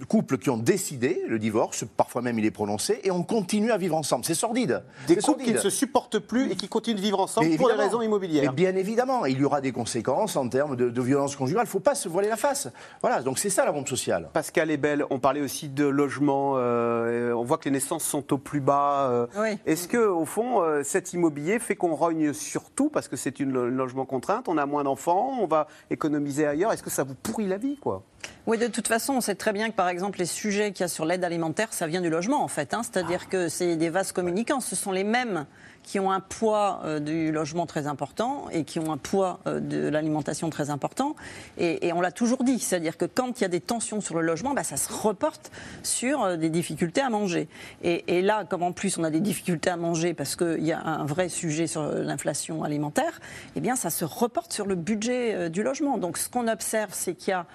couples 0.08 0.38
qui 0.38 0.50
ont 0.50 0.56
décidé 0.56 1.22
le 1.28 1.38
divorce, 1.38 1.84
parfois 1.96 2.22
même 2.22 2.38
il 2.38 2.44
est 2.44 2.50
prononcé, 2.50 3.00
et 3.04 3.10
on 3.10 3.22
continue 3.22 3.70
à 3.70 3.76
vivre 3.76 3.96
ensemble. 3.96 4.24
C'est 4.24 4.34
sordide. 4.34 4.82
Des 5.06 5.16
couples 5.16 5.44
qui 5.44 5.52
ne 5.52 5.58
se 5.58 5.70
supportent 5.70 6.18
plus 6.18 6.50
et 6.50 6.56
qui 6.56 6.68
continuent 6.68 6.96
de 6.96 7.00
vivre 7.00 7.20
ensemble 7.20 7.56
pour 7.56 7.68
des 7.68 7.74
raisons 7.74 8.02
immobilières. 8.02 8.53
Bien 8.54 8.76
évidemment, 8.76 9.26
il 9.26 9.38
y 9.38 9.44
aura 9.44 9.60
des 9.60 9.72
conséquences 9.72 10.36
en 10.36 10.48
termes 10.48 10.76
de, 10.76 10.88
de 10.90 11.02
violence 11.02 11.36
conjugale. 11.36 11.62
Il 11.64 11.66
ne 11.66 11.70
faut 11.70 11.80
pas 11.80 11.94
se 11.94 12.08
voiler 12.08 12.28
la 12.28 12.36
face. 12.36 12.68
Voilà, 13.00 13.22
donc 13.22 13.38
c'est 13.38 13.50
ça 13.50 13.64
la 13.64 13.72
bombe 13.72 13.88
sociale. 13.88 14.28
Pascal 14.32 14.70
et 14.70 14.76
Belle, 14.76 15.04
on 15.10 15.18
parlait 15.18 15.40
aussi 15.40 15.68
de 15.68 15.84
logement. 15.86 16.54
euh, 16.56 17.32
on 17.32 17.42
voit 17.44 17.58
que 17.58 17.64
les 17.64 17.70
naissances 17.72 18.04
sont 18.04 18.32
au 18.32 18.38
plus 18.38 18.60
bas. 18.60 19.08
euh. 19.10 19.26
Oui. 19.36 19.58
Est-ce 19.66 19.88
que, 19.88 19.98
au 19.98 20.24
fond, 20.24 20.62
euh, 20.62 20.82
cet 20.84 21.12
immobilier 21.12 21.58
fait 21.58 21.74
qu'on 21.76 21.94
rogne 21.94 22.32
sur 22.32 22.70
tout 22.70 22.88
parce 22.90 23.08
que 23.08 23.16
c'est 23.16 23.40
une 23.40 23.52
lo- 23.52 23.68
logement 23.68 24.04
contrainte, 24.06 24.48
on 24.48 24.56
a 24.58 24.66
moins 24.66 24.84
d'enfants, 24.84 25.36
on 25.40 25.46
va 25.46 25.66
économiser 25.90 26.46
ailleurs 26.46 26.72
Est-ce 26.72 26.82
que 26.82 26.90
ça 26.90 27.02
vous 27.04 27.14
pourrit 27.14 27.46
la 27.46 27.56
vie, 27.56 27.76
quoi? 27.76 28.02
Oui, 28.46 28.58
de 28.58 28.66
toute 28.66 28.88
façon, 28.88 29.14
on 29.14 29.20
sait 29.20 29.34
très 29.34 29.52
bien 29.52 29.70
que, 29.70 29.74
par 29.74 29.88
exemple, 29.88 30.18
les 30.18 30.26
sujets 30.26 30.72
qu'il 30.72 30.80
y 30.82 30.84
a 30.84 30.88
sur 30.88 31.04
l'aide 31.04 31.24
alimentaire, 31.24 31.72
ça 31.72 31.86
vient 31.86 32.00
du 32.00 32.10
logement, 32.10 32.42
en 32.42 32.48
fait. 32.48 32.72
hein. 32.74 32.82
C'est-à-dire 32.82 33.28
que 33.28 33.48
c'est 33.48 33.76
des 33.76 33.90
vases 33.90 34.12
communicants. 34.12 34.60
Ce 34.60 34.76
sont 34.76 34.92
les 34.92 35.04
mêmes 35.04 35.46
qui 35.84 36.00
ont 36.00 36.10
un 36.10 36.20
poids 36.20 36.80
euh, 36.84 36.98
du 36.98 37.30
logement 37.30 37.66
très 37.66 37.86
important 37.86 38.46
et 38.50 38.64
qui 38.64 38.80
ont 38.80 38.90
un 38.90 38.96
poids 38.96 39.38
euh, 39.46 39.60
de 39.60 39.86
l'alimentation 39.86 40.50
très 40.50 40.70
important. 40.70 41.14
Et, 41.58 41.92
on 41.92 42.00
l'a 42.00 42.10
toujours 42.10 42.42
dit. 42.42 42.58
C'est-à-dire 42.58 42.96
que 42.96 43.04
quand 43.04 43.38
il 43.38 43.42
y 43.42 43.44
a 43.44 43.48
des 43.48 43.60
tensions 43.60 44.00
sur 44.00 44.16
le 44.16 44.22
logement, 44.22 44.54
bah, 44.54 44.64
ça 44.64 44.76
se 44.76 44.92
reporte 44.92 45.52
sur 45.84 46.24
euh, 46.24 46.36
des 46.36 46.48
difficultés 46.48 47.02
à 47.02 47.10
manger. 47.10 47.48
Et, 47.82 48.22
là, 48.22 48.44
comme 48.44 48.62
en 48.62 48.72
plus 48.72 48.98
on 48.98 49.04
a 49.04 49.10
des 49.10 49.20
difficultés 49.20 49.70
à 49.70 49.76
manger 49.76 50.14
parce 50.14 50.34
qu'il 50.34 50.64
y 50.64 50.72
a 50.72 50.80
un 50.80 51.04
vrai 51.04 51.28
sujet 51.28 51.66
sur 51.66 51.82
l'inflation 51.82 52.64
alimentaire, 52.64 53.20
eh 53.54 53.60
bien, 53.60 53.76
ça 53.76 53.90
se 53.90 54.04
reporte 54.04 54.52
sur 54.52 54.66
le 54.66 54.74
budget 54.74 55.50
du 55.50 55.62
logement. 55.62 55.98
Donc, 55.98 56.16
ce 56.16 56.28
qu'on 56.28 56.48
observe, 56.48 56.90
c'est 56.92 57.14
qu'il 57.14 57.30
y 57.30 57.34
a 57.34 57.46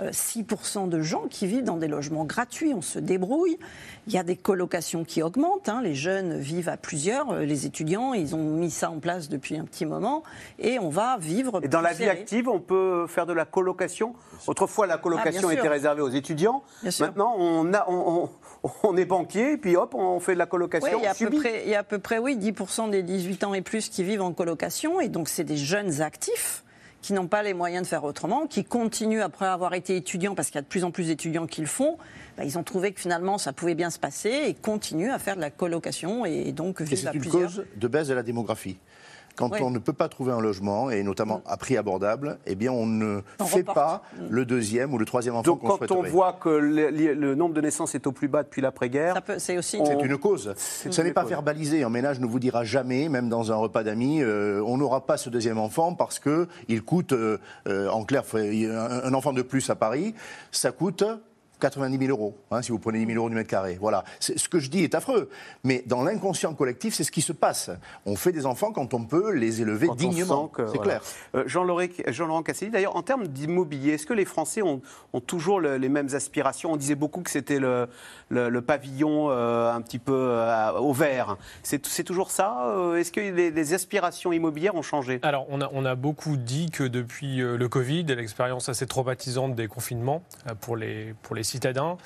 euh, 0.00 0.10
6% 0.10 0.88
de 0.88 1.00
gens 1.00 1.26
qui 1.28 1.46
vivent 1.46 1.64
dans 1.64 1.76
des 1.76 1.88
logements 1.88 2.24
gratuits. 2.24 2.72
On 2.74 2.82
se 2.82 2.98
débrouille. 2.98 3.58
Il 4.06 4.12
y 4.12 4.18
a 4.18 4.22
des 4.22 4.36
colocations 4.36 5.04
qui 5.04 5.22
augmentent. 5.22 5.68
hein. 5.68 5.80
Les 5.82 5.94
jeunes 5.94 6.38
vivent 6.38 6.68
à 6.68 6.76
plusieurs. 6.76 7.40
Les 7.40 7.66
étudiants, 7.66 7.77
ils 8.14 8.34
ont 8.34 8.42
mis 8.42 8.70
ça 8.70 8.90
en 8.90 8.98
place 8.98 9.28
depuis 9.28 9.56
un 9.56 9.64
petit 9.64 9.86
moment. 9.86 10.22
Et 10.58 10.78
on 10.78 10.88
va 10.88 11.16
vivre. 11.18 11.60
Et 11.62 11.68
dans 11.68 11.80
la 11.80 11.92
vie 11.92 12.08
active, 12.08 12.48
on 12.48 12.60
peut 12.60 13.06
faire 13.06 13.26
de 13.26 13.32
la 13.32 13.44
colocation? 13.44 14.14
Autrefois, 14.46 14.86
la 14.86 14.98
colocation 14.98 15.48
Ah, 15.50 15.54
était 15.54 15.68
réservée 15.68 16.02
aux 16.02 16.08
étudiants. 16.08 16.62
Bien 16.82 16.90
sûr. 16.90 17.06
Maintenant, 17.06 17.34
on, 17.38 17.72
a, 17.74 17.84
on, 17.88 18.28
on- 18.64 18.70
on 18.82 18.96
est 18.96 19.04
banquier, 19.04 19.56
puis 19.56 19.76
hop, 19.76 19.94
on 19.94 20.18
fait 20.20 20.34
de 20.34 20.38
la 20.38 20.44
Oui, 20.44 20.50
colocation 20.50 20.98
il 20.98 21.04
y 21.04 21.06
a 21.06 21.10
à 21.10 21.14
peu 21.14 21.18
subie. 21.26 21.38
près, 21.38 21.62
il 21.64 21.70
y 21.70 21.74
a 21.76 21.78
à 21.80 21.84
peu 21.84 21.98
près 22.00 22.18
oui, 22.18 22.36
10% 22.36 22.90
des 22.90 23.02
18 23.04 23.44
ans 23.44 23.54
et 23.54 23.62
plus 23.62 23.88
qui 23.88 24.02
vivent 24.02 24.22
en 24.22 24.32
colocation. 24.32 25.00
Et 25.00 25.08
donc, 25.08 25.28
c'est 25.28 25.44
des 25.44 25.56
jeunes 25.56 26.00
actifs 26.02 26.64
qui 27.00 27.12
n'ont 27.12 27.28
pas 27.28 27.44
les 27.44 27.54
moyens 27.54 27.84
de 27.84 27.88
faire 27.88 28.02
autrement, 28.02 28.48
qui 28.48 28.64
continuent 28.64 29.20
après 29.22 29.46
avoir 29.46 29.74
été 29.74 29.94
étudiants, 29.96 30.34
parce 30.34 30.48
qu'il 30.48 30.56
y 30.56 30.58
a 30.58 30.62
de 30.62 30.66
plus 30.66 30.82
en 30.82 30.90
plus 30.90 31.06
d'étudiants 31.06 31.46
qui 31.46 31.60
le 31.60 31.68
font, 31.68 31.96
bah, 32.38 32.44
ils 32.44 32.56
ont 32.56 32.62
trouvé 32.62 32.92
que 32.92 33.00
finalement 33.00 33.36
ça 33.36 33.52
pouvait 33.52 33.74
bien 33.74 33.90
se 33.90 33.98
passer 33.98 34.30
et 34.46 34.54
continuent 34.54 35.10
à 35.10 35.18
faire 35.18 35.36
de 35.36 35.40
la 35.42 35.50
colocation 35.50 36.24
et 36.24 36.52
donc 36.52 36.80
Et 36.80 36.84
vivre 36.84 37.00
c'est 37.02 37.08
à 37.08 37.12
une 37.12 37.20
plusieurs. 37.20 37.42
cause 37.42 37.64
de 37.76 37.88
baisse 37.88 38.08
de 38.08 38.14
la 38.14 38.22
démographie. 38.22 38.78
Quand 39.36 39.52
Oui. 39.52 39.60
on 39.62 39.70
ne 39.70 39.78
peut 39.78 39.92
pas 39.92 40.08
trouver 40.08 40.32
un 40.32 40.40
logement, 40.40 40.90
et 40.90 41.04
notamment 41.04 41.42
à 41.46 41.56
prix 41.56 41.76
abordable, 41.76 42.38
eh 42.44 42.56
bien 42.56 42.72
on 42.72 42.86
ne 42.86 43.20
On 43.38 43.44
fait 43.44 43.58
reporte. 43.60 43.76
pas 43.76 44.02
le 44.28 44.44
deuxième 44.44 44.92
ou 44.92 44.98
le 44.98 45.04
troisième 45.04 45.36
enfant 45.36 45.42
Donc, 45.52 45.60
qu'on 45.60 45.76
quand 45.78 45.92
on 45.92 46.02
voit 46.02 46.32
que 46.32 46.48
le, 46.48 46.90
le 46.90 47.34
nombre 47.36 47.54
de 47.54 47.60
naissances 47.60 47.94
est 47.94 48.08
au 48.08 48.10
plus 48.12 48.26
bas 48.26 48.42
depuis 48.42 48.60
l'après-guerre, 48.62 49.22
C'est 49.38 49.56
aussi. 49.56 49.76
On- 49.80 50.00
une 50.00 50.18
cause. 50.18 50.52
Une 50.84 51.04
n'est 51.04 51.12
pas 51.12 51.20
cause. 51.20 51.30
verbalisé. 51.30 51.84
Un 51.84 51.88
ménage 51.88 52.18
ne 52.18 52.26
vous 52.26 52.40
dira 52.40 52.64
jamais, 52.64 53.08
même 53.08 53.28
dans 53.28 53.52
un 53.52 53.54
repas 53.56 53.84
d'amis, 53.84 54.22
euh, 54.24 54.60
on 54.66 54.76
n'aura 54.76 55.06
pas 55.06 55.16
ce 55.16 55.30
deuxième 55.30 55.58
enfant 55.58 55.94
parce 55.94 56.18
que 56.18 56.48
il 56.66 56.82
coûte, 56.82 57.12
euh, 57.12 57.38
euh, 57.68 57.88
en 57.90 58.02
clair, 58.04 58.24
un 58.34 59.14
enfant 59.14 59.32
de 59.32 59.42
plus 59.42 59.70
à 59.70 59.76
Paris, 59.76 60.16
ça 60.50 60.72
coûte 60.72 61.04
90 61.60 61.98
000 61.98 62.10
euros, 62.10 62.36
hein, 62.50 62.62
si 62.62 62.72
vous 62.72 62.78
prenez 62.78 62.98
10 62.98 63.06
000 63.06 63.18
euros 63.18 63.28
du 63.28 63.34
mètre 63.34 63.48
carré. 63.50 63.78
Voilà. 63.80 64.04
Ce 64.20 64.48
que 64.48 64.58
je 64.58 64.70
dis 64.70 64.82
est 64.84 64.94
affreux. 64.94 65.28
Mais 65.64 65.82
dans 65.86 66.02
l'inconscient 66.02 66.54
collectif, 66.54 66.94
c'est 66.94 67.04
ce 67.04 67.10
qui 67.12 67.22
se 67.22 67.32
passe. 67.32 67.70
On 68.06 68.16
fait 68.16 68.32
des 68.32 68.46
enfants 68.46 68.72
quand 68.72 68.94
on 68.94 69.04
peut 69.04 69.32
les 69.32 69.60
élever 69.62 69.86
Quand 69.88 69.94
dignement. 69.96 70.50
C'est 70.56 70.62
voilà. 70.64 70.82
clair. 70.82 71.02
Euh, 71.34 71.44
Jean-Laurent 71.46 71.86
Jean 72.08 72.42
Casselli, 72.42 72.70
d'ailleurs, 72.70 72.96
en 72.96 73.02
termes 73.02 73.26
d'immobilier, 73.28 73.92
est-ce 73.94 74.06
que 74.06 74.14
les 74.14 74.24
Français 74.24 74.62
ont, 74.62 74.80
ont 75.12 75.20
toujours 75.20 75.60
le- 75.60 75.76
les 75.76 75.88
mêmes 75.88 76.08
aspirations? 76.14 76.72
On 76.72 76.76
disait 76.76 76.94
beaucoup 76.94 77.22
que 77.22 77.30
c'était 77.30 77.58
le, 77.58 77.88
le- 78.28 78.48
le 78.48 78.62
pavillon 78.62 79.30
euh, 79.30 79.72
un 79.72 79.80
petit 79.80 79.98
peu 79.98 80.12
euh, 80.14 80.72
au 80.78 80.92
vert. 80.92 81.36
C'est 81.62 82.04
toujours 82.04 82.30
ça 82.30 82.66
Euh, 82.68 82.96
Est-ce 82.96 83.12
que 83.12 83.20
les, 83.20 83.50
les 83.50 83.74
aspirations 83.74 84.32
immobilières 84.32 84.74
ont 84.74 84.82
changé? 84.82 85.18
Alors, 85.22 85.46
on 85.48 85.60
a, 85.60 85.68
on 85.72 85.84
a 85.84 85.94
beaucoup 85.94 86.36
dit 86.36 86.70
que 86.70 86.84
depuis 86.84 87.36
le 87.38 87.68
Covid, 87.68 88.04
l'expérience 88.04 88.68
assez 88.68 88.86
traumatisante 88.86 89.54
des 89.54 89.68
confinements 89.68 90.22
pour 90.60 90.76
les, 90.76 91.14
pour 91.22 91.34
les 91.34 91.42
citadins, 91.48 91.96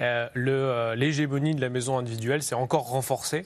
euh, 0.00 0.28
le, 0.34 0.52
euh, 0.52 0.94
l'hégémonie 0.94 1.54
de 1.54 1.60
la 1.60 1.68
maison 1.68 1.98
individuelle 1.98 2.42
s'est 2.42 2.54
encore 2.54 2.88
renforcée. 2.88 3.44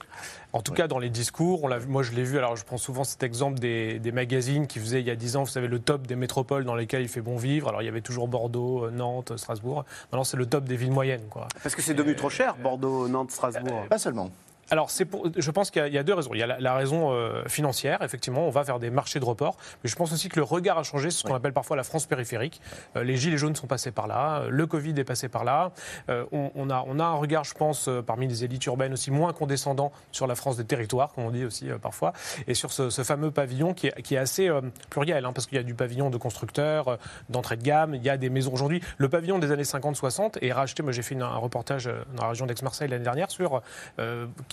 En 0.53 0.62
tout 0.62 0.73
cas, 0.73 0.87
dans 0.87 1.01
les 1.01 1.11
discours, 1.11 1.64
on 1.64 1.67
l'a 1.69 1.79
vu- 1.79 1.88
moi 1.88 2.03
je 2.05 2.12
l'ai 2.12 2.23
vu, 2.23 2.38
alors 2.38 2.55
je 2.55 2.64
prends 2.64 2.77
souvent 2.79 3.03
cet 3.03 3.23
exemple 3.25 3.59
des, 3.59 3.99
des 3.99 4.12
magazines 4.12 4.69
qui 4.69 4.79
faisaient 4.79 5.01
il 5.01 5.07
y 5.07 5.11
a 5.11 5.17
10 5.17 5.35
ans, 5.37 5.43
vous 5.43 5.51
savez, 5.51 5.67
le 5.67 5.81
top 5.81 6.07
des 6.07 6.14
métropoles 6.14 6.64
dans 6.64 6.77
lesquelles 6.77 7.03
il 7.03 7.09
fait 7.09 7.21
bon 7.23 7.37
vivre. 7.37 7.69
Alors 7.69 7.83
il 7.83 7.87
y 7.87 7.88
avait 7.88 8.03
toujours 8.03 8.29
Bordeaux, 8.29 8.85
euh, 8.85 8.90
Nantes, 8.93 9.37
Strasbourg. 9.37 9.85
Maintenant, 10.12 10.23
c'est 10.25 10.37
le 10.37 10.47
top 10.47 10.64
des 10.64 10.77
villes 10.77 10.93
moyennes. 10.93 11.27
Quoi. 11.29 11.49
Parce 11.62 11.75
que 11.75 11.83
c'est 11.83 11.95
devenu 11.95 12.14
trop 12.14 12.31
cher, 12.31 12.55
Bordeaux, 12.62 13.09
Nantes, 13.09 13.33
Strasbourg. 13.33 13.87
Pas 13.90 13.99
seulement. 13.99 14.31
Alors, 14.70 14.88
pour, 15.11 15.29
je 15.37 15.50
pense 15.50 15.70
qu'il 15.70 15.81
y, 15.83 15.85
a- 15.85 15.88
il 15.88 15.94
y 15.94 15.98
a 15.98 16.03
deux 16.03 16.14
raisons. 16.14 16.31
Il 16.35 16.38
y 16.40 16.42
a 16.42 16.46
la, 16.46 16.59
la 16.61 16.74
raison 16.74 17.12
euh, 17.12 17.44
financière, 17.46 18.03
effectivement, 18.03 18.46
on 18.46 18.50
va 18.50 18.62
vers 18.62 18.79
des 18.79 18.90
marchés 18.90 19.20
de 19.20 19.24
report. 19.24 19.57
Mais 19.83 19.90
je 19.90 19.96
pense 19.96 20.12
aussi 20.12 20.29
que 20.29 20.37
le 20.37 20.42
regard 20.42 20.79
a 20.79 20.83
changé, 20.83 21.11
c'est 21.11 21.18
ce 21.18 21.24
qu'on 21.24 21.35
appelle 21.35 21.53
parfois 21.53 21.77
la 21.77 21.85
France 21.85 22.07
périphérique. 22.07 22.61
Euh, 22.96 23.05
les 23.05 23.16
gilets 23.16 23.37
jaunes 23.38 23.57
sont 23.57 23.66
passés 23.66 23.90
par 23.90 24.07
là, 24.07 24.40
euh, 24.40 24.48
le 24.50 24.66
Covid 24.66 24.94
est 24.98 25.05
passé 25.05 25.29
par 25.29 25.44
là. 25.44 25.72
On, 26.09 26.50
on 26.55 26.70
a, 26.70 26.85
on 26.87 26.98
a 26.98 27.05
un 27.05 27.14
regard, 27.14 27.44
je 27.44 27.55
pense, 27.55 27.88
parmi 28.07 28.27
les 28.29 28.44
élites 28.44 28.64
urbaines 28.66 28.92
aussi 28.92 29.11
moins 29.11 29.33
condescendant 29.33 29.92
sur 30.12 30.27
la 30.27 30.35
France 30.35 30.57
des 30.57 30.64
territoires, 30.64 31.12
comme 31.12 31.24
on 31.24 31.31
dit 31.31 31.44
aussi 31.44 31.68
parfois, 31.83 32.12
et 32.46 32.55
sur 32.55 32.72
ce, 32.72 32.90
ce 32.90 33.03
fameux 33.03 33.31
pavillon 33.31 33.74
qui 33.74 33.88
est, 33.88 34.03
qui 34.03 34.14
est 34.14 34.18
assez 34.18 34.50
pluriel, 34.90 35.24
hein, 35.24 35.33
parce 35.33 35.46
qu'il 35.46 35.57
y 35.57 35.61
a 35.61 35.64
du 35.64 35.74
pavillon 35.74 36.11
de 36.11 36.16
constructeurs, 36.16 36.98
d'entrée 37.29 37.57
de 37.57 37.62
gamme, 37.62 37.94
il 37.94 38.03
y 38.03 38.11
a 38.11 38.16
des 38.16 38.31
maisons 38.31 38.53
aujourd'hui. 38.53 38.81
Le 38.98 39.09
pavillon 39.09 39.38
des 39.38 39.50
années 39.53 39.62
50-60 39.64 40.38
est 40.42 40.53
racheté, 40.53 40.83
moi 40.83 40.92
j'ai 40.92 41.03
fait 41.03 41.14
une- 41.14 41.22
un 41.22 41.37
reportage 41.37 41.87
dans 42.16 42.22
la 42.24 42.29
région 42.31 42.46
d'Aix-Marseille 42.46 42.88
l'année 42.88 43.05
dernière 43.05 43.31
sur 43.31 43.62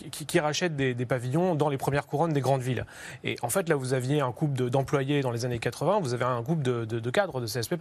qui, 0.02 0.10
qui- 0.10 0.26
qui 0.26 0.40
rachète 0.40 0.76
des, 0.76 0.94
des 0.94 1.06
pavillons 1.06 1.56
dans 1.56 1.70
les 1.70 1.78
premières 1.78 2.08
couronnes 2.08 2.34
des 2.34 2.42
grandes 2.42 2.62
villes. 2.62 2.86
Et 3.24 3.36
en 3.42 3.50
fait, 3.50 3.70
là, 3.70 3.76
vous 3.76 3.94
aviez 3.94 4.22
un 4.22 4.32
couple 4.32 4.54
de- 4.58 4.70
d'employés 4.70 5.22
dans 5.22 5.32
les 5.32 5.46
années 5.46 5.60
80, 5.60 6.00
vous 6.02 6.14
avez 6.14 6.26
un 6.26 6.42
couple 6.44 6.64
de, 6.64 6.86
de- 6.86 7.00
de 7.00 7.10
cadres 7.10 7.42
de 7.42 7.46
CSP+. 7.48 7.76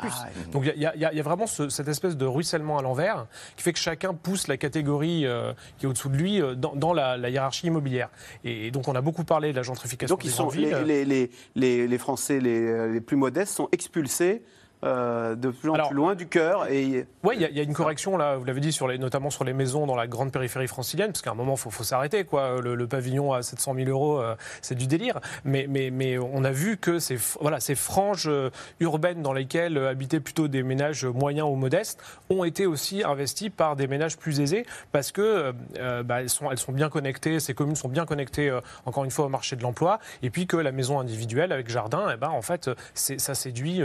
Donc 0.52 0.64
il 0.74 0.80
y, 0.80 0.86
a- 0.86 0.94
y 0.96 1.16
y 1.16 1.20
vraiment 1.20 1.46
ce- 1.46 1.68
cette 1.68 1.88
espèce 1.88 2.16
de 2.16 2.26
ruissellement 2.26 2.78
à 2.78 2.82
l'envers 2.82 3.26
qui 3.56 3.62
fait 3.62 3.72
que 3.72 3.78
chacun 3.78 4.14
pousse 4.14 4.48
la 4.48 4.56
catégorie 4.56 5.26
euh, 5.26 5.52
qui 5.78 5.86
est 5.86 5.88
au-dessous 5.88 6.08
de 6.08 6.16
lui 6.16 6.40
euh, 6.42 6.54
dans, 6.54 6.74
dans 6.74 6.92
la, 6.92 7.16
la 7.16 7.30
hiérarchie 7.30 7.66
immobilière. 7.68 8.08
Et, 8.44 8.70
donc 8.70 8.88
on 8.88 8.94
a 8.94 9.00
beaucoup 9.00 9.24
parlé 9.24 9.52
de 9.52 9.56
la 9.56 9.62
gentrification 9.62 10.14
Donc 10.14 10.24
ils 10.24 10.30
sont, 10.30 10.48
villes. 10.48 10.68
les, 10.84 11.04
les, 11.04 11.04
les, 11.04 11.30
les- 11.56 11.88
les 11.88 11.98
Français 11.98 12.40
les 12.40 13.00
plus 13.00 13.16
modestes 13.16 13.54
sont 13.54 13.68
expulsés 13.72 14.42
euh, 14.84 15.34
de 15.34 15.50
plus 15.50 15.68
en 15.70 15.74
Alors- 15.74 15.88
plus 15.88 15.96
loin 15.96 16.14
du 16.14 16.26
cœur. 16.26 16.70
Et 16.70 17.06
Oui, 17.22 17.34
il 17.36 17.42
y, 17.42 17.44
a- 17.44 17.50
il 17.50 17.56
y 17.56 17.60
a 17.60 17.62
une 17.62 17.74
correction, 17.74 18.16
là, 18.16 18.36
vous 18.36 18.44
l'avez 18.44 18.60
dit, 18.60 18.72
sur 18.72 18.88
les, 18.88 18.96
notamment 18.98 19.30
sur 19.30 19.44
les 19.44 19.52
maisons 19.52 19.86
dans 19.86 19.96
la 19.96 20.06
grande 20.06 20.32
périphérie 20.32 20.68
francilienne, 20.68 21.12
parce 21.12 21.22
qu'à 21.22 21.30
un 21.32 21.34
moment, 21.34 21.54
il 21.54 21.58
faut, 21.60 21.70
faut 21.70 21.84
s'arrêter. 21.84 22.24
quoi. 22.24 22.60
Le, 22.62 22.74
le 22.74 22.86
pavillon 22.86 23.32
à 23.32 23.42
700 23.42 23.74
000 23.74 23.90
euros, 23.90 24.20
euh, 24.20 24.34
c'est 24.62 24.74
du 24.74 24.86
délire. 24.86 25.20
Mais, 25.44 25.66
mais, 25.68 25.90
mais 25.90 26.18
on 26.18 26.44
a 26.44 26.50
vu 26.50 26.76
que 26.78 26.98
ces, 26.98 27.18
voilà, 27.40 27.60
ces 27.60 27.74
franges 27.74 28.26
euh, 28.28 28.50
urbaines 28.80 29.22
dans 29.22 29.32
lesquelles 29.32 29.76
habitaient 29.78 30.20
plutôt 30.20 30.48
des 30.48 30.62
ménages 30.62 31.04
moyens 31.04 31.48
ou 31.50 31.54
modestes 31.56 32.00
ont 32.30 32.44
été 32.44 32.66
aussi 32.66 33.02
investies 33.04 33.50
par 33.50 33.76
des 33.76 33.86
ménages 33.86 34.16
plus 34.16 34.40
aisés, 34.40 34.64
parce 34.92 35.12
que 35.12 35.52
euh, 35.78 36.02
bah, 36.02 36.20
elles, 36.22 36.30
sont, 36.30 36.50
elles 36.50 36.58
sont 36.58 36.72
bien 36.72 36.88
connectées, 36.88 37.38
ces 37.40 37.54
communes 37.54 37.76
sont 37.76 37.88
bien 37.88 38.06
connectées, 38.06 38.56
encore 38.86 39.04
une 39.04 39.10
fois, 39.10 39.26
au 39.26 39.28
marché 39.28 39.56
de 39.56 39.62
l'emploi, 39.62 39.98
et 40.22 40.30
puis 40.30 40.46
que 40.46 40.56
la 40.56 40.72
maison 40.72 40.98
individuelle 41.00 41.52
avec 41.52 41.68
jardin, 41.68 42.08
eh 42.12 42.16
ben, 42.16 42.28
en 42.30 42.42
fait, 42.42 42.70
c'est- 42.94 43.18
ça 43.20 43.34
séduit 43.34 43.80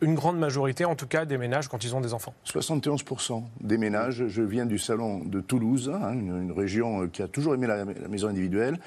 une 0.00 0.14
grande 0.14 0.31
majorité, 0.38 0.84
en 0.84 0.94
tout 0.94 1.06
cas, 1.06 1.24
des 1.24 1.38
ménages 1.38 1.68
quand 1.68 1.84
ils 1.84 1.94
ont 1.94 2.00
des 2.00 2.14
enfants. 2.14 2.34
71% 2.46 3.42
des 3.60 3.78
ménages, 3.78 4.26
je 4.28 4.42
viens 4.42 4.66
du 4.66 4.78
salon 4.78 5.20
de 5.24 5.40
Toulouse, 5.40 5.90
hein, 5.94 6.12
une, 6.12 6.52
région 6.52 7.02
euh, 7.02 7.06
qui 7.06 7.22
a 7.22 7.28
toujours 7.28 7.54
aimé 7.54 7.66
la 7.66 7.84
maison 8.08 8.28
individuelle. 8.28 8.78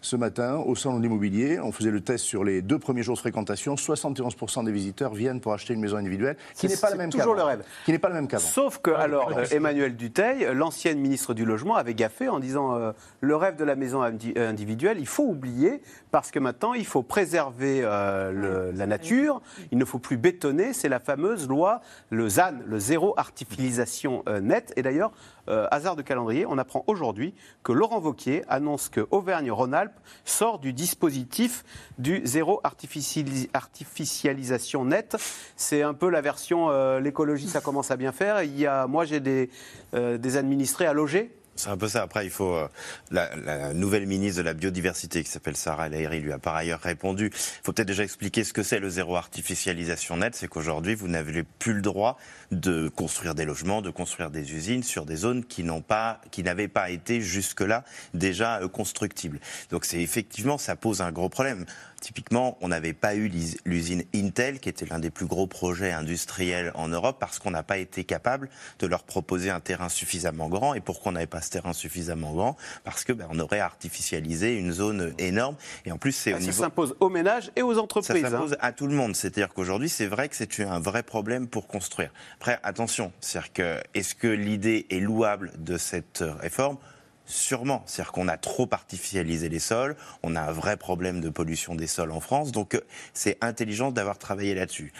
Ce 0.00 0.14
matin, 0.14 0.56
au 0.64 0.76
salon 0.76 0.98
de 0.98 1.02
l'immobilier, 1.02 1.58
on 1.58 1.72
faisait 1.72 1.90
le 1.90 2.00
test 2.00 2.24
sur 2.24 2.44
les 2.44 2.62
deux 2.62 2.78
premiers 2.78 3.02
jours 3.02 3.16
de 3.16 3.20
fréquentation. 3.20 3.74
71% 3.74 4.62
des 4.64 4.70
visiteurs 4.70 5.12
viennent 5.12 5.40
pour 5.40 5.52
acheter 5.52 5.74
une 5.74 5.80
maison 5.80 5.96
individuelle, 5.96 6.36
qui 6.54 6.60
C'est- 6.60 6.68
n'est 6.68 6.76
pas 6.80 6.86
la 6.86 6.92
c'est 6.92 6.98
même 6.98 7.10
toujours 7.10 7.34
le 7.34 7.42
rêve. 7.42 7.64
Qui 7.84 7.90
n'est 7.90 7.98
pas 7.98 8.08
le 8.08 8.14
même 8.14 8.28
qu'avant. 8.28 8.44
Sauf 8.46 8.78
que, 8.78 8.92
alors, 8.92 9.36
euh, 9.36 9.44
Emmanuel 9.50 9.96
Duteil, 9.96 10.46
l'ancienne 10.54 11.00
ministre 11.00 11.34
du 11.34 11.44
Logement, 11.44 11.74
avait 11.74 11.94
gaffé 11.94 12.28
en 12.28 12.38
disant 12.38 12.76
euh, 12.76 12.92
le 13.20 13.34
rêve 13.34 13.56
de 13.56 13.64
la 13.64 13.74
maison 13.74 14.02
euh, 14.04 14.48
individuelle, 14.48 14.98
il 15.00 15.06
faut 15.08 15.24
oublier, 15.24 15.82
parce 16.12 16.30
que 16.30 16.38
maintenant, 16.38 16.74
il 16.74 16.86
faut 16.86 17.02
préserver 17.02 17.80
euh, 17.82 18.30
le- 18.30 18.70
la 18.78 18.86
nature, 18.86 19.42
il 19.72 19.78
ne 19.78 19.84
faut 19.84 19.98
plus 19.98 20.16
bétonner. 20.16 20.72
C'est 20.74 20.88
la 20.88 21.00
fameuse 21.00 21.48
loi, 21.48 21.80
le 22.10 22.28
ZAN, 22.28 22.52
le 22.66 22.78
zéro 22.78 23.14
artificialisation 23.16 24.22
euh, 24.28 24.38
nette. 24.40 24.72
Et 24.76 24.82
d'ailleurs, 24.82 25.10
euh, 25.48 25.66
hasard 25.70 25.96
de 25.96 26.02
calendrier, 26.02 26.46
on 26.46 26.58
apprend 26.58 26.84
aujourd'hui 26.86 27.34
que 27.62 27.72
Laurent 27.72 28.00
Vauquier 28.00 28.44
annonce 28.48 28.88
que 28.88 29.06
Auvergne-Rhône-Alpes 29.10 29.98
sort 30.24 30.58
du 30.58 30.72
dispositif 30.72 31.64
du 31.98 32.20
zéro 32.24 32.60
artificialis- 32.64 33.48
artificialisation 33.54 34.84
nette. 34.84 35.16
C'est 35.56 35.82
un 35.82 35.94
peu 35.94 36.08
la 36.10 36.20
version 36.20 36.70
euh, 36.70 37.00
l'écologie, 37.00 37.48
ça 37.48 37.60
commence 37.60 37.90
à 37.90 37.96
bien 37.96 38.12
faire. 38.12 38.42
Il 38.42 38.58
y 38.58 38.66
a, 38.66 38.86
moi, 38.86 39.04
j'ai 39.04 39.20
des, 39.20 39.50
euh, 39.94 40.18
des 40.18 40.36
administrés 40.36 40.86
à 40.86 40.92
loger. 40.92 41.34
C'est 41.58 41.70
un 41.70 41.76
peu 41.76 41.88
ça. 41.88 42.02
Après, 42.02 42.24
il 42.24 42.30
faut. 42.30 42.54
euh, 42.54 42.68
la, 43.10 43.74
nouvelle 43.74 44.06
ministre 44.06 44.38
de 44.38 44.44
la 44.44 44.54
biodiversité, 44.54 45.24
qui 45.24 45.30
s'appelle 45.30 45.56
Sarah 45.56 45.88
El 45.88 46.22
lui 46.22 46.32
a 46.32 46.38
par 46.38 46.54
ailleurs 46.54 46.80
répondu. 46.80 47.30
Il 47.32 47.64
faut 47.64 47.72
peut-être 47.72 47.88
déjà 47.88 48.04
expliquer 48.04 48.44
ce 48.44 48.52
que 48.52 48.62
c'est 48.62 48.78
le 48.78 48.88
zéro 48.88 49.16
artificialisation 49.16 50.18
nette. 50.18 50.36
C'est 50.36 50.46
qu'aujourd'hui, 50.46 50.94
vous 50.94 51.08
n'avez 51.08 51.42
plus 51.42 51.74
le 51.74 51.82
droit 51.82 52.16
de 52.52 52.88
construire 52.88 53.34
des 53.34 53.44
logements, 53.44 53.82
de 53.82 53.90
construire 53.90 54.30
des 54.30 54.52
usines 54.54 54.84
sur 54.84 55.04
des 55.04 55.16
zones 55.16 55.44
qui 55.44 55.64
n'ont 55.64 55.82
pas, 55.82 56.20
qui 56.30 56.44
n'avaient 56.44 56.68
pas 56.68 56.90
été 56.90 57.20
jusque-là 57.20 57.84
déjà 58.14 58.60
euh, 58.60 58.68
constructibles. 58.68 59.40
Donc, 59.70 59.84
c'est 59.84 60.00
effectivement, 60.00 60.58
ça 60.58 60.76
pose 60.76 61.02
un 61.02 61.10
gros 61.10 61.28
problème. 61.28 61.66
Typiquement, 62.00 62.56
on 62.60 62.68
n'avait 62.68 62.92
pas 62.92 63.16
eu 63.16 63.28
l'usine 63.64 64.04
Intel, 64.14 64.60
qui 64.60 64.68
était 64.68 64.86
l'un 64.86 65.00
des 65.00 65.10
plus 65.10 65.26
gros 65.26 65.48
projets 65.48 65.90
industriels 65.90 66.70
en 66.74 66.86
Europe, 66.86 67.16
parce 67.18 67.40
qu'on 67.40 67.50
n'a 67.50 67.64
pas 67.64 67.78
été 67.78 68.04
capable 68.04 68.48
de 68.78 68.86
leur 68.86 69.02
proposer 69.02 69.50
un 69.50 69.58
terrain 69.58 69.88
suffisamment 69.88 70.48
grand. 70.48 70.74
Et 70.74 70.80
pourquoi 70.80 71.10
on 71.10 71.14
n'avait 71.14 71.26
pas 71.26 71.40
ce 71.48 71.52
terrain 71.52 71.72
suffisamment 71.72 72.32
grand 72.34 72.56
Parce 72.84 73.04
que 73.04 73.12
ben, 73.12 73.26
on 73.30 73.38
aurait 73.38 73.60
artificialisé 73.60 74.54
une 74.56 74.72
zone 74.72 75.14
énorme. 75.18 75.56
Et 75.86 75.92
en 75.92 75.98
plus, 75.98 76.12
c'est 76.12 76.32
Ah, 76.32 76.36
Ça 76.38 76.40
niveau 76.46 76.62
s'impose 76.62 76.94
aux 77.00 77.08
ménages 77.08 77.50
et 77.56 77.62
aux 77.62 77.74
ça 77.74 77.80
entreprises. 77.80 78.24
hein. 78.24 78.30
s'impose 78.30 78.56
à 78.60 78.72
tout 78.72 78.86
le 78.86 78.94
monde. 78.94 79.16
C'est-à-dire 79.16 79.52
qu'aujourd'hui, 79.52 79.88
c'est 79.88 80.06
vrai 80.06 80.28
que 80.28 80.36
c'est 80.36 80.60
un 80.60 80.78
vrai 80.80 81.02
problème 81.02 81.48
pour 81.48 81.66
construire. 81.66 82.12
Après, 82.36 82.58
attention, 82.62 83.12
c'est-à-dire 83.20 83.52
que 83.52 83.80
est-ce 83.94 84.14
que 84.14 84.28
l'idée 84.28 84.86
est 84.90 85.00
louable 85.00 85.52
de 85.58 85.78
cette 85.78 86.22
euh, 86.22 86.34
réforme? 86.34 86.76
Sûrement. 87.24 87.82
C'est-à-dire 87.86 88.12
qu'on 88.12 88.28
a 88.28 88.38
trop 88.38 88.66
artificialisé 88.70 89.48
les 89.50 89.58
sols, 89.58 89.96
on 90.22 90.34
a 90.34 90.40
un 90.40 90.52
vrai 90.52 90.76
problème 90.78 91.20
de 91.20 91.28
pollution 91.28 91.74
des 91.74 91.86
sols 91.86 92.10
en 92.12 92.20
France, 92.20 92.52
donc 92.52 92.74
euh, 92.74 92.80
c'est 93.12 93.36
intelligent 93.42 93.90
d'avoir 93.90 94.16
travaillé 94.16 94.54
là-dessus. 94.54 94.92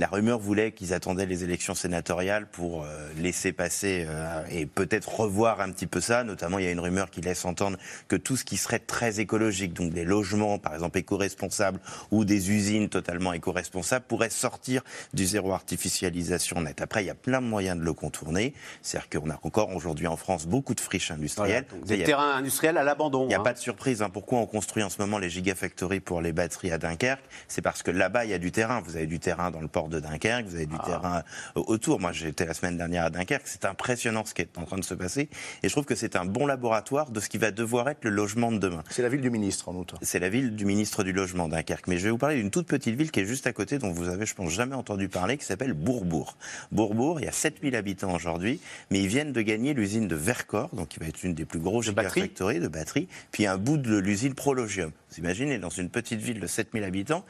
La 0.00 0.06
rumeur 0.06 0.38
voulait 0.38 0.72
qu'ils 0.72 0.94
attendaient 0.94 1.26
les 1.26 1.44
élections 1.44 1.74
sénatoriales 1.74 2.46
pour 2.46 2.84
euh, 2.84 3.10
laisser 3.18 3.52
passer 3.52 4.06
euh, 4.08 4.42
et 4.50 4.64
peut-être 4.64 5.20
revoir 5.20 5.60
un 5.60 5.70
petit 5.70 5.86
peu 5.86 6.00
ça. 6.00 6.24
Notamment, 6.24 6.58
il 6.58 6.64
y 6.64 6.68
a 6.68 6.70
une 6.70 6.80
rumeur 6.80 7.10
qui 7.10 7.20
laisse 7.20 7.44
entendre 7.44 7.76
que 8.08 8.16
tout 8.16 8.38
ce 8.38 8.46
qui 8.46 8.56
serait 8.56 8.78
très 8.78 9.20
écologique, 9.20 9.74
donc 9.74 9.92
des 9.92 10.06
logements 10.06 10.58
par 10.58 10.72
exemple 10.72 10.96
éco-responsables 10.96 11.78
ou 12.10 12.24
des 12.24 12.50
usines 12.50 12.88
totalement 12.88 13.34
éco-responsables, 13.34 14.06
pourraient 14.08 14.30
sortir 14.30 14.80
du 15.12 15.26
zéro 15.26 15.52
artificialisation 15.52 16.62
net. 16.62 16.80
Après, 16.80 17.04
il 17.04 17.06
y 17.06 17.10
a 17.10 17.14
plein 17.14 17.42
de 17.42 17.46
moyens 17.46 17.78
de 17.78 17.84
le 17.84 17.92
contourner. 17.92 18.54
C'est-à-dire 18.80 19.20
qu'on 19.20 19.28
a 19.28 19.38
encore 19.42 19.68
aujourd'hui 19.76 20.06
en 20.06 20.16
France 20.16 20.46
beaucoup 20.46 20.74
de 20.74 20.80
friches 20.80 21.10
industrielles. 21.10 21.66
Voilà, 21.68 21.84
des 21.84 21.96
y 21.98 22.02
a- 22.02 22.06
terrains 22.06 22.36
industriels 22.36 22.78
à 22.78 22.84
l'abandon. 22.84 23.24
il 23.24 23.28
n'y 23.28 23.34
a 23.34 23.40
hein. 23.40 23.42
pas 23.42 23.52
de 23.52 23.58
surprise. 23.58 24.00
hein. 24.00 24.08
Pourquoi 24.08 24.38
on 24.38 24.46
construit 24.46 24.82
en 24.82 24.88
ce 24.88 24.96
moment 24.98 25.18
les 25.18 25.28
gigafactories 25.28 26.00
pour 26.00 26.22
les 26.22 26.32
batteries 26.32 26.72
à 26.72 26.78
Dunkerque? 26.78 27.20
C'est 27.48 27.60
parce 27.60 27.82
que 27.82 27.90
là-bas, 27.90 28.24
il 28.24 28.30
y 28.30 28.34
a 28.34 28.38
du 28.38 28.50
terrain. 28.50 28.80
Vous 28.80 28.96
avez 28.96 29.06
du 29.06 29.18
terrain 29.18 29.50
dans 29.50 29.60
le 29.60 29.68
port 29.68 29.89
de 29.90 30.00
Dunkerque, 30.00 30.46
vous 30.46 30.54
avez 30.54 30.66
du 30.66 30.78
terrain 30.78 31.22
euh, 31.56 31.62
autour. 31.66 32.00
Moi, 32.00 32.12
j'étais 32.12 32.46
la 32.46 32.54
semaine 32.54 32.76
dernière 32.76 33.04
à 33.04 33.10
Dunkerque. 33.10 33.46
C'est 33.46 33.64
impressionnant 33.64 34.24
ce 34.24 34.32
qui 34.32 34.42
est 34.42 34.56
en 34.56 34.64
train 34.64 34.78
de 34.78 34.84
se 34.84 34.94
passer. 34.94 35.28
Et 35.62 35.68
je 35.68 35.72
trouve 35.72 35.84
que 35.84 35.94
c'est 35.94 36.16
un 36.16 36.24
bon 36.24 36.46
laboratoire 36.46 37.10
de 37.10 37.20
ce 37.20 37.28
qui 37.28 37.38
va 37.38 37.50
devoir 37.50 37.88
être 37.88 38.04
le 38.04 38.10
logement 38.10 38.50
de 38.52 38.58
demain. 38.58 38.82
C'est 38.90 39.02
la 39.02 39.08
ville 39.08 39.20
du 39.20 39.30
ministre, 39.30 39.68
en 39.68 39.74
outre. 39.74 39.96
C'est 40.02 40.18
la 40.18 40.28
ville 40.28 40.56
du 40.56 40.64
ministre 40.64 41.04
du 41.04 41.12
Logement, 41.12 41.48
Dunkerque. 41.48 41.88
Mais 41.88 41.98
je 41.98 42.04
vais 42.04 42.10
vous 42.10 42.18
parler 42.18 42.36
d'une 42.36 42.50
toute 42.50 42.66
petite 42.66 42.94
ville 42.94 43.10
qui 43.10 43.20
est 43.20 43.26
juste 43.26 43.46
à 43.46 43.52
côté, 43.52 43.78
dont 43.78 43.92
vous 43.92 44.08
avez, 44.08 44.24
je 44.24 44.34
pense, 44.34 44.50
jamais 44.50 44.74
entendu 44.74 45.08
parler, 45.08 45.36
qui 45.36 45.44
s'appelle 45.44 45.74
Bourbourg. 45.74 46.36
Bourbourg, 46.72 47.20
il 47.20 47.24
y 47.24 47.28
a 47.28 47.32
7000 47.32 47.74
habitants 47.76 48.14
aujourd'hui, 48.14 48.60
mais 48.90 49.00
ils 49.00 49.08
viennent 49.08 49.32
de 49.32 49.42
gagner 49.42 49.74
l'usine 49.74 50.08
de 50.08 50.16
Vercors, 50.16 50.74
donc 50.74 50.88
qui 50.88 51.00
va 51.00 51.06
être 51.06 51.22
une 51.24 51.34
des 51.34 51.44
plus 51.44 51.60
grosses 51.60 51.86
De 51.86 51.92
batterie. 51.92 52.20
gigafactories 52.20 52.60
de 52.60 52.68
batteries, 52.68 53.08
puis 53.32 53.46
un 53.46 53.58
bout 53.58 53.76
de 53.76 53.96
l'usine 53.98 54.34
Prologium. 54.34 54.92
Vous 55.10 55.18
imaginez, 55.18 55.58
dans 55.58 55.70
une 55.70 55.90
petite 55.90 56.20
ville 56.20 56.38
de 56.38 56.46
7000 56.46 56.84
habitants, 56.84 57.24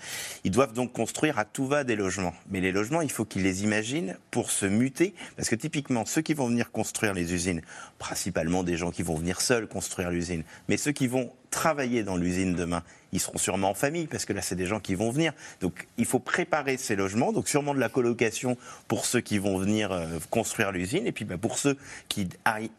ils 0.45 0.51
doivent 0.51 0.75
donc 0.75 0.93
construire 0.93 1.39
à 1.39 1.45
tout 1.45 1.67
va 1.67 1.85
des 1.85 1.97
logements. 1.97 2.35
Mais 2.51 2.61
les 2.61 2.73
logements, 2.73 3.01
il 3.01 3.11
faut 3.11 3.25
qu'ils 3.25 3.43
les 3.43 3.63
imaginent 3.63 4.17
pour 4.31 4.51
se 4.51 4.67
muter, 4.67 5.15
parce 5.37 5.49
que 5.49 5.55
typiquement, 5.55 6.05
ceux 6.05 6.23
qui 6.23 6.35
vont 6.35 6.49
venir 6.49 6.71
construire 6.71 7.15
les 7.15 7.33
usines, 7.33 7.63
principalement 7.99 8.63
des 8.63 8.77
gens 8.77 8.91
qui 8.91 9.03
vont 9.03 9.15
venir 9.15 9.41
seuls 9.41 9.69
construire 9.69 10.11
l'usine, 10.11 10.43
mais 10.69 10.77
ceux 10.77 10.93
qui 10.93 11.07
vont 11.07 11.33
travailler 11.51 12.03
dans 12.03 12.17
l'usine 12.17 12.55
demain, 12.55 12.83
ils 13.13 13.21
seront 13.21 13.39
sûrement 13.39 13.71
en 13.71 13.75
famille, 13.75 14.07
parce 14.07 14.25
que 14.25 14.33
là, 14.33 14.43
c'est 14.43 14.55
des 14.55 14.67
gens 14.67 14.81
qui 14.81 14.95
vont 14.95 15.11
venir. 15.11 15.33
Donc, 15.61 15.89
il 15.97 16.05
faut 16.05 16.19
préparer 16.19 16.77
ces 16.77 16.97
logements, 16.97 17.33
donc 17.33 17.49
sûrement 17.49 17.75
de 17.75 17.81
la 17.81 17.89
colocation 17.89 18.57
pour 18.89 19.05
ceux 19.05 19.21
qui 19.21 19.39
vont 19.39 19.59
venir 19.59 19.91
euh, 19.91 20.07
construire 20.31 20.73
l'usine, 20.73 21.07
et 21.07 21.13
puis 21.13 21.25
bah, 21.25 21.37
pour 21.37 21.59
ceux 21.59 21.77
qui, 22.09 22.29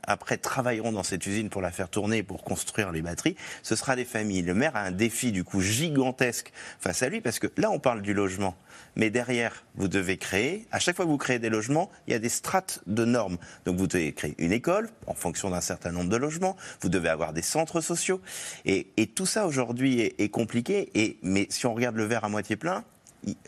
après, 0.04 0.38
travailleront 0.38 0.92
dans 0.92 1.04
cette 1.04 1.26
usine 1.26 1.50
pour 1.50 1.62
la 1.62 1.72
faire 1.72 1.90
tourner, 1.90 2.24
pour 2.24 2.44
construire 2.44 2.92
les 2.92 3.02
batteries, 3.02 3.36
ce 3.64 3.76
sera 3.76 3.96
des 3.96 4.06
familles. 4.06 4.42
Le 4.42 4.54
maire 4.54 4.76
a 4.76 4.82
un 4.82 4.92
défi, 4.92 5.32
du 5.32 5.44
coup, 5.44 5.62
gigantesque 5.62 6.52
face 6.80 7.04
à 7.04 7.10
lui, 7.10 7.22
parce 7.22 7.40
que 7.40 7.48
là, 7.58 7.72
on 7.72 7.80
parle 7.80 8.02
du 8.02 8.14
logement. 8.14 8.56
Mais 8.96 9.10
derrière, 9.10 9.64
vous 9.76 9.88
devez 9.88 10.18
créer, 10.18 10.68
à 10.72 10.80
chaque 10.80 10.96
fois 10.96 11.06
que 11.06 11.10
vous 11.10 11.18
créez 11.18 11.40
des 11.40 11.50
logements, 11.50 11.90
il 12.08 12.14
y 12.14 12.16
a 12.16 12.20
des 12.20 12.30
strates 12.30 12.82
de 12.88 13.06
normes. 13.06 13.38
Donc 13.66 13.78
vous 13.78 13.88
devez 13.88 14.12
créer 14.12 14.36
une 14.38 14.52
école 14.52 14.90
en 15.08 15.14
fonction 15.14 15.50
d'un 15.50 15.62
certain 15.62 15.92
nombre 15.92 16.10
de 16.10 16.18
logements, 16.18 16.58
vous 16.82 16.90
devez 16.90 17.10
avoir 17.10 17.32
des 17.32 17.42
centres 17.42 17.80
sociaux. 17.80 18.22
Et, 18.66 19.08
tout 19.16 19.26
ça 19.26 19.48
aujourd'hui 19.48 20.02
est, 20.02 20.30
compliqué. 20.30 20.90
Et, 20.96 21.18
mais 21.22 21.48
si 21.50 21.66
on 21.66 21.74
regarde 21.74 21.96
le 21.96 22.06
verre 22.06 22.24
à 22.24 22.30
moitié 22.30 22.56
plein, 22.56 22.84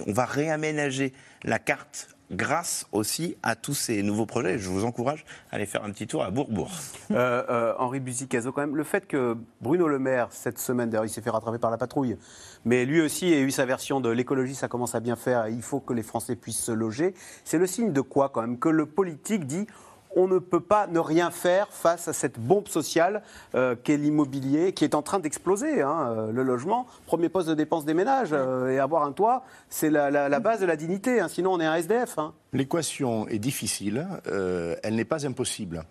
on 0.05 0.13
va 0.13 0.25
réaménager 0.25 1.13
la 1.43 1.59
carte 1.59 2.09
grâce 2.31 2.87
aussi 2.91 3.35
à 3.43 3.55
tous 3.55 3.73
ces 3.73 4.01
nouveaux 4.03 4.25
projets. 4.25 4.57
Je 4.57 4.69
vous 4.69 4.85
encourage 4.85 5.25
à 5.51 5.55
aller 5.55 5.65
faire 5.65 5.83
un 5.83 5.91
petit 5.91 6.07
tour 6.07 6.23
à 6.23 6.31
Bourbourg. 6.31 6.71
Euh, 7.11 7.43
euh, 7.49 7.73
Henri 7.77 7.99
Buzicazo, 7.99 8.51
quand 8.51 8.61
même, 8.61 8.75
le 8.75 8.83
fait 8.83 9.07
que 9.07 9.37
Bruno 9.61 9.87
Le 9.87 9.99
Maire, 9.99 10.27
cette 10.31 10.59
semaine, 10.59 10.89
d'ailleurs, 10.89 11.05
il 11.05 11.09
s'est 11.09 11.21
fait 11.21 11.29
rattraper 11.29 11.59
par 11.59 11.71
la 11.71 11.77
patrouille, 11.77 12.17
mais 12.65 12.85
lui 12.85 13.01
aussi 13.01 13.33
a 13.33 13.39
eu 13.39 13.51
sa 13.51 13.65
version 13.65 14.01
de 14.01 14.09
l'écologie, 14.09 14.55
ça 14.55 14.67
commence 14.67 14.95
à 14.95 14.99
bien 14.99 15.15
faire, 15.15 15.47
il 15.47 15.61
faut 15.61 15.79
que 15.79 15.93
les 15.93 16.03
Français 16.03 16.35
puissent 16.35 16.63
se 16.63 16.71
loger. 16.71 17.13
C'est 17.43 17.57
le 17.57 17.67
signe 17.67 17.93
de 17.93 18.01
quoi, 18.01 18.29
quand 18.29 18.41
même 18.41 18.57
Que 18.57 18.69
le 18.69 18.85
politique 18.85 19.45
dit 19.45 19.67
on 20.15 20.27
ne 20.27 20.39
peut 20.39 20.59
pas 20.59 20.87
ne 20.87 20.99
rien 20.99 21.31
faire 21.31 21.67
face 21.69 22.07
à 22.07 22.13
cette 22.13 22.39
bombe 22.39 22.67
sociale 22.67 23.21
euh, 23.55 23.75
qu'est 23.81 23.97
l'immobilier, 23.97 24.73
qui 24.73 24.83
est 24.83 24.95
en 24.95 25.01
train 25.01 25.19
d'exploser. 25.19 25.81
Hein, 25.81 26.13
euh, 26.17 26.31
le 26.31 26.43
logement, 26.43 26.87
premier 27.05 27.29
poste 27.29 27.49
de 27.49 27.53
dépense 27.53 27.85
des 27.85 27.93
ménages, 27.93 28.29
euh, 28.31 28.69
et 28.69 28.79
avoir 28.79 29.03
un 29.03 29.11
toit, 29.11 29.43
c'est 29.69 29.89
la, 29.89 30.39
base 30.39 30.59
de 30.59 30.65
la 30.65 30.75
dignité. 30.75 31.19
Hein, 31.19 31.27
sinon, 31.27 31.53
on 31.53 31.59
est 31.59 31.65
un 31.65 31.75
SDF. 31.75 32.17
Hein. 32.17 32.33
L'équation 32.51 33.27
est 33.27 33.39
difficile, 33.39 34.07
elle 34.25 34.95
n'est 34.95 35.05
pas 35.05 35.25
impossible. 35.25 35.83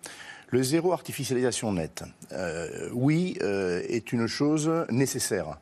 Le 0.49 0.63
zéro 0.63 0.93
artificialisation 0.93 1.73
nette, 1.73 2.03
oui, 2.93 3.37
est 3.41 4.13
une 4.13 4.27
chose 4.27 4.71
nécessaire. 4.89 5.57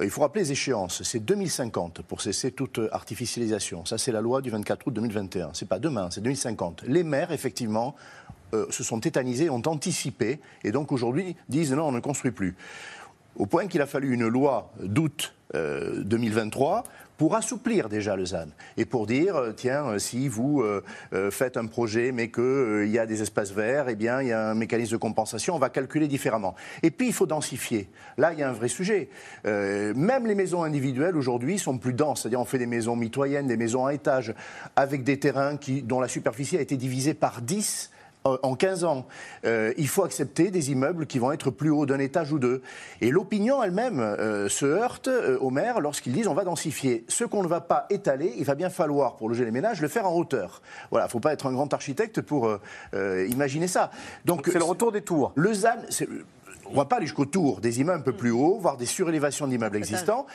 Il 0.00 0.10
faut 0.10 0.20
rappeler 0.20 0.42
les 0.42 0.52
échéances. 0.52 1.02
C'est 1.02 1.18
2050 1.18 2.02
pour 2.02 2.20
cesser 2.20 2.52
toute 2.52 2.80
artificialisation. 2.92 3.84
Ça, 3.84 3.98
c'est 3.98 4.12
la 4.12 4.20
loi 4.20 4.40
du 4.40 4.50
24 4.50 4.86
août 4.86 4.94
2021. 4.94 5.50
C'est 5.54 5.68
pas 5.68 5.80
demain, 5.80 6.08
c'est 6.10 6.20
2050. 6.20 6.84
Les 6.86 7.02
maires, 7.02 7.32
effectivement, 7.32 7.96
euh, 8.54 8.66
se 8.70 8.84
sont 8.84 9.00
tétanisés, 9.00 9.50
ont 9.50 9.62
anticipé, 9.66 10.40
et 10.62 10.70
donc 10.70 10.92
aujourd'hui 10.92 11.36
disent 11.48 11.72
non, 11.72 11.88
on 11.88 11.92
ne 11.92 12.00
construit 12.00 12.30
plus. 12.30 12.56
Au 13.36 13.46
point 13.46 13.66
qu'il 13.66 13.82
a 13.82 13.86
fallu 13.86 14.14
une 14.14 14.26
loi 14.26 14.72
d'août 14.80 15.34
2023 15.54 16.78
euh, 16.78 16.82
pour 17.18 17.34
assouplir 17.34 17.88
déjà 17.88 18.16
le 18.16 18.24
ZAN 18.24 18.46
et 18.78 18.86
pour 18.86 19.06
dire, 19.06 19.36
euh, 19.36 19.52
tiens, 19.52 19.84
euh, 19.86 19.98
si 19.98 20.28
vous 20.28 20.62
euh, 20.62 20.82
faites 21.30 21.56
un 21.56 21.66
projet 21.66 22.12
mais 22.12 22.30
qu'il 22.30 22.88
y 22.88 22.98
a 22.98 23.04
des 23.04 23.20
espaces 23.20 23.50
verts, 23.50 23.88
eh 23.88 23.96
bien, 23.96 24.22
il 24.22 24.28
y 24.28 24.32
a 24.32 24.48
un 24.50 24.54
mécanisme 24.54 24.92
de 24.92 24.96
compensation, 24.96 25.56
on 25.56 25.58
va 25.58 25.68
calculer 25.68 26.08
différemment. 26.08 26.54
Et 26.82 26.90
puis, 26.90 27.08
il 27.08 27.12
faut 27.12 27.26
densifier. 27.26 27.90
Là, 28.16 28.32
il 28.32 28.38
y 28.38 28.42
a 28.42 28.48
un 28.48 28.52
vrai 28.52 28.68
sujet. 28.68 29.08
même 29.44 30.26
les 30.26 30.34
maisons 30.34 30.62
individuelles, 30.62 31.16
aujourd'hui, 31.16 31.58
sont 31.58 31.76
plus 31.76 31.92
denses. 31.92 32.22
C'est-à-dire, 32.22 32.40
on 32.40 32.44
fait 32.44 32.58
des 32.58 32.66
maisons 32.66 32.94
mitoyennes, 32.94 33.48
des 33.48 33.56
maisons 33.56 33.86
à 33.86 33.94
étage, 33.94 34.34
avec 34.76 35.02
des 35.02 35.18
terrains 35.18 35.56
qui, 35.56 35.82
dont 35.82 36.00
la 36.00 36.08
superficie 36.08 36.56
a 36.56 36.60
été 36.60 36.76
divisée 36.76 37.14
par 37.14 37.42
10 37.42 37.90
euh, 37.90 37.97
en 38.24 38.54
15 38.54 38.84
ans. 38.84 39.06
Euh, 39.44 39.72
il 39.76 39.88
faut 39.88 40.04
accepter 40.04 40.50
des 40.50 40.70
immeubles 40.70 41.06
qui 41.06 41.18
vont 41.18 41.32
être 41.32 41.50
plus 41.50 41.70
hauts 41.70 41.86
d'un 41.86 41.98
étage 41.98 42.32
ou 42.32 42.38
deux. 42.38 42.62
Et 43.00 43.10
l'opinion 43.10 43.62
elle-même 43.62 44.00
euh, 44.00 44.48
se 44.48 44.66
heurte 44.66 45.08
aux 45.40 45.50
maires 45.50 45.80
lorsqu'ils 45.80 46.12
disent 46.12 46.28
on 46.28 46.34
va 46.34 46.44
densifier. 46.44 47.04
Ce 47.08 47.24
qu'on 47.24 47.42
ne 47.42 47.48
va 47.48 47.60
pas 47.60 47.86
étaler, 47.90 48.34
il 48.36 48.44
va 48.44 48.54
bien 48.54 48.70
falloir, 48.70 49.16
pour 49.16 49.28
loger 49.28 49.44
les 49.44 49.50
ménages, 49.50 49.80
le 49.80 49.88
faire 49.88 50.06
en 50.06 50.14
hauteur. 50.14 50.62
Voilà, 50.90 51.06
il 51.06 51.08
ne 51.08 51.12
faut 51.12 51.20
pas 51.20 51.32
être 51.32 51.46
un 51.46 51.52
grand 51.52 51.72
architecte 51.72 52.20
pour 52.20 52.50
imaginer 52.94 53.68
ça. 53.68 53.90
Donc 54.24 54.48
c'est 54.50 54.58
le 54.58 54.64
retour 54.64 54.92
des 54.92 55.02
tours. 55.02 55.32
Le 55.34 55.52
ZAN, 55.52 55.76
on 56.68 56.72
ne 56.72 56.76
va 56.76 56.84
pas 56.84 56.96
aller 56.96 57.06
jusqu'au 57.06 57.24
tour 57.24 57.60
des 57.60 57.80
immeubles 57.80 58.00
un 58.00 58.02
peu 58.02 58.12
plus 58.12 58.30
hauts, 58.30 58.58
voire 58.60 58.76
des 58.76 58.86
surélévations 58.86 59.46
d'immeubles 59.46 59.76
existants. 59.76 60.26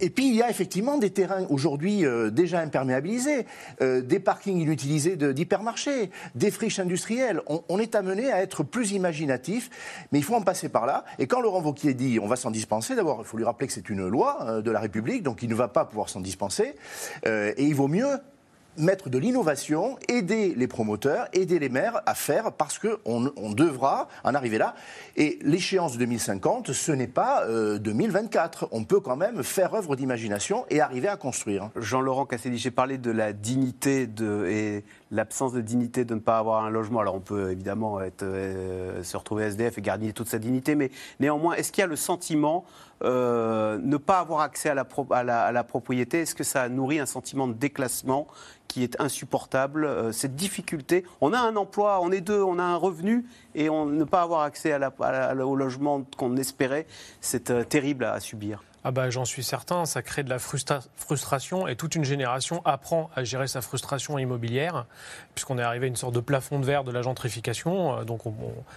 et 0.00 0.10
puis 0.10 0.28
il 0.28 0.34
y 0.34 0.42
a 0.42 0.50
effectivement 0.50 0.98
des 0.98 1.10
terrains 1.10 1.46
aujourd'hui 1.48 2.04
euh, 2.04 2.30
déjà 2.30 2.60
imperméabilisés, 2.60 3.46
euh, 3.80 4.00
des 4.00 4.20
parkings 4.20 4.58
inutilisés 4.58 5.16
d'hypermarchés, 5.16 6.10
des 6.34 6.50
friches 6.50 6.78
industrielles. 6.78 7.40
On, 7.68 7.78
est 7.78 7.94
amené 7.94 8.32
à 8.32 8.42
être 8.42 8.62
plus 8.62 8.92
imaginatif, 8.92 9.70
mais 10.12 10.18
il 10.18 10.22
faut 10.22 10.34
en 10.34 10.42
passer 10.42 10.68
par 10.68 10.86
là. 10.86 11.04
Et 11.18 11.26
quand 11.26 11.40
Laurent 11.40 11.62
Wauquiez 11.62 11.94
dit 11.94 12.18
on 12.20 12.26
va 12.26 12.36
s'en 12.36 12.50
dispenser, 12.50 12.94
d'abord 12.94 13.18
il 13.20 13.26
faut 13.26 13.36
lui 13.36 13.44
rappeler 13.44 13.66
que 13.66 13.72
c'est 13.72 13.90
une 13.90 14.06
loi 14.06 14.38
euh, 14.42 14.62
de 14.62 14.70
la 14.70 14.80
République, 14.80 15.22
donc 15.22 15.42
il 15.42 15.48
ne 15.48 15.54
va 15.54 15.68
pas 15.68 15.84
pouvoir 15.84 16.08
s'en 16.08 16.20
dispenser. 16.20 16.74
et 17.24 17.64
il 17.64 17.74
vaut 17.74 17.88
mieux 17.88 18.18
mettre 18.78 19.10
de 19.10 19.18
l'innovation, 19.18 19.98
aider 20.08 20.54
les 20.56 20.66
promoteurs, 20.66 21.28
aider 21.32 21.58
les 21.58 21.68
maires 21.68 22.00
à 22.06 22.14
faire 22.14 22.52
parce 22.52 22.78
qu'on 22.78 23.32
on 23.36 23.52
devra 23.52 24.08
en 24.24 24.34
arriver 24.34 24.58
là. 24.58 24.74
Et 25.16 25.38
l'échéance 25.42 25.94
de 25.94 25.98
2050, 25.98 26.72
ce 26.72 26.92
n'est 26.92 27.06
pas 27.06 27.46
2024. 27.46 28.64
Euh, 28.64 28.66
on 28.72 28.84
peut 28.84 29.00
quand 29.00 29.16
même 29.16 29.42
faire 29.42 29.74
œuvre 29.74 29.96
d'imagination 29.96 30.64
et 30.70 30.80
arriver 30.80 31.08
à 31.08 31.16
construire. 31.16 31.70
Jean-Laurent 31.76 32.26
Casselli, 32.26 32.58
j'ai 32.58 32.70
parlé 32.70 32.98
de 32.98 33.10
la 33.10 33.32
dignité 33.32 34.08
et 34.48 34.84
l'absence 35.10 35.52
de 35.52 35.60
dignité 35.60 36.04
de 36.04 36.14
ne 36.14 36.20
pas 36.20 36.38
avoir 36.38 36.64
un 36.64 36.70
logement. 36.70 37.00
Alors 37.00 37.14
on 37.14 37.20
peut 37.20 37.50
évidemment 37.50 37.98
euh, 38.22 39.02
se 39.02 39.16
retrouver 39.16 39.44
SDF 39.44 39.78
et 39.78 39.82
garder 39.82 40.12
toute 40.12 40.28
sa 40.28 40.38
dignité, 40.38 40.74
mais 40.74 40.90
néanmoins, 41.20 41.54
est-ce 41.54 41.72
qu'il 41.72 41.82
y 41.82 41.84
a 41.84 41.88
le 41.88 41.96
sentiment 41.96 42.64
euh, 43.04 43.78
ne 43.82 43.96
pas 43.96 44.20
avoir 44.20 44.40
accès 44.40 44.70
à 44.70 44.74
la, 44.74 45.64
propriété, 45.64 46.20
est-ce 46.22 46.34
que 46.34 46.44
ça 46.44 46.68
nourrit 46.68 46.98
un 46.98 47.06
sentiment 47.06 47.46
de 47.46 47.52
déclassement 47.52 48.26
qui 48.68 48.82
est 48.82 48.98
insupportable, 49.00 49.84
euh, 49.84 50.12
cette 50.12 50.34
difficulté? 50.34 51.04
On 51.20 51.32
a 51.32 51.38
un 51.38 51.56
emploi, 51.56 52.00
on 52.00 52.10
est 52.10 52.20
deux, 52.20 52.42
on 52.42 52.58
a 52.58 52.62
un 52.62 52.76
revenu, 52.76 53.26
et 53.56 53.68
ne 53.70 54.04
pas 54.04 54.22
avoir 54.22 54.42
accès 54.42 54.78
au 55.40 55.56
logement 55.56 56.02
qu'on 56.16 56.36
espérait, 56.36 56.86
c'est 57.20 57.50
euh, 57.50 57.64
terrible 57.64 58.04
à 58.04 58.20
subir. 58.20 58.62
Ah 58.88 58.92
bah, 58.92 59.10
J'en 59.10 59.24
suis 59.24 59.42
certain, 59.42 59.84
ça 59.84 60.00
crée 60.00 60.22
de 60.22 60.30
la 60.30 60.38
frustration 60.38 61.66
et 61.66 61.74
toute 61.74 61.96
une 61.96 62.04
génération 62.04 62.62
apprend 62.64 63.10
à 63.16 63.24
gérer 63.24 63.48
sa 63.48 63.60
frustration 63.60 64.16
immobilière, 64.16 64.86
puisqu'on 65.34 65.58
est 65.58 65.62
arrivé 65.62 65.86
à 65.86 65.88
une 65.88 65.96
sorte 65.96 66.14
de 66.14 66.20
plafond 66.20 66.60
de 66.60 66.64
verre 66.64 66.84
de 66.84 66.92
la 66.92 67.02
gentrification. 67.02 67.98
Euh, 67.98 68.04
donc 68.04 68.20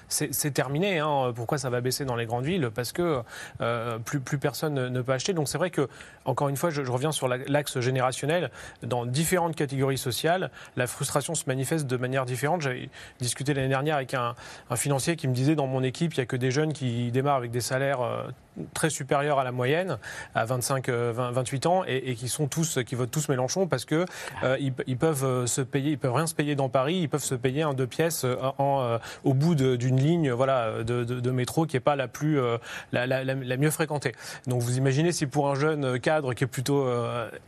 c'est 0.08 0.52
terminé. 0.52 0.98
Hein. 0.98 1.32
Pourquoi 1.36 1.60
ça 1.60 1.70
va 1.70 1.80
baisser 1.80 2.06
dans 2.06 2.16
les 2.16 2.26
grandes 2.26 2.46
villes? 2.46 2.72
Parce 2.74 2.92
que 2.92 3.22
euh, 3.62 4.00
plus, 4.00 4.20
plus 4.20 4.40
personne 4.40 4.74
ne, 4.74 5.02
peut 5.04 5.12
acheter. 5.12 5.34
Donc 5.34 5.48
c'est 5.48 5.60
vrai 5.60 5.70
que, 5.70 5.88
encore 6.26 6.50
une 6.50 6.58
fois, 6.58 6.72
je, 6.72 6.82
reviens 6.82 7.12
sur 7.12 7.28
l'axe 7.28 7.80
générationnel. 7.80 8.50
Dans 8.82 9.06
différentes 9.06 9.56
catégories 9.56 10.00
sociales, 10.00 10.50
la 10.76 10.88
frustration 10.88 11.36
se 11.36 11.44
manifeste 11.46 11.86
de 11.86 11.98
manière 11.98 12.26
différente. 12.26 12.64
J'avais 12.64 12.90
discuté 13.20 13.54
l'année 13.54 13.68
dernière 13.68 13.98
avec 13.98 14.16
un, 14.16 14.34
financier 14.76 15.16
qui 15.16 15.28
me 15.28 15.34
disait 15.34 15.56
dans 15.56 15.68
mon 15.68 15.84
équipe, 15.84 16.14
il 16.14 16.20
n'y 16.20 16.24
a 16.24 16.26
que 16.26 16.36
des 16.36 16.52
jeunes 16.52 16.74
qui 16.74 17.12
démarrent 17.12 17.38
avec 17.38 17.52
des 17.52 17.62
salaires 17.62 18.02
euh, 18.02 18.24
très 18.74 18.90
supérieurs 18.90 19.40
à 19.40 19.44
la 19.44 19.52
moyenne 19.52 19.98
à 20.36 20.46
25, 20.46 20.90
28 20.90 21.66
euh, 21.66 21.70
ans 21.70 21.84
et, 21.88 22.16
qui 22.16 22.28
sont 22.28 22.48
tous, 22.48 22.80
qui 22.86 22.96
votent 22.96 23.12
tous 23.12 23.30
Mélenchon 23.30 23.68
parce 23.68 23.86
que 23.86 24.06
euh, 24.44 24.58
ils, 24.60 24.98
peuvent 24.98 25.26
euh, 25.26 25.46
se 25.46 25.62
payer, 25.62 25.92
ils 25.92 25.98
peuvent 25.98 26.14
rien 26.14 26.28
se 26.28 26.36
payer 26.36 26.56
dans 26.56 26.70
Paris, 26.70 26.96
ils 26.96 27.10
peuvent 27.10 27.24
se 27.24 27.36
payer 27.36 27.64
un 27.64 27.74
deux 27.74 27.88
pièces 27.88 28.26
au 29.24 29.34
bout 29.34 29.56
d'une 29.56 30.00
ligne, 30.00 30.32
voilà, 30.32 30.84
de, 30.84 31.32
métro 31.32 31.66
qui 31.66 31.78
est 31.78 31.82
pas 31.82 31.96
la 31.96 32.08
plus, 32.08 32.40
la, 32.92 33.58
mieux 33.58 33.72
fréquentée. 33.72 34.14
Donc 34.48 34.62
vous 34.62 34.78
imaginez 34.78 35.12
si 35.12 35.26
pour 35.26 35.50
un 35.50 35.56
jeune 35.56 36.00
cadre 36.00 36.34
qui 36.34 36.44
est 36.44 36.48
plutôt 36.48 36.88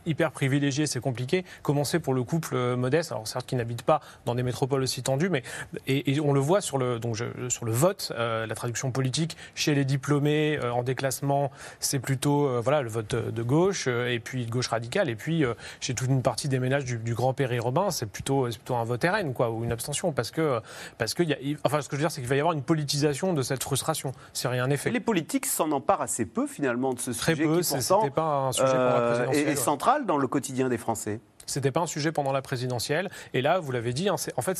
hyper 0.06 0.32
privilégié, 0.32 0.86
c'est 0.86 1.00
compliqué. 1.00 1.44
Commencer 1.62 1.98
pour 1.98 2.14
le 2.14 2.22
couple 2.22 2.76
modeste, 2.76 3.12
alors 3.12 3.26
certes 3.26 3.46
qui 3.46 3.56
n'habite 3.56 3.82
pas 3.82 4.00
dans 4.24 4.34
des 4.34 4.42
métropoles 4.42 4.82
aussi 4.82 5.02
tendues, 5.02 5.28
mais 5.28 5.42
et, 5.86 6.20
on 6.20 6.32
le 6.32 6.40
voit 6.40 6.60
sur 6.60 6.78
le 6.78 6.98
sur 7.14 7.64
le 7.64 7.72
vote, 7.72 8.12
la 8.16 8.54
traduction 8.54 8.90
politique 8.90 9.36
chez 9.54 9.74
les 9.74 9.84
diplômés 9.84 10.58
en 10.62 10.82
déclassement, 10.82 11.50
c'est 11.80 11.98
plutôt 11.98 12.60
voilà, 12.60 12.82
le 12.82 12.88
vote 12.88 13.14
de 13.14 13.42
gauche, 13.42 13.86
euh, 13.88 14.12
et 14.12 14.20
puis 14.20 14.46
de 14.46 14.50
gauche 14.50 14.68
radicale, 14.68 15.08
et 15.08 15.16
puis 15.16 15.44
euh, 15.44 15.54
chez 15.80 15.94
toute 15.94 16.08
une 16.08 16.22
partie 16.22 16.48
des 16.48 16.58
ménages 16.58 16.84
du, 16.84 17.14
grand 17.14 17.34
périurbain, 17.34 17.90
c'est 17.90 18.06
plutôt, 18.06 18.44
plutôt 18.44 18.76
un 18.76 18.84
vote 18.84 19.04
RN, 19.04 19.32
quoi, 19.32 19.50
ou 19.50 19.64
une 19.64 19.72
abstention, 19.72 20.12
parce 20.12 20.30
que, 20.30 20.60
parce 20.98 21.14
que 21.14 21.22
y 21.22 21.32
a, 21.32 21.36
enfin, 21.64 21.80
ce 21.80 21.88
que 21.88 21.96
je 21.96 22.00
veux 22.00 22.04
dire, 22.04 22.10
c'est 22.10 22.20
qu'il 22.20 22.28
va 22.28 22.36
y 22.36 22.40
avoir 22.40 22.54
une 22.54 22.62
politisation 22.62 23.32
de 23.32 23.42
cette 23.42 23.62
frustration, 23.62 24.12
si 24.32 24.46
rien 24.46 24.66
n'est 24.66 24.76
fait. 24.76 24.90
les 24.90 25.00
politiques 25.00 25.46
s'en 25.46 25.70
emparent 25.72 26.02
assez 26.02 26.26
peu, 26.26 26.46
finalement, 26.46 26.94
de 26.94 27.00
ce 27.00 27.10
Très 27.10 27.34
sujet 27.34 27.46
peu, 27.46 27.60
qui, 27.60 27.74
pourtant, 27.74 28.10
pas 28.10 28.36
un 28.36 28.52
sujet 28.52 28.66
pour 28.66 28.74
la 28.74 29.28
euh, 29.34 29.56
central 29.56 30.06
dans 30.06 30.16
le 30.16 30.26
quotidien 30.26 30.68
des 30.68 30.78
Français. 30.78 31.20
C'était 31.46 31.70
pas 31.70 31.80
un 31.80 31.86
sujet 31.86 32.12
pendant 32.12 32.32
la 32.32 32.42
présidentielle. 32.42 33.10
Et 33.34 33.42
là, 33.42 33.58
vous 33.58 33.72
l'avez 33.72 33.92
dit, 33.92 34.08
hein, 34.08 34.16
en 34.36 34.42
fait, 34.42 34.56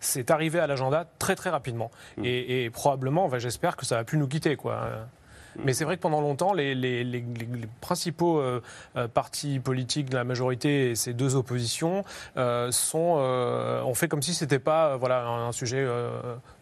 c'est 0.00 0.30
arrivé 0.30 0.58
à 0.60 0.66
l'agenda 0.66 1.06
très 1.18 1.34
très 1.36 1.50
rapidement. 1.50 1.90
Mmh. 2.16 2.24
Et, 2.24 2.64
et, 2.64 2.70
probablement, 2.70 3.28
j'espère 3.38 3.76
que 3.76 3.84
ça 3.86 3.96
va 3.96 4.04
plus 4.04 4.18
nous 4.18 4.28
quitter. 4.28 4.56
Quoi. 4.56 4.88
Mais 5.64 5.72
c'est 5.72 5.84
vrai 5.84 5.96
que 5.96 6.02
pendant 6.02 6.20
longtemps, 6.20 6.52
les, 6.52 6.74
les- 6.74 7.04
les- 7.04 7.20
les- 7.20 7.46
les 7.60 7.68
principaux 7.80 8.40
euh, 8.40 8.60
euh, 8.96 9.06
partis 9.06 9.60
politiques 9.60 10.10
de 10.10 10.16
la 10.16 10.24
majorité 10.24 10.90
et 10.90 10.94
ces 10.96 11.12
deux 11.14 11.36
oppositions 11.36 12.04
euh, 12.36 12.72
sont, 12.72 13.16
euh, 13.18 13.80
ont 13.82 13.94
fait 13.94 14.08
comme 14.08 14.20
si 14.20 14.34
c'était 14.34 14.58
pas 14.58 14.88
euh, 14.88 14.96
voilà, 14.96 15.22
un, 15.24 15.46
un 15.48 15.52
sujet 15.52 15.84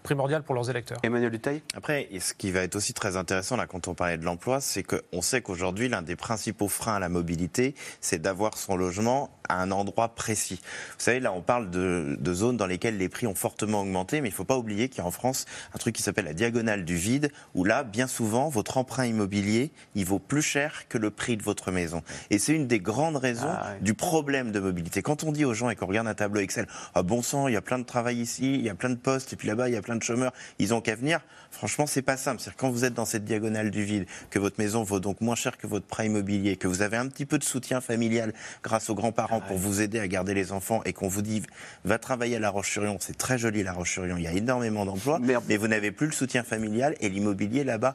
primordial 0.03 0.42
pour 0.42 0.55
leurs 0.55 0.70
électeurs. 0.70 0.98
Emmanuel 1.03 1.30
Duteil 1.30 1.62
Après, 1.74 2.09
ce 2.18 2.34
qui 2.34 2.50
va 2.50 2.61
être 2.61 2.76
aussi 2.76 2.94
très 2.94 3.16
intéressant 3.16 3.57
là 3.57 3.66
quand 3.66 3.88
on 3.88 3.94
parlait 3.94 4.18
de 4.18 4.24
l'emploi, 4.24 4.61
c'est 4.61 4.82
qu'on 4.82 5.22
sait 5.22 5.42
qu'aujourd'hui 5.42 5.88
l'un 5.88 6.03
des 6.03 6.16
principaux 6.16 6.68
freins 6.68 6.96
à 6.96 7.00
la 7.00 7.09
mobilité, 7.09 7.74
c'est 8.00 8.20
d'avoir 8.20 8.57
son 8.57 8.76
logement 8.76 9.30
à 9.48 9.61
un 9.61 9.70
endroit 9.70 10.14
précis. 10.14 10.61
Vous 10.62 11.05
savez, 11.05 11.20
là 11.20 11.32
on 11.32 11.42
parle 11.42 11.70
de, 11.70 12.16
de 12.18 12.34
zones 12.34 12.57
dans 12.57 12.66
lesquelles 12.66 12.96
les 12.96 13.09
prix 13.09 13.26
ont 13.26 13.34
fortement 13.34 13.82
augmenté, 13.82 14.20
mais 14.20 14.28
il 14.28 14.32
ne 14.32 14.36
faut 14.36 14.44
pas 14.44 14.59
oublier 14.59 14.88
qu'il 14.88 14.98
y 14.98 15.00
a 15.03 15.07
en 15.07 15.11
France 15.11 15.46
un 15.74 15.78
truc 15.78 15.94
qui 15.94 16.03
s'appelle 16.03 16.24
la 16.24 16.34
diagonale 16.34 16.84
du 16.84 16.96
vide, 16.96 17.30
où 17.55 17.64
là, 17.64 17.82
bien 17.84 18.07
souvent, 18.07 18.48
votre 18.48 18.78
emprunt 18.78 19.07
immobilier, 19.07 19.70
il 19.94 20.05
vaut 20.05 20.18
plus 20.18 20.42
cher 20.42 20.88
que 20.88 20.98
le 20.98 21.11
prix 21.11 21.36
de 21.36 21.42
votre 21.42 21.70
maison. 21.70 22.03
Et 22.30 22.38
c'est 22.38 22.55
une 22.55 22.66
des 22.66 22.80
grandes 22.80 23.16
raisons 23.16 23.48
Ah 23.48 23.74
du 23.80 23.94
problème 23.94 24.53
de 24.53 24.61
mobilité. 24.61 25.03
Quand 25.03 25.24
on 25.24 25.32
dit 25.32 25.44
aux 25.44 25.55
gens 25.55 25.70
et 25.70 25.76
qu'on 25.76 25.86
regarde 25.86 26.09
un 26.09 26.14
tableau 26.14 26.40
Excel, 26.40 26.66
ah 26.94 27.03
bon 27.03 27.22
sang, 27.22 27.48
il 27.48 27.55
y 27.55 27.57
a 27.57 27.62
plein 27.62 27.78
de 27.78 27.84
travail 27.84 28.18
ici, 28.18 28.55
il 28.55 28.62
y 28.62 28.70
a 28.70 28.74
plein 28.74 28.90
de 28.90 28.96
postes, 28.96 29.32
et 29.32 29.36
puis 29.36 29.48
là-bas, 29.48 29.68
il 29.68 29.74
y 29.74 29.76
a 29.76 29.82
plein 29.82 29.91
de 29.97 30.03
chômeurs, 30.03 30.32
ils 30.59 30.74
ont 30.74 30.80
qu'à 30.80 30.95
venir. 30.95 31.20
Franchement, 31.51 31.86
c'est 31.86 32.03
pas 32.03 32.16
simple. 32.16 32.40
C'est-à-dire 32.40 32.57
quand 32.57 32.70
vous 32.70 32.84
êtes 32.84 32.95
dans 32.95 33.05
cette 33.05 33.24
diagonale 33.24 33.70
du 33.70 33.84
vide, 33.84 34.07
que 34.30 34.38
votre 34.38 34.59
maison 34.59 34.82
vaut 34.82 35.01
donc 35.01 35.20
moins 35.20 35.34
cher 35.34 35.59
que 35.59 35.66
votre 35.66 35.86
prêt 35.86 36.07
immobilier, 36.07 36.57
que 36.57 36.66
vous 36.66 36.82
avez 36.82 36.97
un 36.97 37.07
petit 37.09 37.26
peu 37.26 37.38
de 37.38 37.45
soutien 37.45 37.80
familial 37.80 38.32
grâce 38.62 38.88
aux 38.90 38.95
grands-parents 38.95 39.40
pour 39.40 39.59
vous 39.59 39.80
aider 39.80 39.99
à 39.99 40.09
garder 40.09 40.34
les 40.34 40.53
enfants, 40.53 40.82
et 40.84 40.93
qu'on 40.93 41.09
vous 41.09 41.22
dit 41.22 41.43
va 41.84 41.99
travailler 41.99 42.36
à 42.36 42.38
La 42.40 42.51
Roche-sur-Yon, 42.51 42.97
c'est 43.01 43.18
très 43.18 43.38
joli 43.38 43.62
La 43.62 43.72
Roche-sur-Yon, 43.72 44.16
il 44.16 44.24
y 44.24 44.26
a 44.26 44.32
énormément 44.32 44.86
d'emplois, 44.86 45.20
mais 45.20 45.57
vous 45.57 45.68
n'avez 45.68 45.93
plus 45.93 46.07
le 46.07 46.12
soutien 46.12 46.43
familial 46.43 46.97
et 47.01 47.09
l'immobilier 47.09 47.64
là-bas 47.64 47.95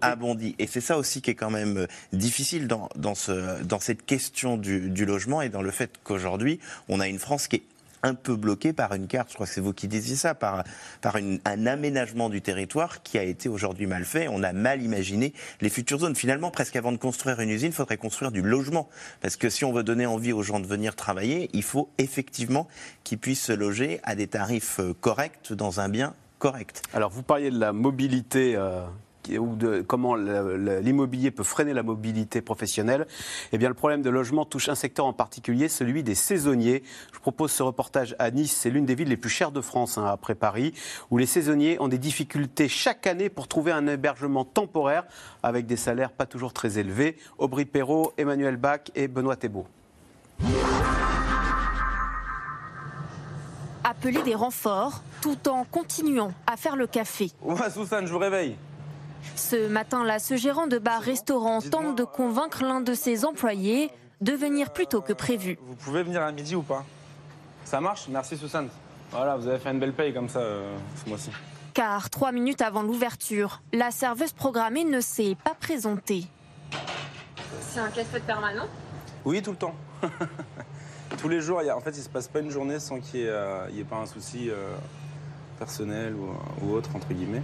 a 0.00 0.16
bondi. 0.16 0.54
Et 0.58 0.66
c'est 0.66 0.80
ça 0.80 0.96
aussi 0.96 1.20
qui 1.20 1.30
est 1.30 1.34
quand 1.34 1.50
même 1.50 1.78
euh, 1.78 1.86
difficile 2.12 2.68
dans, 2.68 2.88
dans, 2.96 3.14
ce, 3.14 3.62
dans 3.62 3.80
cette 3.80 4.04
question 4.04 4.56
du, 4.56 4.90
du 4.90 5.04
logement 5.04 5.42
et 5.42 5.48
dans 5.48 5.62
le 5.62 5.70
fait 5.70 5.90
qu'aujourd'hui, 6.02 6.60
on 6.88 7.00
a 7.00 7.08
une 7.08 7.18
France 7.18 7.48
qui 7.48 7.56
est 7.56 7.62
un 8.04 8.14
peu 8.14 8.36
bloquée 8.36 8.72
par 8.72 8.92
une 8.94 9.08
carte, 9.08 9.30
je 9.30 9.34
crois 9.34 9.46
que 9.46 9.52
c'est 9.52 9.60
vous 9.60 9.72
qui 9.72 9.88
disiez 9.88 10.14
ça, 10.14 10.34
par, 10.34 10.62
un 11.02 11.66
aménagement 11.66 12.28
du 12.28 12.42
territoire 12.42 13.02
qui 13.02 13.18
a 13.18 13.22
été 13.22 13.48
aujourd'hui 13.48 13.86
mal 13.86 14.04
fait. 14.04 14.28
On 14.28 14.42
a 14.42 14.52
mal 14.52 14.82
imaginé 14.82 15.32
les 15.60 15.70
futures 15.70 15.98
zones. 15.98 16.14
Finalement, 16.14 16.50
presque 16.50 16.76
avant 16.76 16.92
de 16.92 16.98
construire 16.98 17.40
une 17.40 17.50
usine, 17.50 17.68
il 17.68 17.74
faudrait 17.74 17.96
construire 17.96 18.30
du 18.30 18.42
logement. 18.42 18.88
Parce 19.22 19.36
que 19.36 19.48
si 19.48 19.64
on 19.64 19.72
veut 19.72 19.82
donner 19.82 20.06
envie 20.06 20.32
aux 20.32 20.42
gens 20.42 20.60
de 20.60 20.66
venir 20.66 20.94
travailler, 20.94 21.48
il 21.54 21.62
faut 21.62 21.88
effectivement 21.98 22.68
qu'ils 23.02 23.18
puissent 23.18 23.42
se 23.42 23.52
loger 23.52 24.00
à 24.02 24.14
des 24.14 24.26
tarifs 24.26 24.80
euh, 24.80 24.92
corrects 25.00 25.52
dans 25.52 25.80
un 25.80 25.88
bien 25.88 26.14
correct. 26.38 26.82
Alors, 26.92 27.10
vous 27.10 27.22
parliez 27.22 27.50
de 27.50 27.58
la 27.58 27.72
mobilité. 27.72 28.54
euh, 28.54 28.84
ou 29.38 29.56
de 29.56 29.82
comment 29.82 30.14
l'immobilier 30.16 31.30
peut 31.30 31.42
freiner 31.42 31.72
la 31.72 31.82
mobilité 31.82 32.40
professionnelle, 32.40 33.06
eh 33.52 33.58
bien 33.58 33.68
le 33.68 33.74
problème 33.74 34.02
de 34.02 34.10
logement 34.10 34.44
touche 34.44 34.68
un 34.68 34.74
secteur 34.74 35.06
en 35.06 35.12
particulier, 35.12 35.68
celui 35.68 36.02
des 36.02 36.14
saisonniers. 36.14 36.82
Je 37.12 37.18
propose 37.18 37.52
ce 37.52 37.62
reportage 37.62 38.14
à 38.18 38.30
Nice, 38.30 38.56
c'est 38.56 38.70
l'une 38.70 38.86
des 38.86 38.94
villes 38.94 39.08
les 39.08 39.16
plus 39.16 39.30
chères 39.30 39.52
de 39.52 39.60
France 39.60 39.98
hein, 39.98 40.06
après 40.06 40.34
Paris, 40.34 40.74
où 41.10 41.18
les 41.18 41.26
saisonniers 41.26 41.80
ont 41.80 41.88
des 41.88 41.98
difficultés 41.98 42.68
chaque 42.68 43.06
année 43.06 43.28
pour 43.28 43.48
trouver 43.48 43.72
un 43.72 43.86
hébergement 43.86 44.44
temporaire 44.44 45.04
avec 45.42 45.66
des 45.66 45.76
salaires 45.76 46.12
pas 46.12 46.26
toujours 46.26 46.52
très 46.52 46.78
élevés. 46.78 47.16
Aubry 47.38 47.64
Perrault, 47.64 48.12
Emmanuel 48.18 48.56
Bach 48.56 48.80
et 48.94 49.08
Benoît 49.08 49.36
Thébault. 49.36 49.66
Appeler 53.84 54.22
des 54.22 54.34
renforts 54.34 55.02
tout 55.20 55.48
en 55.48 55.64
continuant 55.64 56.32
à 56.46 56.56
faire 56.56 56.76
le 56.76 56.86
café. 56.86 57.30
Ouais, 57.42 57.70
Susan, 57.70 58.00
je 58.04 58.12
vous 58.12 58.18
réveille. 58.18 58.56
Ce 59.36 59.68
matin-là, 59.68 60.18
ce 60.18 60.36
gérant 60.36 60.66
de 60.66 60.78
bar-restaurant 60.78 61.60
tente 61.60 61.96
de 61.96 62.04
convaincre 62.04 62.62
l'un 62.62 62.80
de 62.80 62.94
ses 62.94 63.24
employés 63.24 63.90
de 64.20 64.32
venir 64.32 64.72
plus 64.72 64.86
tôt 64.86 65.00
que 65.00 65.12
prévu. 65.12 65.58
Vous 65.66 65.74
pouvez 65.74 66.02
venir 66.02 66.22
à 66.22 66.30
midi 66.32 66.54
ou 66.54 66.62
pas 66.62 66.84
Ça 67.64 67.80
marche 67.80 68.06
Merci, 68.08 68.36
Susan. 68.36 68.66
Voilà, 69.10 69.36
vous 69.36 69.46
avez 69.48 69.58
fait 69.58 69.70
une 69.70 69.80
belle 69.80 69.92
paye 69.92 70.12
comme 70.14 70.28
ça 70.28 70.38
euh, 70.40 70.76
ce 71.02 71.08
mois-ci. 71.08 71.30
Car 71.74 72.08
trois 72.10 72.30
minutes 72.32 72.62
avant 72.62 72.82
l'ouverture, 72.82 73.60
la 73.72 73.90
serveuse 73.90 74.32
programmée 74.32 74.84
ne 74.84 75.00
s'est 75.00 75.36
pas 75.44 75.54
présentée. 75.54 76.24
C'est 77.60 77.80
un 77.80 77.88
casse-feu 77.90 78.20
permanent 78.24 78.66
Oui, 79.24 79.42
tout 79.42 79.50
le 79.50 79.56
temps. 79.56 79.74
Tous 81.18 81.28
les 81.28 81.40
jours, 81.40 81.62
il 81.62 81.66
y 81.66 81.70
a- 81.70 81.76
en 81.76 81.80
fait, 81.80 81.90
il 81.96 82.02
se 82.02 82.08
passe 82.08 82.28
pas 82.28 82.40
une 82.40 82.50
journée 82.50 82.78
sans 82.80 82.98
qu'il 83.00 83.20
n'y 83.20 83.26
ait, 83.26 83.30
euh, 83.30 83.66
ait 83.78 83.84
pas 83.84 83.96
un 83.96 84.06
souci 84.06 84.50
euh, 84.50 84.74
personnel 85.58 86.14
ou, 86.14 86.28
ou 86.66 86.72
autre, 86.74 86.90
entre 86.94 87.08
guillemets. 87.12 87.42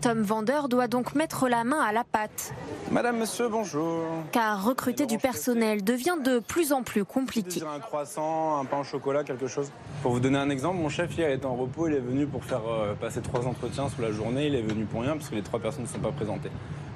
Tom 0.00 0.22
Vendeur 0.22 0.68
doit 0.68 0.86
donc 0.86 1.14
mettre 1.16 1.48
la 1.48 1.64
main 1.64 1.80
à 1.80 1.92
la 1.92 2.04
pâte, 2.04 2.54
Madame, 2.92 3.18
monsieur, 3.18 3.48
bonjour. 3.48 4.04
car 4.30 4.64
recruter 4.64 5.06
du 5.06 5.18
personnel 5.18 5.82
devient 5.82 6.16
de 6.24 6.38
plus 6.38 6.72
en 6.72 6.82
plus 6.82 7.04
compliqué. 7.04 7.60
Un 7.62 7.80
croissant, 7.80 8.58
un 8.60 8.64
pain 8.64 8.78
au 8.78 8.84
chocolat, 8.84 9.24
quelque 9.24 9.48
chose? 9.48 9.72
Pour 10.02 10.12
vous 10.12 10.20
donner 10.20 10.38
un 10.38 10.50
exemple, 10.50 10.76
mon 10.78 10.88
chef 10.88 11.16
hier 11.18 11.30
était 11.30 11.46
en 11.46 11.56
repos, 11.56 11.88
il 11.88 11.94
est 11.94 12.00
venu 12.00 12.26
pour 12.26 12.44
faire 12.44 12.62
euh, 12.68 12.94
passer 12.94 13.20
trois 13.20 13.44
entretiens 13.44 13.88
sous 13.88 14.00
la 14.00 14.12
journée, 14.12 14.46
il 14.46 14.54
est 14.54 14.62
venu 14.62 14.84
pour 14.84 15.02
rien 15.02 15.16
parce 15.16 15.30
que 15.30 15.34
les 15.34 15.42
trois 15.42 15.58
personnes 15.58 15.82
ne 15.82 15.88
sont 15.88 15.98
pas 15.98 16.12
présentées. 16.12 16.50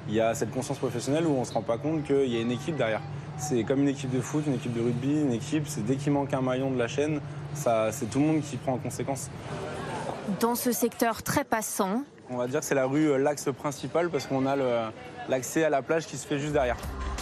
Il 0.07 0.13
y 0.13 0.21
a 0.21 0.33
cette 0.33 0.51
conscience 0.51 0.77
professionnelle 0.77 1.27
où 1.27 1.35
on 1.35 1.41
ne 1.41 1.45
se 1.45 1.53
rend 1.53 1.61
pas 1.61 1.77
compte 1.77 2.03
qu'il 2.05 2.27
y 2.29 2.37
a 2.37 2.41
une 2.41 2.51
équipe 2.51 2.77
derrière. 2.77 3.01
C'est 3.37 3.63
comme 3.63 3.81
une 3.81 3.89
équipe 3.89 4.11
de 4.11 4.21
foot, 4.21 4.45
une 4.47 4.55
équipe 4.55 4.73
de 4.73 4.81
rugby, 4.81 5.21
une 5.21 5.33
équipe, 5.33 5.65
c'est 5.67 5.85
dès 5.85 5.97
qu'il 5.97 6.13
manque 6.13 6.33
un 6.33 6.41
maillon 6.41 6.71
de 6.71 6.77
la 6.77 6.87
chaîne, 6.87 7.19
c'est 7.53 8.09
tout 8.09 8.19
le 8.19 8.25
monde 8.25 8.41
qui 8.41 8.57
prend 8.57 8.73
en 8.73 8.77
conséquence. 8.77 9.29
Dans 10.39 10.55
ce 10.55 10.71
secteur 10.71 11.23
très 11.23 11.43
passant, 11.43 12.03
On 12.33 12.37
va 12.37 12.47
dire 12.47 12.61
que 12.61 12.65
c'est 12.65 12.73
la 12.73 12.85
rue, 12.85 13.11
euh, 13.11 13.17
l'axe 13.17 13.49
principal 13.55 14.09
parce 14.09 14.25
qu'on 14.25 14.47
a 14.47 14.55
l'accès 15.29 15.63
à 15.63 15.69
la 15.69 15.83
plage 15.83 16.07
qui 16.07 16.17
se 16.17 16.25
fait 16.25 16.39
juste 16.39 16.53
derrière. 16.53 16.77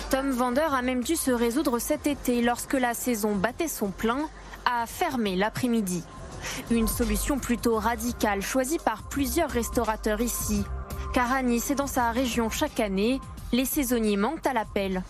Tom 0.09 0.31
Vendeur 0.31 0.73
a 0.73 0.81
même 0.81 1.03
dû 1.03 1.17
se 1.17 1.31
résoudre 1.31 1.79
cet 1.79 2.07
été, 2.07 2.41
lorsque 2.41 2.73
la 2.73 2.93
saison 2.93 3.35
battait 3.35 3.67
son 3.67 3.91
plein, 3.91 4.29
à 4.65 4.85
fermer 4.85 5.35
l'après-midi. 5.35 6.03
Une 6.69 6.87
solution 6.87 7.39
plutôt 7.39 7.75
radicale 7.75 8.41
choisie 8.41 8.79
par 8.79 9.03
plusieurs 9.03 9.49
restaurateurs 9.49 10.21
ici. 10.21 10.63
Car 11.13 11.31
à 11.31 11.41
Nice 11.41 11.71
et 11.71 11.75
dans 11.75 11.87
sa 11.87 12.11
région 12.11 12.49
chaque 12.49 12.79
année, 12.79 13.19
les 13.51 13.65
saisonniers 13.65 14.17
manquent 14.17 14.47
à 14.47 14.53
l'appel. 14.53 15.03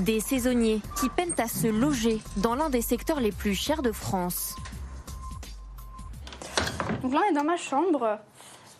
Des 0.00 0.20
saisonniers 0.20 0.82
qui 1.00 1.08
peinent 1.08 1.34
à 1.38 1.48
se 1.48 1.66
loger 1.66 2.20
dans 2.36 2.54
l'un 2.54 2.68
des 2.68 2.82
secteurs 2.82 3.20
les 3.20 3.32
plus 3.32 3.54
chers 3.54 3.82
de 3.82 3.92
France. 3.92 4.54
Donc 7.02 7.14
là, 7.14 7.20
on 7.24 7.30
est 7.30 7.34
dans 7.34 7.44
ma 7.44 7.56
chambre. 7.56 8.18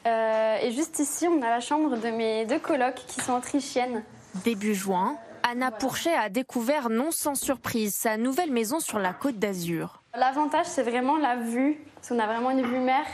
Euh, 0.07 0.57
et 0.63 0.73
juste 0.73 0.99
ici, 0.99 1.29
on 1.29 1.43
a 1.43 1.51
la 1.51 1.61
chambre 1.61 1.97
de 1.97 2.09
mes 2.09 2.47
deux 2.47 2.59
colocs 2.59 3.03
qui 3.07 3.21
sont 3.21 3.35
autrichiennes. 3.35 4.03
Début 4.45 4.75
juin, 4.75 5.17
Anna 5.43 5.71
Pourchet 5.71 6.15
a 6.15 6.29
découvert 6.29 6.89
non 6.89 7.11
sans 7.11 7.35
surprise 7.35 7.95
sa 7.95 8.17
nouvelle 8.17 8.51
maison 8.51 8.81
sur 8.81 8.99
la 8.99 9.13
côte 9.13 9.39
d'Azur. 9.39 10.03
L'avantage, 10.15 10.67
c'est 10.67 10.83
vraiment 10.83 11.19
la 11.19 11.37
vue, 11.37 11.79
parce 11.95 12.09
qu'on 12.09 12.19
a 12.19 12.27
vraiment 12.27 12.51
une 12.51 12.63
vue 12.63 12.79
mer. 12.79 13.05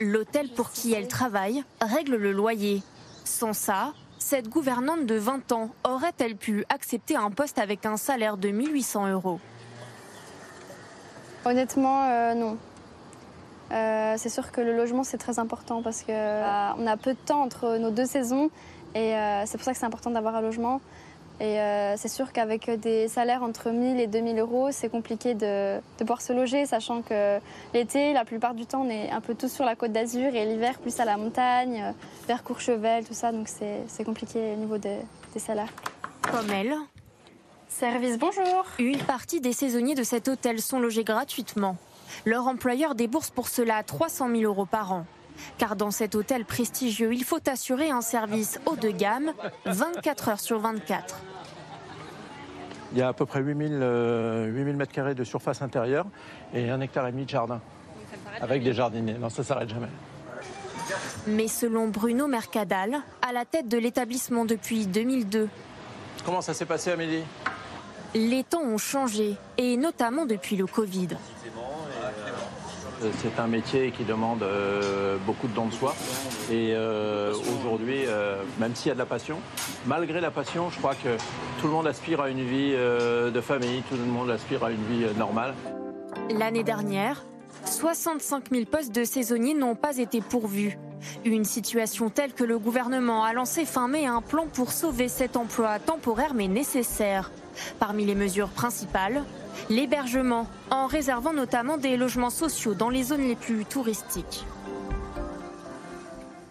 L'hôtel 0.00 0.48
pour 0.50 0.70
qui 0.70 0.92
elle 0.92 1.08
travaille 1.08 1.64
règle 1.80 2.16
le 2.16 2.32
loyer. 2.32 2.82
Sans 3.24 3.52
ça, 3.52 3.92
cette 4.18 4.48
gouvernante 4.48 5.06
de 5.06 5.14
20 5.14 5.52
ans 5.52 5.70
aurait-elle 5.84 6.36
pu 6.36 6.64
accepter 6.68 7.16
un 7.16 7.30
poste 7.30 7.58
avec 7.58 7.84
un 7.84 7.96
salaire 7.96 8.36
de 8.36 8.50
1800 8.50 9.08
euros? 9.08 9.40
Honnêtement, 11.44 12.04
euh, 12.04 12.34
non. 12.34 12.58
Euh, 13.72 14.14
c'est 14.16 14.28
sûr 14.28 14.52
que 14.52 14.60
le 14.60 14.76
logement, 14.76 15.04
c'est 15.04 15.18
très 15.18 15.38
important 15.38 15.82
parce 15.82 16.02
qu'on 16.02 16.12
a 16.12 16.96
peu 16.96 17.12
de 17.12 17.18
temps 17.18 17.42
entre 17.42 17.78
nos 17.78 17.90
deux 17.90 18.06
saisons 18.06 18.50
et 18.94 19.14
euh, 19.14 19.44
c'est 19.46 19.56
pour 19.56 19.64
ça 19.64 19.72
que 19.72 19.78
c'est 19.78 19.86
important 19.86 20.10
d'avoir 20.10 20.36
un 20.36 20.40
logement. 20.40 20.80
Et 21.40 21.58
euh, 21.58 21.96
c'est 21.96 22.08
sûr 22.08 22.32
qu'avec 22.32 22.68
des 22.68 23.08
salaires 23.08 23.42
entre 23.42 23.70
1000 23.70 23.98
et 23.98 24.06
2000 24.06 24.38
euros, 24.38 24.68
c'est 24.72 24.90
compliqué 24.90 25.32
de, 25.32 25.76
de 25.76 26.00
pouvoir 26.00 26.20
se 26.20 26.34
loger, 26.34 26.66
sachant 26.66 27.00
que 27.00 27.38
l'été, 27.72 28.12
la 28.12 28.26
plupart 28.26 28.52
du 28.52 28.66
temps, 28.66 28.82
on 28.82 28.90
est 28.90 29.10
un 29.10 29.22
peu 29.22 29.34
tous 29.34 29.50
sur 29.50 29.64
la 29.64 29.74
côte 29.74 29.90
d'Azur 29.90 30.34
et 30.34 30.44
l'hiver, 30.44 30.78
plus 30.78 31.00
à 31.00 31.06
la 31.06 31.16
montagne, 31.16 31.82
euh, 31.82 31.92
vers 32.28 32.44
Courchevel, 32.44 33.06
tout 33.06 33.14
ça. 33.14 33.32
Donc 33.32 33.48
c'est 33.48 34.04
compliqué 34.04 34.52
au 34.52 34.56
niveau 34.56 34.76
des, 34.76 34.98
des 35.32 35.40
salaires. 35.40 35.72
Comme 36.30 36.50
elle. 36.50 36.74
Service, 37.68 38.18
bonjour. 38.18 38.66
Une 38.78 38.98
partie 38.98 39.40
des 39.40 39.54
saisonniers 39.54 39.94
de 39.94 40.02
cet 40.02 40.28
hôtel 40.28 40.60
sont 40.60 40.78
logés 40.78 41.04
gratuitement. 41.04 41.76
Leur 42.24 42.46
employeur 42.46 42.94
débourse 42.94 43.30
pour 43.30 43.48
cela 43.48 43.82
300 43.82 44.28
000 44.30 44.42
euros 44.42 44.66
par 44.66 44.92
an. 44.92 45.06
Car 45.58 45.76
dans 45.76 45.90
cet 45.90 46.14
hôtel 46.14 46.44
prestigieux, 46.44 47.14
il 47.14 47.24
faut 47.24 47.38
assurer 47.48 47.90
un 47.90 48.02
service 48.02 48.60
haut 48.66 48.76
de 48.76 48.90
gamme 48.90 49.32
24 49.64 50.28
heures 50.28 50.40
sur 50.40 50.58
24. 50.58 51.18
Il 52.92 52.98
y 52.98 53.02
a 53.02 53.08
à 53.08 53.12
peu 53.12 53.24
près 53.24 53.40
8000 53.40 53.78
euh, 53.80 54.46
8000 54.46 54.76
mètres 54.76 54.92
carrés 54.92 55.14
de 55.14 55.24
surface 55.24 55.62
intérieure 55.62 56.06
et 56.52 56.68
un 56.68 56.80
hectare 56.80 57.06
et 57.06 57.12
demi 57.12 57.24
de 57.24 57.30
jardin. 57.30 57.60
Avec 58.40 58.62
des 58.62 58.72
jardiniers. 58.72 59.14
Non, 59.14 59.30
ça 59.30 59.44
s'arrête 59.44 59.68
jamais. 59.68 59.88
Mais 61.28 61.46
selon 61.46 61.88
Bruno 61.88 62.26
Mercadal, 62.26 62.98
à 63.22 63.32
la 63.32 63.44
tête 63.44 63.68
de 63.68 63.78
l'établissement 63.78 64.44
depuis 64.44 64.86
2002, 64.86 65.48
Comment 66.24 66.40
ça 66.40 66.54
s'est 66.54 66.66
passé, 66.66 66.90
Amélie? 66.90 67.22
Les 68.14 68.44
temps 68.44 68.62
ont 68.62 68.78
changé, 68.78 69.36
et 69.56 69.76
notamment 69.76 70.26
depuis 70.26 70.56
le 70.56 70.66
Covid. 70.66 71.08
Euh, 73.02 73.10
C'est 73.18 73.40
un 73.40 73.46
métier 73.46 73.90
qui 73.90 74.04
demande 74.04 74.42
euh, 74.42 75.16
beaucoup 75.26 75.48
de 75.48 75.54
dons 75.54 75.66
de 75.66 75.72
soi. 75.72 75.94
Et 76.50 76.72
euh, 76.74 77.32
aujourd'hui, 77.32 78.04
même 78.58 78.74
s'il 78.74 78.88
y 78.88 78.90
a 78.90 78.94
de 78.94 78.98
la 78.98 79.06
passion, 79.06 79.38
malgré 79.86 80.20
la 80.20 80.30
passion, 80.30 80.70
je 80.70 80.78
crois 80.78 80.94
que 80.94 81.16
tout 81.60 81.66
le 81.66 81.72
monde 81.72 81.86
aspire 81.86 82.20
à 82.20 82.30
une 82.30 82.44
vie 82.44 82.72
de 82.72 83.40
famille, 83.40 83.82
tout 83.88 83.96
le 83.96 84.04
monde 84.04 84.30
aspire 84.30 84.64
à 84.64 84.70
une 84.70 84.84
vie 84.84 85.06
normale. 85.16 85.54
L'année 86.30 86.64
dernière, 86.64 87.24
65 87.64 88.50
000 88.50 88.64
postes 88.64 88.94
de 88.94 89.04
saisonniers 89.04 89.54
n'ont 89.54 89.74
pas 89.76 89.98
été 89.98 90.20
pourvus. 90.20 90.78
Une 91.24 91.44
situation 91.44 92.10
telle 92.10 92.32
que 92.32 92.44
le 92.44 92.58
gouvernement 92.58 93.24
a 93.24 93.32
lancé 93.32 93.64
fin 93.64 93.88
mai 93.88 94.06
un 94.06 94.20
plan 94.20 94.46
pour 94.52 94.72
sauver 94.72 95.08
cet 95.08 95.36
emploi 95.36 95.78
temporaire 95.78 96.34
mais 96.34 96.48
nécessaire. 96.48 97.30
Parmi 97.78 98.04
les 98.04 98.14
mesures 98.14 98.48
principales, 98.48 99.24
l'hébergement, 99.68 100.46
en 100.70 100.86
réservant 100.86 101.32
notamment 101.32 101.76
des 101.76 101.96
logements 101.96 102.30
sociaux 102.30 102.74
dans 102.74 102.88
les 102.88 103.02
zones 103.02 103.26
les 103.26 103.36
plus 103.36 103.64
touristiques. 103.64 104.44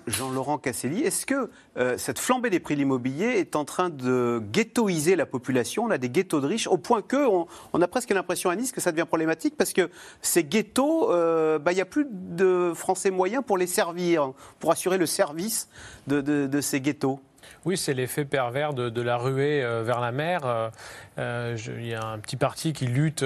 Jean-Laurent 0.09 0.57
Casselli, 0.57 1.01
est-ce 1.01 1.25
que 1.25 1.49
euh, 1.77 1.97
cette 1.97 2.19
flambée 2.19 2.49
des 2.49 2.59
prix 2.59 2.73
de 2.73 2.79
l'immobilier 2.79 3.37
est 3.37 3.55
en 3.55 3.63
train 3.63 3.89
de 3.89 4.41
ghettoiser 4.51 5.15
la 5.15 5.25
population? 5.25 5.85
On 5.85 5.91
a 5.91 5.97
des 5.97 6.09
ghettos 6.09 6.41
de 6.41 6.47
riches, 6.47 6.67
au 6.67 6.77
point 6.77 7.01
que 7.01 7.27
on, 7.27 7.81
a 7.81 7.87
presque 7.87 8.09
l'impression 8.09 8.49
à 8.49 8.55
Nice 8.55 8.71
que 8.71 8.81
ça 8.81 8.91
devient 8.91 9.05
problématique 9.05 9.55
parce 9.55 9.71
que 9.71 9.89
ces 10.21 10.43
ghettos, 10.43 11.11
euh, 11.11 11.59
bah, 11.59 11.71
il 11.71 11.75
n'y 11.75 11.81
a 11.81 11.85
plus 11.85 12.07
de 12.09 12.73
Français 12.75 13.11
moyens 13.11 13.43
pour 13.45 13.57
les 13.57 13.67
servir, 13.67 14.33
pour 14.59 14.71
assurer 14.71 14.97
le 14.97 15.05
service 15.05 15.69
de 16.07 16.61
ces 16.61 16.81
ghettos. 16.81 17.19
Oui, 17.65 17.75
c'est 17.77 17.93
l'effet 17.93 18.25
pervers 18.25 18.73
de, 18.73 19.01
la 19.01 19.17
ruée 19.17 19.63
euh, 19.63 19.83
vers 19.83 19.99
la 19.99 20.11
mer. 20.11 20.41
Euh, 20.45 20.69
euh, 21.17 21.57
Il 21.77 21.87
y 21.87 21.93
a 21.93 22.05
un 22.05 22.17
petit 22.19 22.37
parti 22.37 22.71
qui 22.71 22.85
lutte 22.85 23.25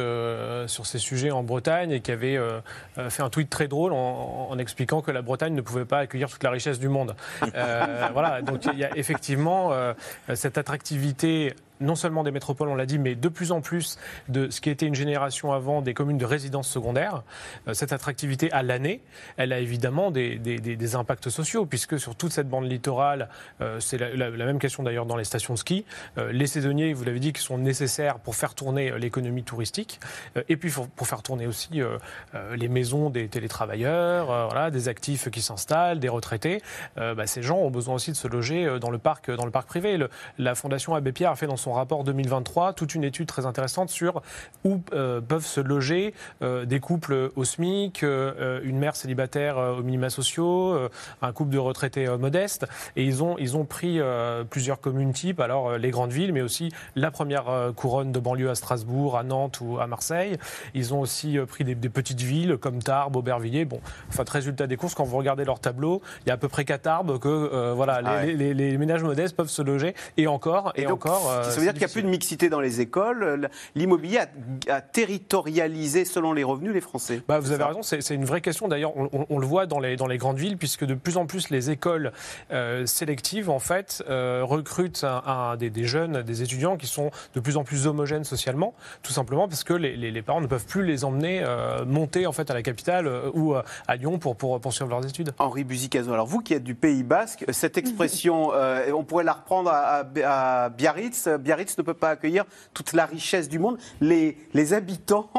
sur 0.68 0.86
ces 0.86 0.98
sujets 0.98 1.32
en 1.32 1.44
Bretagne 1.44 1.92
et 1.92 2.02
qui 2.02 2.12
avait 2.12 2.40
fait 3.10 3.22
un 3.22 3.30
tweet 3.30 3.50
très 3.50 3.68
drôle 3.68 3.94
en, 3.94 4.58
expliquant 4.58 5.02
que 5.02 5.12
la 5.12 5.22
Bretagne 5.22 5.54
ne 5.54 5.62
pouvait 5.62 5.86
pas 5.86 6.00
accueillir 6.00 6.30
toute 6.30 6.44
la 6.44 6.52
richesse 6.52 6.80
du 6.80 6.90
monde. 6.90 7.16
Voilà, 8.14 8.42
donc 8.42 8.66
il 8.66 8.80
y 8.80 8.84
a 8.84 8.96
effectivement 8.98 9.72
cette 10.34 10.58
attractivité 10.58 11.56
non 11.80 11.96
seulement 11.96 12.24
des 12.24 12.32
métropoles, 12.32 12.70
on 12.70 12.76
l'a 12.76 12.86
dit, 12.86 13.00
mais 13.00 13.16
de 13.16 13.30
plus 13.30 13.52
en 13.52 13.62
plus 13.62 13.98
de 14.30 14.50
ce 14.50 14.62
qui 14.62 14.70
était 14.70 14.86
une 14.86 14.96
génération 14.96 15.52
avant 15.52 15.82
des 15.82 15.94
communes 15.94 16.18
de 16.18 16.26
résidence 16.26 16.68
secondaire. 16.68 17.24
Euh, 17.68 17.74
cette 17.74 17.94
attractivité 17.94 18.52
à 18.52 18.64
l'année, 18.64 19.02
elle 19.38 19.54
a 19.54 19.60
évidemment 19.60 20.12
des, 20.12 20.96
impacts 20.96 21.30
sociaux, 21.30 21.66
puisque 21.66 22.00
sur 22.00 22.16
toute 22.16 22.32
cette 22.32 22.50
bande 22.50 22.70
littorale, 22.70 23.30
euh, 23.62 23.80
c'est 23.80 23.98
la, 23.98 24.30
même 24.30 24.60
question 24.60 24.84
d'ailleurs 24.84 25.06
dans 25.06 25.16
les 25.16 25.24
stations 25.24 25.54
de 25.54 25.60
ski, 25.60 25.86
euh, 26.18 26.32
les 26.32 26.48
saisonniers, 26.48 26.94
vous 26.94 27.04
l'avez 27.04 27.20
dit, 27.20 27.34
qui 27.34 27.42
sont 27.42 27.58
nécessaires 27.58 28.20
pour 28.20 28.36
faire 28.36 28.54
tourner 28.54 28.98
l'économie 28.98 29.44
touristique, 29.44 30.00
et 30.50 30.58
puis 30.58 30.72
pour, 30.96 31.08
faire 31.08 31.22
tourner 31.22 31.48
aussi 31.48 31.82
les 32.56 32.68
maisons 32.68 33.10
des 33.10 33.28
télétravailleurs, 33.28 34.26
voilà, 34.48 34.72
des 34.72 34.88
actifs 34.88 35.30
qui 35.30 35.42
s'installent, 35.42 36.00
des 36.00 36.10
retraités. 36.10 36.62
Bah, 36.96 37.28
ces 37.28 37.42
gens 37.42 37.58
ont 37.58 37.72
besoin 37.72 37.96
aussi 37.96 38.12
de 38.12 38.16
se 38.16 38.28
loger 38.28 38.80
dans 38.80 38.90
le 38.90 38.98
parc, 38.98 39.32
dans 39.32 39.46
le 39.46 39.52
parc 39.52 39.68
privé. 39.68 39.98
La 40.38 40.56
Fondation 40.56 40.96
Abbé 40.96 41.12
Pierre 41.12 41.32
a 41.32 41.36
fait 41.36 41.48
dans 41.48 41.58
son 41.58 41.73
rapport 41.74 42.04
2023 42.04 42.74
toute 42.74 42.96
une 42.96 43.04
étude 43.04 43.28
très 43.28 43.46
intéressante 43.46 43.90
sur 43.90 44.22
où 44.64 44.80
euh, 44.94 45.22
peuvent 45.22 45.46
se 45.46 45.60
loger 45.62 46.14
euh, 46.42 46.66
des 46.66 46.80
couples 46.80 47.32
au 47.36 47.44
SMIC, 47.44 48.04
euh, 48.04 48.60
une 48.64 48.78
mère 48.78 48.96
célibataire 48.96 49.58
aux 49.58 49.84
minima 49.84 50.10
sociaux, 50.10 50.78
un 51.22 51.32
couple 51.32 51.52
de 51.52 51.58
retraités 51.58 52.08
modestes. 52.18 52.66
Et 52.96 53.04
ils 53.04 53.24
ont, 53.24 53.36
ils 53.38 53.58
ont 53.58 53.66
pris 53.66 54.00
plusieurs 54.50 54.80
communes 54.80 55.14
types, 55.14 55.40
alors 55.40 55.78
les 55.78 55.90
grandes 55.92 56.12
villes, 56.12 56.34
mais 56.34 56.42
aussi 56.42 56.72
la 56.96 57.12
première 57.12 57.46
couronne 57.76 58.12
de 58.12 58.20
banlieue 58.20 58.50
à 58.50 58.56
Strasbourg, 58.56 59.18
à 59.18 59.24
Nantes 59.24 59.60
ou 59.62 59.80
à 59.80 59.88
Marseille. 59.88 60.38
Ils 60.74 60.94
ont 60.94 61.00
aussi 61.02 61.38
pris 61.48 61.64
des, 61.64 61.76
des 61.76 61.90
petites 61.90 62.22
villes 62.22 62.58
comme 62.58 62.82
Tarbes, 62.82 63.16
Aubervilliers. 63.16 63.66
Bon, 63.66 63.80
enfin, 64.10 64.24
résultat 64.30 64.68
des 64.68 64.78
courses, 64.78 64.96
quand 64.96 65.04
vous 65.04 65.18
regardez 65.18 65.46
leur 65.46 65.60
tableau, 65.60 66.02
il 66.26 66.30
y 66.30 66.32
a 66.32 66.36
à 66.36 66.38
peu 66.38 66.48
près 66.50 66.66
qu'à 66.66 66.78
Tarbes 66.78 67.20
que 67.20 67.72
voilà, 67.74 68.02
les, 68.02 68.08
Ah 68.10 68.16
ouais. 68.18 68.34
les- 68.34 68.54
les- 68.54 68.72
les 68.72 68.78
ménages 68.78 69.04
modestes 69.04 69.36
peuvent 69.36 69.50
se 69.50 69.62
loger. 69.62 69.94
Et 70.18 70.28
encore, 70.28 70.72
et, 70.76 70.84
donc, 70.86 71.06
encore. 71.06 71.30
euh, 71.30 71.44
ça 71.54 71.60
veut 71.60 71.66
dire 71.66 71.74
qu'il 71.74 71.80
n'y 71.82 71.86
a 71.92 71.94
plus 71.94 72.04
de 72.04 72.08
mixité 72.10 72.50
dans 72.50 72.60
les 72.60 72.82
écoles. 72.82 73.50
L'immobilier 73.76 74.20
a, 74.20 74.28
a 74.74 74.82
territorialisé 74.82 76.06
selon 76.06 76.34
les 76.34 76.44
revenus 76.44 76.74
les 76.74 76.82
Français. 76.82 77.22
Bah, 77.28 77.40
vous 77.40 77.52
avez 77.52 77.64
raison, 77.64 77.82
c'est 77.84 78.08
une 78.14 78.26
vraie 78.26 78.42
question. 78.42 78.68
D'ailleurs, 78.68 78.96
on, 78.98 79.10
on- 79.14 79.26
on 79.30 79.40
le 79.40 79.46
voit 79.46 79.66
dans 79.66 79.80
les, 79.80 79.96
dans 79.96 80.08
les 80.08 80.18
grandes 80.18 80.38
villes, 80.38 80.58
puisque 80.58 80.86
de 80.86 80.94
plus 80.94 81.18
en 81.18 81.26
plus 81.26 81.50
les 81.50 81.70
écoles 81.70 82.12
euh, 82.52 82.86
sélectives, 82.86 83.50
en 83.50 83.60
fait, 83.60 84.04
euh, 84.10 84.42
recrutent 84.44 85.04
un- 85.04 85.24
un- 85.26 85.56
des, 85.58 85.70
des 85.70 85.86
jeunes, 85.86 86.22
des 86.24 86.42
étudiants 86.42 86.78
qui 86.78 86.88
sont 86.88 87.12
de 87.36 87.40
plus 87.40 87.58
en 87.58 87.64
plus 87.64 87.88
homogènes 87.88 88.24
socialement, 88.24 88.74
tout 89.02 89.12
simplement 89.12 89.48
parce 89.48 89.64
que 89.64 89.74
les, 89.74 89.96
les- 89.96 90.12
les 90.12 90.22
parents 90.22 90.42
ne 90.42 90.48
peuvent 90.48 90.66
plus 90.66 90.84
les 90.86 91.04
emmener 91.06 91.42
euh, 91.44 91.86
monter 91.86 92.26
en 92.28 92.32
fait 92.32 92.50
à 92.52 92.54
la 92.54 92.62
capitale 92.62 93.10
ou 93.34 93.56
à 93.56 93.96
Lyon 93.96 94.20
pour, 94.20 94.36
pour 94.36 94.60
poursuivre 94.60 94.90
leurs 94.90 95.06
études. 95.06 95.34
Henri 95.40 95.64
Buzicazo, 95.64 96.14
alors 96.14 96.28
vous 96.28 96.40
qui 96.42 96.54
êtes 96.54 96.64
du 96.64 96.76
Pays 96.76 97.04
Basque, 97.04 97.46
cette 97.52 97.78
expression, 97.78 98.52
on 98.94 99.04
pourrait 99.04 99.24
la 99.24 99.34
reprendre 99.34 99.70
à, 99.70 100.04
à- 100.24 100.64
à 100.66 100.70
Biarritz. 100.70 101.28
Biarritz 101.44 101.78
ne 101.78 101.84
peut 101.84 101.94
pas 101.94 102.10
accueillir 102.10 102.46
toute 102.74 102.94
la 102.94 103.06
richesse 103.06 103.50
du 103.50 103.60
monde. 103.60 103.78
Les, 104.02 104.38
les 104.54 104.74
habitants, 104.74 105.30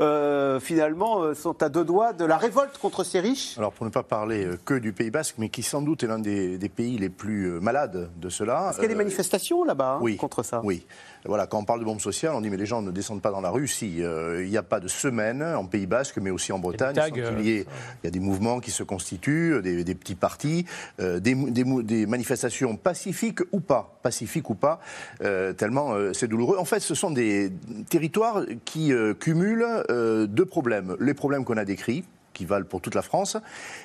euh, 0.00 0.60
finalement, 0.60 1.22
euh, 1.22 1.34
sont 1.34 1.62
à 1.62 1.68
deux 1.68 1.84
doigts 1.84 2.12
de 2.12 2.24
la 2.24 2.36
révolte 2.36 2.78
contre 2.78 3.04
ces 3.04 3.20
riches. 3.20 3.56
Alors, 3.56 3.72
pour 3.72 3.86
ne 3.86 3.90
pas 3.90 4.02
parler 4.02 4.44
euh, 4.44 4.58
que 4.64 4.74
du 4.74 4.92
Pays 4.92 5.10
Basque, 5.10 5.36
mais 5.38 5.48
qui 5.48 5.62
sans 5.62 5.82
doute 5.82 6.02
est 6.02 6.06
l'un 6.06 6.18
des, 6.18 6.58
des 6.58 6.68
pays 6.68 6.98
les 6.98 7.08
plus 7.08 7.60
malades 7.60 8.10
de 8.16 8.28
cela. 8.28 8.68
Est-ce 8.68 8.76
qu'il 8.76 8.84
y 8.84 8.86
a 8.86 8.88
des 8.88 8.94
manifestations 8.94 9.64
là-bas 9.64 9.94
hein, 9.94 9.98
oui, 10.02 10.16
contre 10.16 10.42
ça 10.42 10.60
Oui. 10.64 10.84
Voilà, 11.24 11.46
quand 11.46 11.58
on 11.58 11.64
parle 11.64 11.80
de 11.80 11.84
bombe 11.84 12.00
sociale, 12.00 12.32
on 12.34 12.40
dit 12.40 12.50
mais 12.50 12.56
les 12.56 12.66
gens 12.66 12.82
ne 12.82 12.90
descendent 12.90 13.22
pas 13.22 13.30
dans 13.30 13.40
la 13.40 13.50
rue. 13.50 13.68
Si, 13.68 14.02
euh, 14.02 14.42
il 14.44 14.50
n'y 14.50 14.56
a 14.56 14.62
pas 14.62 14.80
de 14.80 14.88
semaine 14.88 15.42
en 15.42 15.64
Pays 15.66 15.86
Basque, 15.86 16.18
mais 16.18 16.30
aussi 16.30 16.52
en 16.52 16.58
Bretagne. 16.58 16.94
tags, 16.94 17.10
euh, 17.16 17.40
y 17.40 17.48
il 17.48 17.66
y 18.04 18.06
a 18.06 18.10
des 18.10 18.20
mouvements 18.20 18.60
qui 18.60 18.70
se 18.70 18.82
constituent, 18.82 19.62
des, 19.62 19.84
des 19.84 19.94
petits 19.94 20.14
partis, 20.14 20.66
euh, 21.00 21.20
des, 21.20 22.06
manifestations 22.06 22.76
pacifiques 22.76 23.40
ou 23.52 23.60
pas, 23.60 23.98
pacifiques 24.02 24.50
ou 24.50 24.54
pas, 24.54 24.80
euh, 25.22 25.52
tellement 25.52 25.94
euh, 25.94 26.12
c'est 26.12 26.28
douloureux. 26.28 26.58
En 26.58 26.64
fait, 26.64 26.80
ce 26.80 26.94
sont 26.94 27.10
des 27.10 27.52
territoires 27.88 28.42
qui 28.64 28.92
euh, 28.92 29.14
cumulent 29.14 29.84
euh, 29.90 30.26
deux 30.26 30.46
problèmes. 30.46 30.96
Les 31.00 31.14
problèmes 31.14 31.44
qu'on 31.44 31.56
a 31.56 31.64
décrits, 31.64 32.04
qui 32.32 32.44
valent 32.44 32.66
pour 32.66 32.80
toute 32.80 32.94
la 32.94 33.02
France, 33.02 33.36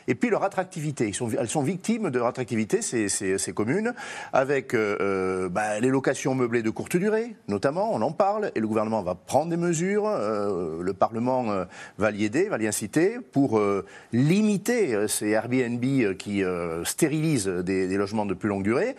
et 0.08 0.16
puis 0.16 0.30
leur 0.30 0.44
attractivité. 0.44 1.12
Elles 1.40 1.50
sont 1.50 1.62
victimes 1.62 2.10
de 2.10 2.18
leur 2.18 2.28
attractivité, 2.28 2.82
ces, 2.82 3.54
communes, 3.54 3.94
avec 4.34 4.74
euh, 4.74 4.98
euh, 5.02 5.50
bah, 5.50 5.80
les 5.80 5.90
locations 5.90 6.36
meublées 6.36 6.64
de 6.64 6.70
courte 6.70 6.98
durée, 6.98 7.36
notamment, 7.48 7.94
on 7.94 8.02
en 8.02 8.12
parle, 8.12 8.52
et 8.56 8.60
le 8.60 8.68
gouvernement 8.68 9.02
va 9.02 9.16
prendre 9.16 9.50
des 9.50 9.58
mesures, 9.58 10.08
euh, 10.08 10.82
le 10.82 10.94
Parlement 10.94 11.46
va 11.98 12.12
l'y 12.12 12.26
aider, 12.26 12.50
va 12.50 12.58
l'y 12.58 12.68
inciter, 12.68 13.18
pour 13.32 13.62
limiter 14.12 15.08
ces 15.08 15.30
Airbnb 15.30 16.16
qui 16.18 16.44
stérilisent 16.84 17.48
des, 17.48 17.88
des 17.88 17.98
logements 17.98 18.26
de 18.26 18.34
plus 18.34 18.50
longue 18.50 18.64
durée. 18.64 18.96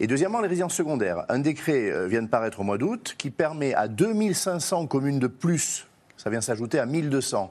Et 0.00 0.06
deuxièmement, 0.06 0.40
les 0.40 0.48
résidences 0.48 0.74
secondaires. 0.74 1.24
Un 1.28 1.38
décret 1.38 2.08
vient 2.08 2.22
de 2.22 2.28
paraître 2.28 2.60
au 2.60 2.64
mois 2.64 2.78
d'août 2.78 3.14
qui 3.18 3.30
permet 3.30 3.74
à 3.74 3.88
2500 3.88 4.86
communes 4.86 5.18
de 5.18 5.26
plus 5.26 5.86
ça 6.22 6.30
vient 6.30 6.40
s'ajouter 6.40 6.78
à 6.78 6.86
1200. 6.86 7.50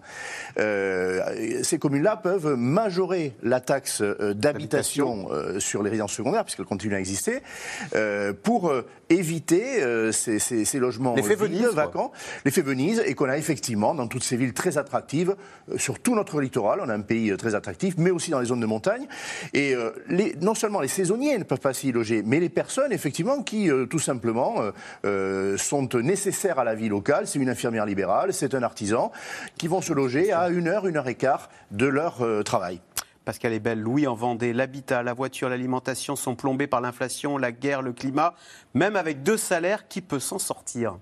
Euh, 0.60 1.62
ces 1.64 1.78
communes-là 1.80 2.16
peuvent 2.18 2.56
majorer 2.56 3.34
la 3.44 3.60
taxe 3.60 4.02
euh, 4.02 4.34
d'habitation 4.34 5.28
euh, 5.32 5.60
sur 5.60 5.84
les 5.84 5.90
résidences 5.90 6.14
secondaires, 6.14 6.44
puisqu'elle 6.46 6.66
continue 6.66 6.96
à 6.96 7.00
exister, 7.00 7.42
euh, 7.96 8.34
pour 8.34 8.72
éviter 9.10 9.62
ces, 10.14 10.40
ces- 10.40 10.64
ces 10.64 10.80
logements 10.80 11.14
vides, 11.36 11.40
Venise, 11.42 11.62
vacants, 11.76 12.12
l'effet 12.46 12.62
Venise, 12.62 13.04
et 13.06 13.14
qu'on 13.14 13.28
a 13.30 13.38
effectivement 13.38 13.94
dans 13.94 14.08
toutes 14.08 14.24
ces 14.24 14.38
villes 14.38 14.54
très 14.54 14.78
attractives, 14.78 15.36
sur 15.78 16.00
tout 16.00 16.16
notre 16.16 16.40
littoral, 16.40 16.80
on 16.82 16.88
a 16.90 16.94
un 16.94 17.02
pays 17.02 17.36
très 17.38 17.56
attractif, 17.56 17.96
mais 17.98 18.10
aussi 18.12 18.32
dans 18.32 18.40
les 18.40 18.46
zones 18.46 18.62
de 18.62 18.66
montagne. 18.66 19.06
Et 19.54 19.76
les, 20.08 20.36
non 20.42 20.54
seulement 20.56 20.80
les 20.80 20.88
saisonniers 20.88 21.38
ne 21.38 21.44
peuvent 21.44 21.60
pas 21.60 21.74
s'y 21.74 21.92
loger, 21.92 22.24
mais 22.26 22.40
les 22.40 22.48
personnes, 22.50 22.94
effectivement, 22.94 23.44
qui 23.44 23.70
tout 23.90 24.00
simplement 24.00 24.56
sont 25.58 25.90
nécessaires 25.96 26.60
à 26.60 26.64
la 26.64 26.76
vie 26.76 26.88
locale. 26.90 27.28
C'est 27.28 27.40
une 27.40 27.50
infirmière 27.50 27.86
libérale, 27.86 28.34
c'est 28.34 28.54
un 28.56 28.61
artisan, 28.64 29.12
qui 29.58 29.68
vont 29.68 29.82
se 29.82 29.94
loger 29.94 30.32
à 30.32 30.50
une 30.50 30.68
heure, 30.68 30.88
une 30.88 30.98
heure 30.98 31.08
et 31.08 31.16
quart 31.16 31.50
de 31.72 31.86
leur 31.86 32.22
euh, 32.22 32.44
travail. 32.44 32.82
Pascal 33.26 33.54
est 33.54 33.60
belle, 33.60 33.80
Louis 33.80 34.08
en 34.08 34.16
Vendée, 34.16 34.52
l'habitat, 34.52 35.04
la 35.04 35.14
voiture, 35.14 35.48
l'alimentation 35.48 36.16
sont 36.16 36.36
plombés 36.36 36.66
par 36.68 36.82
l'inflation, 36.82 37.38
la 37.38 37.52
guerre, 37.52 37.84
le 37.84 37.94
climat. 37.94 38.34
Même 38.74 38.96
avec 38.96 39.22
deux 39.22 39.38
salaires, 39.38 39.88
qui 39.88 40.02
peut 40.02 40.20
s'en 40.20 40.40
sortir? 40.40 40.98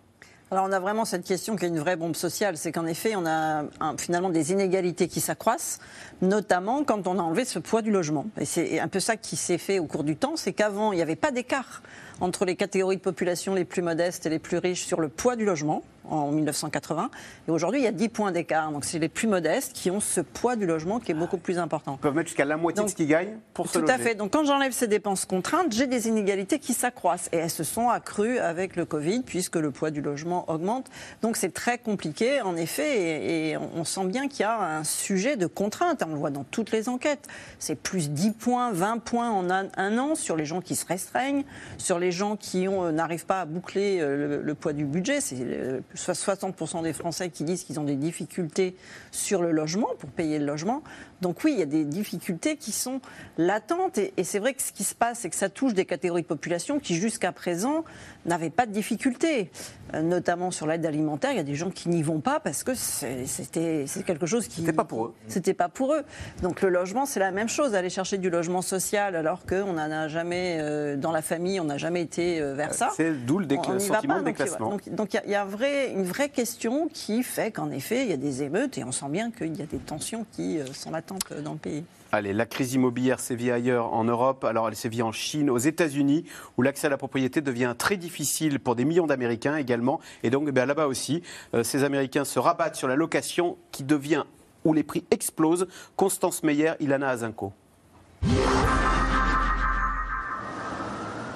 Alors 0.51 0.65
on 0.67 0.71
a 0.71 0.79
vraiment 0.79 1.05
cette 1.05 1.23
question 1.25 1.55
qui 1.55 1.65
est 1.65 1.67
une 1.67 1.77
vraie 1.79 1.95
bombe 1.95 2.15
sociale, 2.15 2.57
c'est 2.57 2.71
qu'en 2.71 2.87
effet 2.87 3.15
on 3.15 3.25
a 3.27 3.65
un- 3.79 3.97
finalement 3.99 4.31
des 4.31 4.51
inégalités 4.51 5.07
qui 5.07 5.21
s'accroissent, 5.21 5.77
notamment 6.23 6.83
quand 6.83 7.05
on 7.07 7.19
a 7.19 7.21
enlevé 7.21 7.45
ce 7.45 7.59
poids 7.59 7.83
du 7.83 7.91
logement. 7.91 8.25
Et 8.35 8.45
c'est 8.45 8.79
un 8.79 8.87
peu 8.87 8.99
ça 8.99 9.15
qui 9.15 9.35
s'est 9.35 9.59
fait 9.59 9.77
au 9.77 9.85
cours 9.85 10.03
du 10.03 10.15
temps, 10.15 10.35
c'est 10.35 10.53
qu'avant 10.53 10.91
il 10.91 10.95
n'y 10.95 11.03
avait 11.03 11.15
pas 11.15 11.29
d'écart 11.29 11.83
entre 12.21 12.45
les 12.45 12.55
catégories 12.55 12.97
de 12.97 13.01
population 13.01 13.53
les 13.55 13.65
plus 13.65 13.81
modestes 13.81 14.25
et 14.25 14.29
les 14.29 14.39
plus 14.39 14.57
riches 14.57 14.85
sur 14.85 14.99
le 15.01 15.09
poids 15.09 15.35
du 15.35 15.45
logement. 15.45 15.83
en 16.11 16.31
1980. 16.31 17.11
Et 17.47 17.51
aujourd'hui, 17.51 17.81
il 17.81 17.83
y 17.83 17.87
a 17.87 17.91
10 17.91 18.09
points 18.09 18.31
d'écart. 18.31 18.71
Donc 18.71 18.83
c'est 18.83 18.97
les 18.97 19.09
plus 19.09 19.27
modestes 19.27 19.73
qui 19.73 19.91
ont 19.91 19.99
ce 19.99 20.21
poids 20.21 20.55
du 20.55 20.65
logement 20.65 20.99
qui 20.99 21.11
est 21.11 21.15
beaucoup 21.15 21.37
plus 21.37 21.59
important. 21.59 21.97
Ils 21.99 22.01
peuvent 22.01 22.15
mettre 22.15 22.29
jusqu'à 22.29 22.45
la 22.45 22.57
moitié 22.57 22.83
de 22.83 22.89
ce 22.89 22.95
qu'ils 22.95 23.07
gagnent 23.07 23.37
pour 23.53 23.67
se 23.67 23.73
Tout 23.73 23.81
loger. 23.81 23.93
à 23.93 23.97
fait. 23.99 24.15
Donc 24.15 24.31
quand 24.33 24.43
j'enlève 24.43 24.71
ces 24.71 24.87
dépenses 24.87 25.25
contraintes, 25.25 25.71
j'ai 25.71 25.85
des 25.85 26.07
inégalités 26.07 26.57
qui 26.57 26.73
s'accroissent. 26.73 27.29
Et 27.31 27.37
elles 27.37 27.51
se 27.51 27.63
sont 27.63 27.89
accrues 27.89 28.39
avec 28.39 28.75
le 28.75 28.85
Covid, 28.85 29.21
puisque 29.21 29.57
le 29.57 29.69
poids 29.69 29.91
du 29.91 30.01
logement 30.01 30.49
augmente. 30.49 30.87
Donc 31.21 31.37
c'est 31.37 31.53
très 31.53 31.77
compliqué, 31.77 32.41
en 32.41 32.55
effet. 32.55 33.01
Et, 33.01 33.49
et 33.51 33.57
on 33.57 33.83
sent 33.83 34.05
bien 34.05 34.27
qu'il 34.27 34.39
y 34.41 34.45
a 34.45 34.59
un 34.79 34.83
sujet 34.83 35.37
de 35.37 35.45
contrainte. 35.45 36.01
On 36.03 36.13
le 36.13 36.17
voit 36.17 36.31
dans 36.31 36.43
toutes 36.43 36.71
les 36.71 36.89
enquêtes. 36.89 37.27
C'est 37.59 37.75
plus 37.75 38.09
10 38.09 38.31
points, 38.31 38.71
20 38.71 38.97
points 39.03 39.29
en 39.29 39.51
un, 39.51 39.67
un 39.77 39.97
an 39.99 40.15
sur 40.15 40.35
les 40.35 40.45
gens 40.45 40.61
qui 40.61 40.75
se 40.75 40.87
restreignent, 40.87 41.43
sur 41.77 41.99
les 41.99 42.08
gens 42.11 42.35
qui 42.35 42.67
euh, 42.67 42.91
n'arrivent 42.91 43.25
pas 43.25 43.41
à 43.41 43.45
boucler 43.45 43.99
euh, 43.99 44.37
le, 44.37 44.41
le 44.41 44.53
poids 44.55 44.73
du 44.73 44.85
budget. 44.85 45.21
C'est 45.21 45.37
euh, 45.39 45.79
so- 45.95 46.13
60% 46.13 46.83
des 46.83 46.93
Français 46.93 47.29
qui 47.29 47.43
disent 47.43 47.63
qu'ils 47.63 47.79
ont 47.79 47.83
des 47.83 47.95
difficultés 47.95 48.75
sur 49.11 49.41
le 49.41 49.51
logement, 49.51 49.89
pour 49.99 50.09
payer 50.09 50.39
le 50.39 50.45
logement. 50.45 50.81
Donc 51.21 51.43
oui, 51.43 51.53
il 51.53 51.59
y 51.59 51.63
a 51.63 51.65
des 51.65 51.85
difficultés 51.85 52.55
qui 52.57 52.71
sont 52.71 53.01
latentes. 53.37 53.97
Et, 53.97 54.13
et 54.17 54.23
c'est 54.23 54.39
vrai 54.39 54.53
que 54.53 54.61
ce 54.61 54.71
qui 54.71 54.83
se 54.83 54.95
passe, 54.95 55.19
c'est 55.19 55.29
que 55.29 55.35
ça 55.35 55.49
touche 55.49 55.73
des 55.73 55.85
catégories 55.85 56.21
de 56.21 56.27
population 56.27 56.79
qui, 56.79 56.95
jusqu'à 56.95 57.31
présent, 57.31 57.83
n'avaient 58.25 58.49
pas 58.49 58.65
de 58.65 58.71
difficultés. 58.71 59.51
Euh, 59.93 60.01
notamment 60.01 60.51
sur 60.51 60.67
l'aide 60.67 60.85
alimentaire, 60.85 61.31
il 61.31 61.37
y 61.37 61.41
a 61.41 61.43
des 61.43 61.55
gens 61.55 61.71
qui 61.71 61.89
n'y 61.89 62.03
vont 62.03 62.19
pas 62.19 62.39
parce 62.39 62.63
que 62.63 62.73
c'était 62.73 63.85
c'est 63.87 64.03
quelque 64.03 64.25
chose 64.25 64.47
qui... 64.47 64.61
C'était 64.61 64.73
pas 64.73 64.83
pour 64.85 65.05
eux. 65.05 65.13
C'était 65.27 65.53
pas 65.53 65.69
pour 65.69 65.93
eux. 65.93 66.03
Donc 66.41 66.61
le 66.61 66.69
logement, 66.69 67.05
c'est 67.05 67.19
la 67.19 67.31
même 67.31 67.49
chose. 67.49 67.75
Aller 67.75 67.89
chercher 67.89 68.17
du 68.17 68.29
logement 68.29 68.61
social 68.61 69.15
alors 69.15 69.45
qu'on 69.45 69.73
n'en 69.73 69.91
a 69.91 70.07
jamais, 70.07 70.57
euh, 70.59 70.95
dans 70.95 71.11
la 71.11 71.21
famille, 71.21 71.59
on 71.59 71.65
n'a 71.65 71.77
jamais 71.77 71.98
été 72.01 72.41
euh, 72.41 72.53
vers 72.53 72.73
ça. 72.73 72.89
C'est 72.95 73.13
d'où 73.25 73.39
le 73.39 73.45
décla- 73.45 73.75
On 73.75 73.79
sentiment 73.79 74.15
pas. 74.15 74.19
de 74.21 74.25
déclassement. 74.25 74.77
Donc 74.91 75.13
il 75.13 75.29
y 75.31 75.35
a- 75.35 75.45
vrai- 75.45 75.91
une 75.93 76.03
vraie 76.03 76.29
question 76.29 76.89
qui 76.93 77.23
fait 77.23 77.51
qu'en 77.51 77.71
effet, 77.71 78.03
il 78.03 78.09
y 78.09 78.13
a 78.13 78.17
des 78.17 78.43
émeutes 78.43 78.77
et 78.77 78.83
on 78.83 78.91
sent 78.91 79.09
bien 79.09 79.31
qu'il 79.31 79.55
y 79.57 79.61
a 79.61 79.65
des 79.65 79.77
tensions 79.77 80.25
qui 80.31 80.59
euh, 80.59 80.65
sont 80.73 80.91
latentes 80.91 81.21
euh, 81.31 81.41
dans 81.41 81.53
le 81.53 81.57
pays. 81.59 81.83
Allez, 82.11 82.33
la 82.33 82.47
crise 82.47 82.73
immobilière 82.73 83.19
sévit 83.19 83.51
ailleurs 83.51 83.93
en 83.93 84.03
Europe. 84.03 84.43
Alors, 84.43 84.67
elle 84.67 84.75
sévit 84.75 85.03
en 85.03 85.11
Chine, 85.11 85.47
aux 85.51 85.59
États-Unis, 85.59 86.25
où 86.57 86.63
l'accès 86.63 86.87
à 86.87 86.89
la 86.89 86.97
propriété 86.97 87.39
devient 87.41 87.75
très 87.77 87.97
difficile 87.97 88.59
pour 88.59 88.75
des 88.75 88.83
millions 88.83 89.05
d'Américains 89.05 89.57
également. 89.57 89.99
Et 90.23 90.31
donc, 90.31 90.49
eh 90.49 90.65
là-bas 90.65 90.87
aussi, 90.87 91.21
euh, 91.53 91.61
ces 91.63 91.83
Américains 91.83 92.25
se 92.25 92.39
rabattent 92.39 92.75
sur 92.75 92.87
la 92.87 92.95
location 92.95 93.57
qui 93.71 93.83
devient, 93.83 94.23
où 94.65 94.73
les 94.73 94.81
prix 94.81 95.05
explosent. 95.11 95.67
Constance 95.95 96.41
Meyer, 96.41 96.71
Ilana 96.79 97.09
Azinko. 97.09 97.53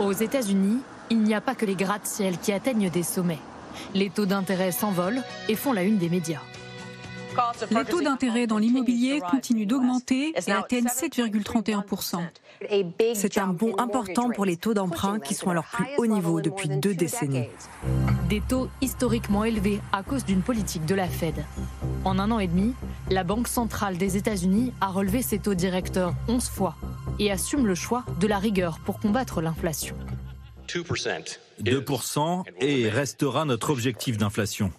Aux 0.03 0.11
États-Unis, 0.11 0.79
il 1.09 1.21
n'y 1.21 1.33
a 1.33 1.39
pas 1.39 1.55
que 1.55 1.65
les 1.65 1.75
gratte-ciel 1.75 2.37
qui 2.37 2.51
atteignent 2.51 2.89
des 2.89 3.03
sommets. 3.03 3.39
Les 3.93 4.09
taux 4.09 4.25
d'intérêt 4.25 4.73
s'envolent 4.73 5.23
et 5.47 5.55
font 5.55 5.71
la 5.71 5.83
une 5.83 5.97
des 5.97 6.09
médias. 6.09 6.41
Les 7.71 7.85
taux 7.85 8.01
d'intérêt 8.01 8.47
dans 8.47 8.57
l'immobilier 8.57 9.21
continuent 9.29 9.67
d'augmenter 9.67 10.33
et 10.35 10.51
atteignent 10.51 10.87
7,31%. 10.87 12.19
C'est 13.13 13.37
un 13.37 13.47
bond 13.47 13.75
important 13.77 14.29
pour 14.29 14.45
les 14.45 14.57
taux 14.57 14.73
d'emprunt 14.73 15.19
qui 15.19 15.33
sont 15.33 15.49
à 15.49 15.53
leur 15.53 15.65
plus 15.65 15.85
haut 15.97 16.07
niveau 16.07 16.41
depuis 16.41 16.69
deux 16.69 16.93
décennies. 16.93 17.49
Des 18.29 18.41
taux 18.41 18.69
historiquement 18.81 19.43
élevés 19.43 19.79
à 19.91 20.03
cause 20.03 20.25
d'une 20.25 20.41
politique 20.41 20.85
de 20.85 20.95
la 20.95 21.07
Fed. 21.07 21.35
En 22.05 22.19
un 22.19 22.31
an 22.31 22.39
et 22.39 22.47
demi, 22.47 22.73
la 23.09 23.23
Banque 23.23 23.47
centrale 23.47 23.97
des 23.97 24.17
États-Unis 24.17 24.73
a 24.81 24.87
relevé 24.87 25.21
ses 25.21 25.39
taux 25.39 25.53
directeurs 25.53 26.13
11 26.27 26.49
fois 26.49 26.75
et 27.19 27.31
assume 27.31 27.65
le 27.65 27.75
choix 27.75 28.03
de 28.19 28.27
la 28.27 28.39
rigueur 28.39 28.79
pour 28.79 28.99
combattre 28.99 29.41
l'inflation. 29.41 29.95
2% 30.67 32.43
et 32.61 32.89
restera 32.89 33.45
notre 33.45 33.69
objectif 33.69 34.17
d'inflation. 34.17 34.71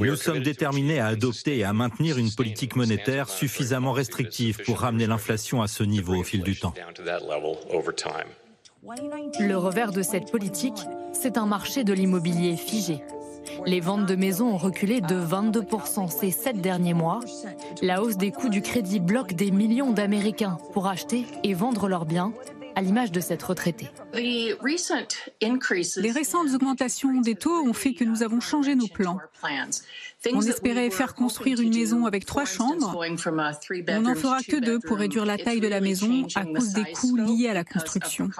Nous 0.00 0.16
sommes 0.16 0.40
déterminés 0.40 1.00
à 1.00 1.06
adopter 1.06 1.58
et 1.58 1.64
à 1.64 1.72
maintenir 1.72 2.18
une 2.18 2.30
politique 2.30 2.76
monétaire 2.76 3.28
suffisamment 3.28 3.92
restrictive 3.92 4.58
pour 4.64 4.80
ramener 4.80 5.06
l'inflation 5.06 5.60
à 5.60 5.66
ce 5.66 5.82
niveau 5.82 6.14
au 6.14 6.22
fil 6.22 6.42
du 6.42 6.56
temps. 6.56 6.72
Le 9.40 9.56
revers 9.56 9.90
de 9.90 10.02
cette 10.02 10.30
politique, 10.30 10.78
c'est 11.12 11.36
un 11.36 11.46
marché 11.46 11.82
de 11.82 11.92
l'immobilier 11.92 12.56
figé. 12.56 13.02
Les 13.66 13.80
ventes 13.80 14.06
de 14.06 14.14
maisons 14.14 14.52
ont 14.52 14.56
reculé 14.56 15.00
de 15.00 15.16
22% 15.20 16.08
ces 16.08 16.30
sept 16.30 16.60
derniers 16.60 16.94
mois. 16.94 17.20
La 17.82 18.02
hausse 18.02 18.16
des 18.16 18.30
coûts 18.30 18.50
du 18.50 18.62
crédit 18.62 19.00
bloque 19.00 19.32
des 19.32 19.50
millions 19.50 19.92
d'Américains 19.92 20.58
pour 20.72 20.86
acheter 20.86 21.24
et 21.42 21.54
vendre 21.54 21.88
leurs 21.88 22.06
biens, 22.06 22.32
à 22.78 22.80
l'image 22.80 23.10
de 23.10 23.18
cette 23.18 23.42
retraitée. 23.42 23.90
Les 24.14 24.54
récentes 26.12 26.54
augmentations 26.54 27.20
des 27.20 27.34
taux 27.34 27.66
ont 27.66 27.72
fait 27.72 27.92
que 27.92 28.04
nous 28.04 28.22
avons 28.22 28.38
changé 28.38 28.76
nos 28.76 28.86
plans. 28.86 29.18
On 30.32 30.40
espérait 30.42 30.90
faire 30.90 31.16
construire 31.16 31.58
une 31.60 31.74
maison 31.74 32.06
avec 32.06 32.24
trois 32.24 32.44
chambres. 32.44 32.96
On 32.96 34.00
n'en 34.00 34.14
fera 34.14 34.42
que 34.42 34.64
deux 34.64 34.78
pour 34.78 34.96
réduire 34.96 35.26
la 35.26 35.38
taille 35.38 35.58
de 35.58 35.66
la 35.66 35.80
maison 35.80 36.28
à 36.36 36.44
cause 36.44 36.72
des 36.72 36.84
coûts 36.92 37.16
liés 37.16 37.48
à 37.48 37.54
la 37.54 37.64
construction. 37.64 38.30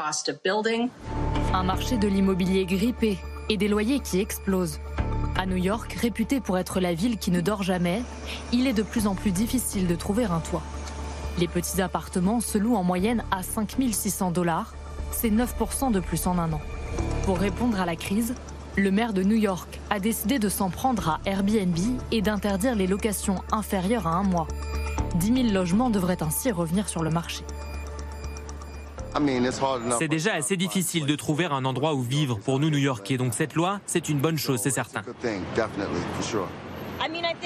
Un 1.53 1.64
marché 1.64 1.97
de 1.97 2.07
l'immobilier 2.07 2.64
grippé 2.64 3.18
et 3.49 3.57
des 3.57 3.66
loyers 3.66 3.99
qui 3.99 4.20
explosent. 4.20 4.78
À 5.36 5.47
New 5.47 5.57
York, 5.57 5.93
réputé 5.95 6.41
pour 6.41 6.59
être 6.59 6.78
la 6.78 6.95
ville 6.95 7.18
qui 7.18 7.32
ne 7.32 7.41
dort 7.41 7.64
jamais, 7.64 8.03
il 8.53 8.68
est 8.68 8.72
de 8.72 8.82
plus 8.84 9.09
en 9.09 9.16
plus 9.16 9.32
difficile 9.32 9.89
de 9.89 9.97
trouver 9.97 10.26
un 10.26 10.39
toit. 10.39 10.62
Les 11.39 11.47
petits 11.47 11.80
appartements 11.80 12.41
se 12.41 12.59
louent 12.59 12.74
en 12.74 12.82
moyenne 12.82 13.22
à 13.30 13.45
5600 13.45 14.32
dollars, 14.32 14.74
c'est 15.12 15.30
9% 15.30 15.93
de 15.93 16.01
plus 16.01 16.26
en 16.26 16.36
un 16.36 16.53
an. 16.53 16.61
Pour 17.24 17.39
répondre 17.39 17.80
à 17.80 17.86
la 17.86 17.95
crise, 17.95 18.34
le 18.76 18.91
maire 18.91 19.12
de 19.12 19.22
New 19.22 19.36
York 19.36 19.80
a 19.91 20.01
décidé 20.01 20.41
de 20.41 20.49
s'en 20.49 20.68
prendre 20.70 21.09
à 21.09 21.20
Airbnb 21.26 21.76
et 22.11 22.22
d'interdire 22.22 22.74
les 22.74 22.89
locations 22.89 23.36
inférieures 23.53 24.09
à 24.09 24.16
un 24.16 24.24
mois. 24.24 24.49
10 25.16 25.43
000 25.43 25.55
logements 25.55 25.91
devraient 25.91 26.22
ainsi 26.24 26.51
revenir 26.51 26.89
sur 26.89 27.05
le 27.05 27.11
marché. 27.11 27.45
C'est 29.99 30.09
déjà 30.09 30.34
assez 30.34 30.57
difficile 30.57 31.07
de 31.07 31.14
trouver 31.14 31.47
un 31.47 31.64
endroit 31.64 31.95
où 31.95 32.03
vivre 32.03 32.39
pour 32.39 32.59
nous 32.59 32.70
New-Yorkais, 32.70 33.16
donc 33.16 33.34
cette 33.34 33.55
loi, 33.55 33.80
c'est 33.86 34.09
une 34.09 34.18
bonne 34.18 34.39
chose, 34.39 34.61
c'est 34.61 34.70
certain. 34.70 35.03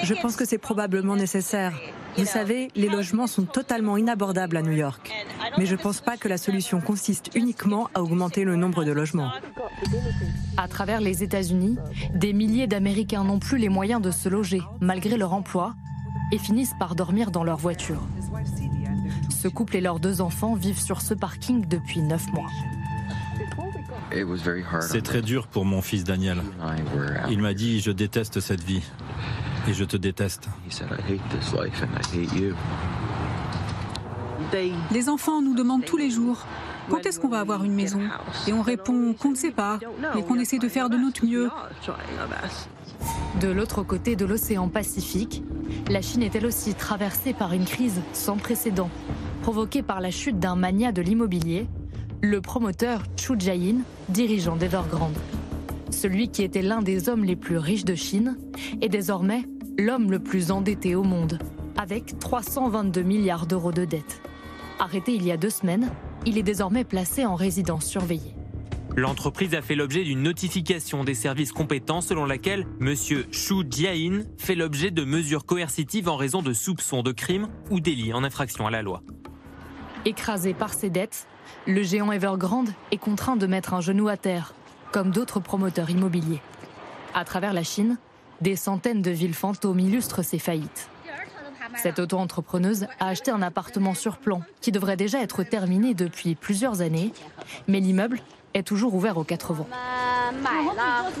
Je 0.03 0.13
pense 0.21 0.35
que 0.35 0.45
c'est 0.45 0.57
probablement 0.57 1.15
nécessaire. 1.15 1.73
Vous 2.17 2.25
savez, 2.25 2.69
les 2.75 2.89
logements 2.89 3.27
sont 3.27 3.45
totalement 3.45 3.97
inabordables 3.97 4.57
à 4.57 4.61
New 4.61 4.71
York. 4.71 5.11
Mais 5.57 5.65
je 5.65 5.75
ne 5.75 5.81
pense 5.81 6.01
pas 6.01 6.17
que 6.17 6.27
la 6.27 6.37
solution 6.37 6.81
consiste 6.81 7.31
uniquement 7.35 7.89
à 7.93 8.01
augmenter 8.01 8.43
le 8.43 8.55
nombre 8.55 8.83
de 8.83 8.91
logements. 8.91 9.31
À 10.57 10.67
travers 10.67 11.01
les 11.01 11.23
États-Unis, 11.23 11.77
des 12.13 12.33
milliers 12.33 12.67
d'Américains 12.67 13.23
n'ont 13.23 13.39
plus 13.39 13.57
les 13.57 13.69
moyens 13.69 14.01
de 14.01 14.11
se 14.11 14.29
loger, 14.29 14.61
malgré 14.79 15.17
leur 15.17 15.33
emploi, 15.33 15.73
et 16.31 16.37
finissent 16.37 16.75
par 16.79 16.95
dormir 16.95 17.31
dans 17.31 17.43
leur 17.43 17.57
voiture. 17.57 18.01
Ce 19.29 19.47
couple 19.47 19.77
et 19.77 19.81
leurs 19.81 19.99
deux 19.99 20.21
enfants 20.21 20.55
vivent 20.55 20.79
sur 20.79 21.01
ce 21.01 21.13
parking 21.13 21.65
depuis 21.67 22.01
neuf 22.01 22.31
mois. 22.31 22.49
C'est 24.81 25.01
très 25.01 25.21
dur 25.21 25.47
pour 25.47 25.65
mon 25.65 25.81
fils 25.81 26.03
Daniel. 26.03 26.41
Il 27.29 27.39
m'a 27.39 27.53
dit 27.53 27.79
Je 27.79 27.91
déteste 27.91 28.39
cette 28.39 28.63
vie 28.63 28.83
et 29.67 29.73
je 29.73 29.83
te 29.83 29.97
déteste. 29.97 30.49
Les 34.91 35.09
enfants 35.09 35.41
nous 35.41 35.55
demandent 35.55 35.85
tous 35.85 35.97
les 35.97 36.09
jours 36.09 36.45
quand 36.89 37.05
est-ce 37.05 37.19
qu'on 37.19 37.29
va 37.29 37.39
avoir 37.39 37.63
une 37.63 37.73
maison? 37.73 38.01
Et 38.47 38.53
on 38.53 38.61
répond 38.61 39.13
qu'on 39.13 39.31
ne 39.31 39.35
sait 39.35 39.51
pas, 39.51 39.79
mais 40.15 40.23
qu'on 40.23 40.37
essaie 40.37 40.59
de 40.59 40.67
faire 40.67 40.89
de 40.89 40.97
notre 40.97 41.25
mieux. 41.25 41.49
De 43.39 43.47
l'autre 43.47 43.83
côté 43.83 44.15
de 44.15 44.25
l'océan 44.25 44.67
Pacifique, 44.67 45.43
la 45.89 46.01
Chine 46.01 46.23
est 46.23 46.35
elle 46.35 46.45
aussi 46.45 46.73
traversée 46.73 47.33
par 47.33 47.53
une 47.53 47.65
crise 47.65 48.01
sans 48.11 48.37
précédent, 48.37 48.89
provoquée 49.41 49.81
par 49.81 50.01
la 50.01 50.11
chute 50.11 50.39
d'un 50.39 50.55
magnat 50.55 50.91
de 50.91 51.01
l'immobilier, 51.01 51.67
le 52.21 52.41
promoteur 52.41 53.03
Chu 53.17 53.33
Jiayin, 53.37 53.77
dirigeant 54.09 54.55
d'Evergrande. 54.55 55.17
Celui 55.89 56.29
qui 56.29 56.43
était 56.43 56.61
l'un 56.61 56.81
des 56.81 57.07
hommes 57.07 57.23
les 57.23 57.35
plus 57.35 57.57
riches 57.57 57.85
de 57.85 57.95
Chine 57.95 58.37
est 58.81 58.89
désormais 58.89 59.43
l'homme 59.77 60.11
le 60.11 60.19
plus 60.19 60.51
endetté 60.51 60.95
au 60.95 61.03
monde, 61.03 61.39
avec 61.77 62.19
322 62.19 63.01
milliards 63.01 63.47
d'euros 63.47 63.71
de 63.71 63.85
dettes. 63.85 64.21
Arrêté 64.79 65.13
il 65.13 65.25
y 65.25 65.31
a 65.31 65.37
deux 65.37 65.49
semaines, 65.49 65.91
il 66.25 66.37
est 66.37 66.43
désormais 66.43 66.83
placé 66.83 67.25
en 67.25 67.35
résidence 67.35 67.85
surveillée. 67.85 68.35
L'entreprise 68.95 69.55
a 69.55 69.63
fait 69.63 69.75
l'objet 69.75 70.03
d'une 70.03 70.21
notification 70.21 71.03
des 71.03 71.15
services 71.15 71.51
compétents 71.51 72.01
selon 72.01 72.25
laquelle 72.25 72.67
M. 72.79 72.93
Xu 72.93 73.55
Jiayin 73.67 74.21
fait 74.37 74.53
l'objet 74.53 74.91
de 74.91 75.03
mesures 75.03 75.45
coercitives 75.45 76.09
en 76.09 76.15
raison 76.15 76.43
de 76.43 76.53
soupçons 76.53 77.01
de 77.01 77.11
crimes 77.11 77.47
ou 77.71 77.79
délits 77.79 78.13
en 78.13 78.23
infraction 78.23 78.67
à 78.67 78.71
la 78.71 78.83
loi. 78.83 79.01
Écrasé 80.05 80.53
par 80.53 80.73
ses 80.73 80.91
dettes, 80.91 81.27
le 81.65 81.81
géant 81.81 82.11
Evergrande 82.11 82.69
est 82.91 82.97
contraint 82.97 83.35
de 83.35 83.47
mettre 83.47 83.73
un 83.73 83.81
genou 83.81 84.09
à 84.09 84.17
terre, 84.17 84.53
comme 84.91 85.09
d'autres 85.09 85.39
promoteurs 85.39 85.89
immobiliers. 85.89 86.41
À 87.15 87.25
travers 87.25 87.53
la 87.53 87.63
Chine, 87.63 87.97
des 88.43 88.55
centaines 88.57 89.01
de 89.01 89.09
villes 89.09 89.33
fantômes 89.33 89.79
illustrent 89.79 90.21
ses 90.21 90.37
faillites. 90.37 90.89
Cette 91.81 91.97
auto-entrepreneuse 91.97 92.87
a 92.99 93.07
acheté 93.07 93.31
un 93.31 93.41
appartement 93.41 93.95
sur 93.95 94.17
plan 94.17 94.41
qui 94.59 94.71
devrait 94.71 94.97
déjà 94.97 95.21
être 95.21 95.43
terminé 95.43 95.93
depuis 95.93 96.35
plusieurs 96.35 96.81
années, 96.81 97.13
mais 97.67 97.79
l'immeuble 97.79 98.19
est 98.53 98.67
toujours 98.67 98.93
ouvert 98.93 99.17
aux 99.17 99.23
quatre 99.23 99.53
vents. 99.53 99.67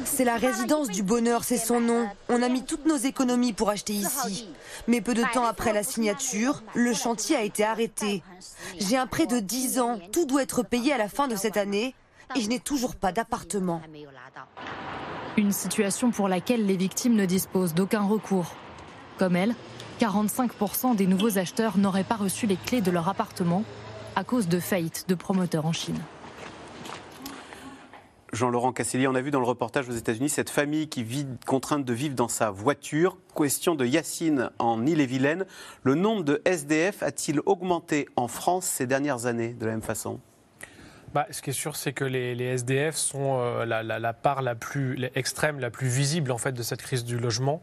C'est 0.03 0.25
la 0.25 0.35
résidence 0.35 0.89
du 0.89 1.01
bonheur, 1.01 1.45
c'est 1.45 1.57
son 1.57 1.79
nom. 1.79 2.07
On 2.27 2.43
a 2.43 2.49
mis 2.49 2.63
toutes 2.63 2.85
nos 2.85 2.97
économies 2.97 3.53
pour 3.53 3.69
acheter 3.69 3.93
ici. 3.93 4.49
Mais 4.87 4.99
peu 4.99 5.13
de 5.13 5.23
temps 5.33 5.45
après 5.45 5.71
la 5.73 5.83
signature, 5.83 6.61
le 6.75 6.93
chantier 6.93 7.37
a 7.37 7.41
été 7.41 7.63
arrêté. 7.63 8.21
J'ai 8.79 8.97
un 8.97 9.07
prêt 9.07 9.27
de 9.27 9.39
10 9.39 9.79
ans, 9.79 9.97
tout 10.11 10.25
doit 10.25 10.43
être 10.43 10.61
payé 10.61 10.91
à 10.93 10.97
la 10.97 11.07
fin 11.07 11.27
de 11.27 11.37
cette 11.37 11.57
année 11.57 11.95
et 12.35 12.41
je 12.41 12.49
n'ai 12.49 12.59
toujours 12.59 12.95
pas 12.95 13.13
d'appartement. 13.13 13.81
Une 15.35 15.51
situation 15.51 16.11
pour 16.11 16.27
laquelle 16.27 16.67
les 16.67 16.77
victimes 16.77 17.15
ne 17.15 17.25
disposent 17.25 17.73
d'aucun 17.73 18.03
recours. 18.03 18.53
Comme 19.17 19.35
elle, 19.35 19.55
45% 19.99 20.95
des 20.95 21.07
nouveaux 21.07 21.39
acheteurs 21.39 21.79
n'auraient 21.79 22.03
pas 22.03 22.15
reçu 22.15 22.45
les 22.45 22.55
clés 22.55 22.81
de 22.81 22.91
leur 22.91 23.09
appartement 23.09 23.63
à 24.15 24.23
cause 24.23 24.47
de 24.47 24.59
faillites 24.59 25.05
de 25.07 25.15
promoteurs 25.15 25.65
en 25.65 25.73
Chine. 25.73 25.99
Jean-Laurent 28.31 28.73
Casselli, 28.73 29.07
on 29.07 29.15
a 29.15 29.21
vu 29.21 29.31
dans 29.31 29.39
le 29.39 29.45
reportage 29.45 29.89
aux 29.89 29.93
États-Unis 29.93 30.29
cette 30.29 30.51
famille 30.51 30.87
qui 30.87 31.03
vit 31.03 31.25
contrainte 31.47 31.83
de 31.83 31.93
vivre 31.93 32.15
dans 32.15 32.27
sa 32.27 32.51
voiture. 32.51 33.17
Question 33.35 33.73
de 33.73 33.85
Yacine 33.85 34.51
en 34.59 34.85
Ille-et-Vilaine. 34.85 35.45
Le 35.81 35.95
nombre 35.95 36.23
de 36.23 36.41
SDF 36.45 37.01
a-t-il 37.01 37.41
augmenté 37.47 38.07
en 38.15 38.27
France 38.27 38.65
ces 38.65 38.85
dernières 38.85 39.25
années 39.25 39.53
de 39.53 39.65
la 39.65 39.71
même 39.71 39.81
façon? 39.81 40.19
Bah, 41.13 41.27
ce 41.29 41.41
qui 41.41 41.51
est 41.51 41.53
sûr, 41.53 41.75
c'est 41.75 41.93
que 41.93 42.03
les, 42.05 42.43
SDF 42.43 42.95
sont 42.95 43.39
euh, 43.39 43.65
la, 43.65 44.13
part 44.13 44.41
la 44.41 44.55
plus 44.55 45.09
extrême, 45.15 45.59
la 45.59 45.69
plus 45.69 45.87
visible 45.87 46.31
en 46.31 46.37
fait 46.37 46.51
de 46.53 46.63
cette 46.63 46.81
crise 46.81 47.05
du 47.05 47.17
logement. 47.17 47.61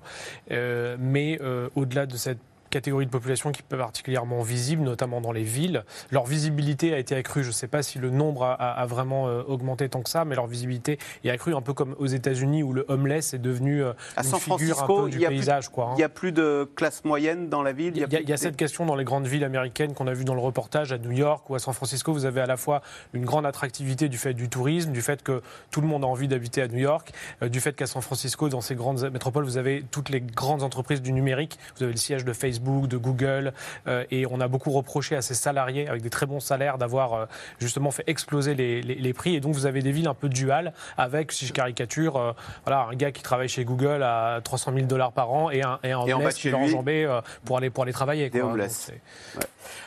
Euh, 0.50 0.96
mais 1.00 1.38
euh, 1.42 1.68
au-delà 1.74 2.06
de 2.06 2.16
cette 2.16 2.38
catégorie 2.70 3.06
de 3.06 3.10
population 3.10 3.52
qui 3.52 3.62
peut 3.62 3.76
particulièrement 3.76 4.42
visible, 4.42 4.82
notamment 4.82 5.20
dans 5.20 5.32
les 5.32 5.42
villes. 5.42 5.84
Leur 6.10 6.24
visibilité 6.24 6.94
a 6.94 6.98
été 6.98 7.14
accrue. 7.14 7.42
Je 7.42 7.48
ne 7.48 7.52
sais 7.52 7.68
pas 7.68 7.82
si 7.82 7.98
le 7.98 8.10
nombre 8.10 8.44
a, 8.44 8.86
vraiment 8.86 9.28
euh, 9.28 9.42
augmenté 9.46 9.88
tant 9.88 10.02
que 10.02 10.10
ça, 10.10 10.24
mais 10.24 10.34
leur 10.34 10.46
visibilité 10.46 10.98
est 11.24 11.30
accrue 11.30 11.54
un 11.54 11.60
peu 11.60 11.74
comme 11.74 11.94
aux 11.98 12.06
États-Unis 12.06 12.62
où 12.62 12.72
le 12.72 12.84
homeless 12.88 13.34
est 13.34 13.38
devenu 13.38 13.82
euh, 13.82 13.92
une 14.16 14.22
San 14.22 14.40
figure 14.40 14.82
un 14.82 14.86
peu 14.86 15.10
du 15.10 15.18
paysage. 15.18 15.68
Hein. 15.76 15.88
Il 15.92 15.96
n'y 15.96 16.04
a 16.04 16.08
plus 16.08 16.32
de 16.32 16.68
classe 16.76 17.04
moyenne 17.04 17.48
dans 17.48 17.62
la 17.62 17.72
ville. 17.72 17.94
Il 17.96 18.28
y 18.28 18.32
a, 18.32 18.36
cette 18.36 18.56
question 18.56 18.86
dans 18.86 18.96
les 18.96 19.04
grandes 19.04 19.26
villes 19.26 19.44
américaines 19.44 19.92
qu'on 19.94 20.06
a 20.06 20.14
vu 20.14 20.24
dans 20.24 20.34
le 20.34 20.40
reportage 20.40 20.92
à 20.92 20.98
New 20.98 21.12
York 21.12 21.48
ou 21.50 21.54
à 21.54 21.58
San 21.58 21.74
Francisco. 21.74 22.12
Vous 22.12 22.24
avez 22.24 22.40
à 22.40 22.46
la 22.46 22.56
fois 22.56 22.82
une 23.12 23.24
grande 23.24 23.46
attractivité 23.46 24.08
du 24.08 24.18
fait 24.18 24.34
du 24.34 24.48
tourisme, 24.48 24.92
du 24.92 25.02
fait 25.02 25.22
que 25.22 25.42
tout 25.70 25.80
le 25.80 25.86
monde 25.86 26.04
a 26.04 26.06
envie 26.06 26.28
d'habiter 26.28 26.62
à 26.62 26.68
New 26.68 26.78
York, 26.78 27.12
euh, 27.42 27.48
du 27.48 27.60
fait 27.60 27.74
qu'à 27.74 27.86
San 27.86 28.02
Francisco, 28.02 28.48
dans 28.48 28.60
ces 28.60 28.74
grandes 28.74 29.10
métropoles, 29.10 29.44
vous 29.44 29.58
avez 29.58 29.84
toutes 29.90 30.08
les 30.08 30.20
grandes 30.20 30.62
entreprises 30.62 31.02
du 31.02 31.12
numérique. 31.12 31.58
Vous 31.76 31.84
avez 31.84 31.92
le 31.92 31.98
siège 31.98 32.24
de 32.24 32.32
Facebook 32.32 32.59
de 32.60 32.96
Google. 32.96 33.52
Euh, 33.86 34.04
et 34.10 34.26
on 34.26 34.40
a 34.40 34.48
beaucoup 34.48 34.70
reproché 34.70 35.16
à 35.16 35.22
ces 35.22 35.34
salariés, 35.34 35.88
avec 35.88 36.02
des 36.02 36.10
très 36.10 36.26
bons 36.26 36.40
salaires, 36.40 36.78
d'avoir 36.78 37.14
euh, 37.14 37.26
justement 37.58 37.90
fait 37.90 38.04
exploser 38.06 38.54
les, 38.54 39.12
prix. 39.14 39.34
Et 39.34 39.40
donc 39.40 39.54
vous 39.54 39.66
avez 39.66 39.82
des 39.82 39.92
villes 39.92 40.08
un 40.08 40.14
peu 40.14 40.28
duales, 40.28 40.72
avec, 40.96 41.32
si 41.32 41.46
je 41.46 41.52
caricature, 41.52 42.16
euh, 42.16 42.32
voilà, 42.64 42.88
un 42.90 42.94
gars 42.94 43.10
qui 43.10 43.22
travaille 43.22 43.48
chez 43.48 43.64
Google 43.64 44.02
à 44.02 44.40
300 44.42 44.72
000 44.74 44.86
dollars 44.86 45.12
par 45.12 45.32
an 45.32 45.50
et 45.50 45.62
un, 45.62 45.78
et 45.82 45.92
un 45.92 46.30
qui 46.30 46.48
va 46.48 46.58
enjamber 46.58 47.20
pour 47.44 47.58
aller, 47.58 47.70
pour 47.70 47.82
aller 47.82 47.92
travailler. 47.92 48.30
Quoi. 48.30 48.40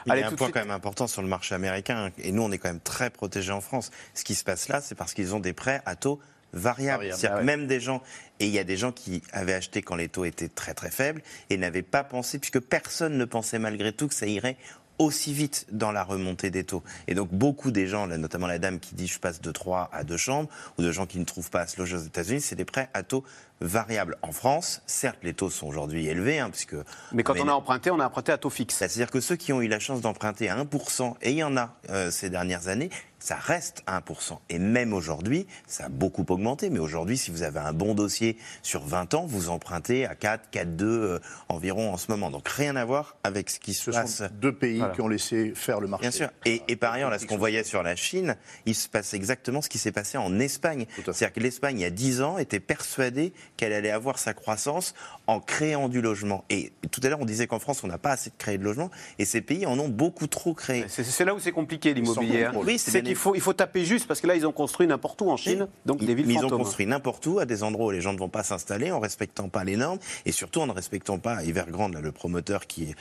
Il 0.05 0.15
y 0.15 0.21
a 0.21 0.27
un 0.27 0.31
point 0.31 0.49
quand 0.51 0.59
même 0.59 0.71
important 0.71 1.07
sur 1.07 1.21
le 1.21 1.27
marché 1.27 1.55
américain, 1.55 2.11
et 2.17 2.31
nous 2.31 2.43
on 2.43 2.51
est 2.51 2.57
quand 2.57 2.69
même 2.69 2.81
très 2.81 3.09
protégés 3.09 3.51
en 3.51 3.61
France. 3.61 3.91
Ce 4.13 4.23
qui 4.23 4.35
se 4.35 4.43
passe 4.43 4.67
là, 4.67 4.81
c'est 4.81 4.95
parce 4.95 5.13
qu'ils 5.13 5.33
ont 5.33 5.39
des 5.39 5.53
prêts 5.53 5.81
à 5.85 5.95
taux 5.95 6.19
variable. 6.53 7.05
C'est-à-dire 7.11 7.37
bah 7.37 7.43
même 7.43 7.67
des 7.67 7.79
gens, 7.79 8.01
et 8.39 8.45
il 8.45 8.51
y 8.51 8.59
a 8.59 8.63
des 8.63 8.77
gens 8.77 8.91
qui 8.91 9.21
avaient 9.31 9.53
acheté 9.53 9.81
quand 9.81 9.95
les 9.95 10.09
taux 10.09 10.25
étaient 10.25 10.49
très 10.49 10.73
très 10.73 10.91
faibles 10.91 11.21
et 11.49 11.57
n'avaient 11.57 11.81
pas 11.81 12.03
pensé, 12.03 12.39
puisque 12.39 12.59
personne 12.59 13.17
ne 13.17 13.25
pensait 13.25 13.59
malgré 13.59 13.91
tout 13.91 14.07
que 14.07 14.13
ça 14.13 14.27
irait 14.27 14.57
aussi 14.99 15.33
vite 15.33 15.65
dans 15.71 15.91
la 15.91 16.03
remontée 16.03 16.51
des 16.51 16.63
taux. 16.63 16.83
Et 17.07 17.15
donc 17.15 17.29
beaucoup 17.31 17.71
des 17.71 17.87
gens, 17.87 18.07
notamment 18.07 18.47
la 18.47 18.59
dame 18.59 18.79
qui 18.79 18.95
dit 18.95 19.07
je 19.07 19.19
passe 19.19 19.41
de 19.41 19.51
3 19.51 19.89
à 19.91 20.03
2 20.03 20.17
chambres, 20.17 20.49
ou 20.77 20.83
de 20.83 20.91
gens 20.91 21.05
qui 21.05 21.19
ne 21.19 21.25
trouvent 21.25 21.49
pas 21.49 21.61
à 21.61 21.67
se 21.67 21.77
loger 21.79 21.95
aux 21.95 22.01
États-Unis, 22.01 22.41
c'est 22.41 22.55
des 22.55 22.65
prêts 22.65 22.89
à 22.93 23.03
taux 23.03 23.23
variables. 23.61 24.17
En 24.21 24.31
France, 24.31 24.81
certes, 24.85 25.19
les 25.23 25.33
taux 25.33 25.49
sont 25.49 25.67
aujourd'hui 25.67 26.07
élevés, 26.07 26.39
hein, 26.39 26.49
puisque... 26.49 26.75
Mais 27.13 27.23
quand 27.23 27.39
on 27.39 27.47
a 27.47 27.53
emprunté, 27.53 27.91
on 27.91 27.99
a 27.99 28.05
emprunté 28.05 28.31
à 28.31 28.37
taux 28.37 28.49
fixe. 28.49 28.75
C'est-à-dire 28.75 29.09
que 29.09 29.19
ceux 29.19 29.35
qui 29.35 29.53
ont 29.53 29.61
eu 29.61 29.67
la 29.67 29.79
chance 29.79 30.01
d'emprunter 30.01 30.49
à 30.49 30.61
1%, 30.61 31.15
et 31.21 31.31
il 31.31 31.37
y 31.37 31.43
en 31.43 31.55
a 31.57 31.75
euh, 31.89 32.11
ces 32.11 32.29
dernières 32.29 32.67
années, 32.67 32.89
ça 33.23 33.35
reste 33.35 33.85
1%. 33.87 34.37
Et 34.49 34.59
même 34.59 34.91
aujourd'hui, 34.91 35.47
ça 35.65 35.85
a 35.85 35.89
beaucoup 35.89 36.25
augmenté, 36.27 36.69
mais 36.69 36.79
aujourd'hui, 36.79 37.17
si 37.17 37.31
vous 37.31 37.43
avez 37.43 37.59
un 37.59 37.71
bon 37.71 37.95
dossier 37.95 38.37
sur 38.63 38.83
20 38.83 39.13
ans, 39.13 39.25
vous 39.25 39.49
empruntez 39.49 40.05
à 40.05 40.13
4, 40.13 40.49
4, 40.51 40.75
2 40.75 41.21
environ 41.47 41.93
en 41.93 41.95
ce 41.95 42.11
moment. 42.11 42.29
Donc 42.29 42.49
rien 42.49 42.75
à 42.75 42.83
voir 42.83 43.15
avec 43.23 43.49
ce 43.49 43.61
qui 43.61 43.73
se 43.73 43.93
ce 43.93 43.97
passe. 43.97 44.17
Sont 44.17 44.29
deux 44.33 44.51
pays 44.51 44.83
qui 44.93 44.99
ont 44.99 45.07
laissé 45.07 45.53
faire 45.55 45.79
le 45.79 45.87
marché. 45.87 46.09
Bien 46.09 46.11
sûr. 46.11 46.29
Et, 46.43 46.63
et 46.67 46.75
par 46.75 46.91
ailleurs, 46.91 47.09
là, 47.09 47.17
ce 47.17 47.25
qu'on 47.25 47.37
voyait 47.37 47.63
sur 47.63 47.81
la 47.81 47.95
Chine, 47.95 48.35
il 48.65 48.75
se 48.75 48.89
passe 48.89 49.13
exactement 49.13 49.61
ce 49.61 49.69
qui 49.69 49.77
s'est 49.77 49.93
passé 49.93 50.17
en 50.17 50.37
Espagne. 50.39 50.85
C'est-à-dire 50.97 51.31
que 51.31 51.39
l'Espagne, 51.39 51.79
il 51.79 51.83
y 51.83 51.85
a 51.85 51.91
10 51.91 52.21
ans, 52.23 52.37
était 52.37 52.59
persuadée 52.59 53.31
qu'elle 53.55 53.71
allait 53.71 53.91
avoir 53.91 54.19
sa 54.19 54.33
croissance 54.33 54.95
en 55.27 55.39
créant 55.39 55.89
du 55.89 56.01
logement. 56.01 56.43
Et 56.49 56.73
tout 56.91 57.01
à 57.03 57.09
l'heure, 57.09 57.21
on 57.21 57.25
disait 57.25 57.47
qu'en 57.47 57.59
France, 57.59 57.83
on 57.83 57.87
n'a 57.87 57.97
pas 57.97 58.11
assez 58.11 58.29
de 58.29 58.35
créer 58.37 58.57
de 58.57 58.63
logement, 58.63 58.91
et 59.19 59.25
ces 59.25 59.41
pays 59.41 59.65
en 59.65 59.79
ont 59.79 59.87
beaucoup 59.87 60.27
trop 60.27 60.53
créé. 60.53 60.85
C'est 60.87 61.25
là 61.25 61.33
où 61.33 61.39
c'est 61.39 61.51
compliqué 61.51 61.93
l'immobilier. 61.93 62.49
Oui, 62.55 62.77
c'est 62.77 62.99
il 63.07 63.15
faut, 63.15 63.35
il 63.35 63.41
faut 63.41 63.53
taper 63.53 63.85
juste 63.85 64.07
parce 64.07 64.21
que 64.21 64.27
là, 64.27 64.35
ils 64.35 64.45
ont 64.45 64.51
construit 64.51 64.87
n'importe 64.87 65.21
où 65.21 65.29
en 65.29 65.37
Chine, 65.37 65.67
donc 65.85 65.99
des 65.99 66.15
villes 66.15 66.27
mais 66.27 66.33
Ils 66.33 66.45
ont 66.45 66.49
construit 66.49 66.85
n'importe 66.85 67.25
où, 67.27 67.39
à 67.39 67.45
des 67.45 67.63
endroits 67.63 67.87
où 67.87 67.91
les 67.91 68.01
gens 68.01 68.13
ne 68.13 68.19
vont 68.19 68.29
pas 68.29 68.43
s'installer, 68.43 68.91
en 68.91 68.99
respectant 68.99 69.49
pas 69.49 69.63
les 69.63 69.77
normes 69.77 69.99
et 70.25 70.31
surtout 70.31 70.61
en 70.61 70.67
ne 70.67 70.73
respectant 70.73 71.19
pas 71.19 71.43
Evergrande, 71.43 71.93
là, 71.93 72.01
le 72.01 72.11
promoteur 72.11 72.67
qui 72.67 72.83
est, 72.83 72.95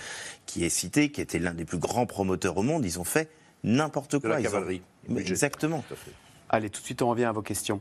qui 0.47 0.65
est 0.65 0.69
cité, 0.69 1.11
qui 1.11 1.21
était 1.21 1.39
l'un 1.39 1.55
des 1.55 1.65
plus 1.65 1.79
grands 1.79 2.07
promoteurs 2.07 2.57
au 2.57 2.63
monde. 2.63 2.85
Ils 2.85 3.01
ont 3.01 3.05
fait 3.05 3.31
n'importe 3.65 4.19
quoi. 4.19 4.31
la 4.31 4.43
cavalerie. 4.43 4.83
Exactement. 5.17 5.85
Allez, 6.49 6.71
tout 6.71 6.81
de 6.81 6.87
suite, 6.87 7.03
on 7.03 7.09
revient 7.09 7.25
à 7.25 7.33
vos 7.33 7.43
questions. 7.43 7.81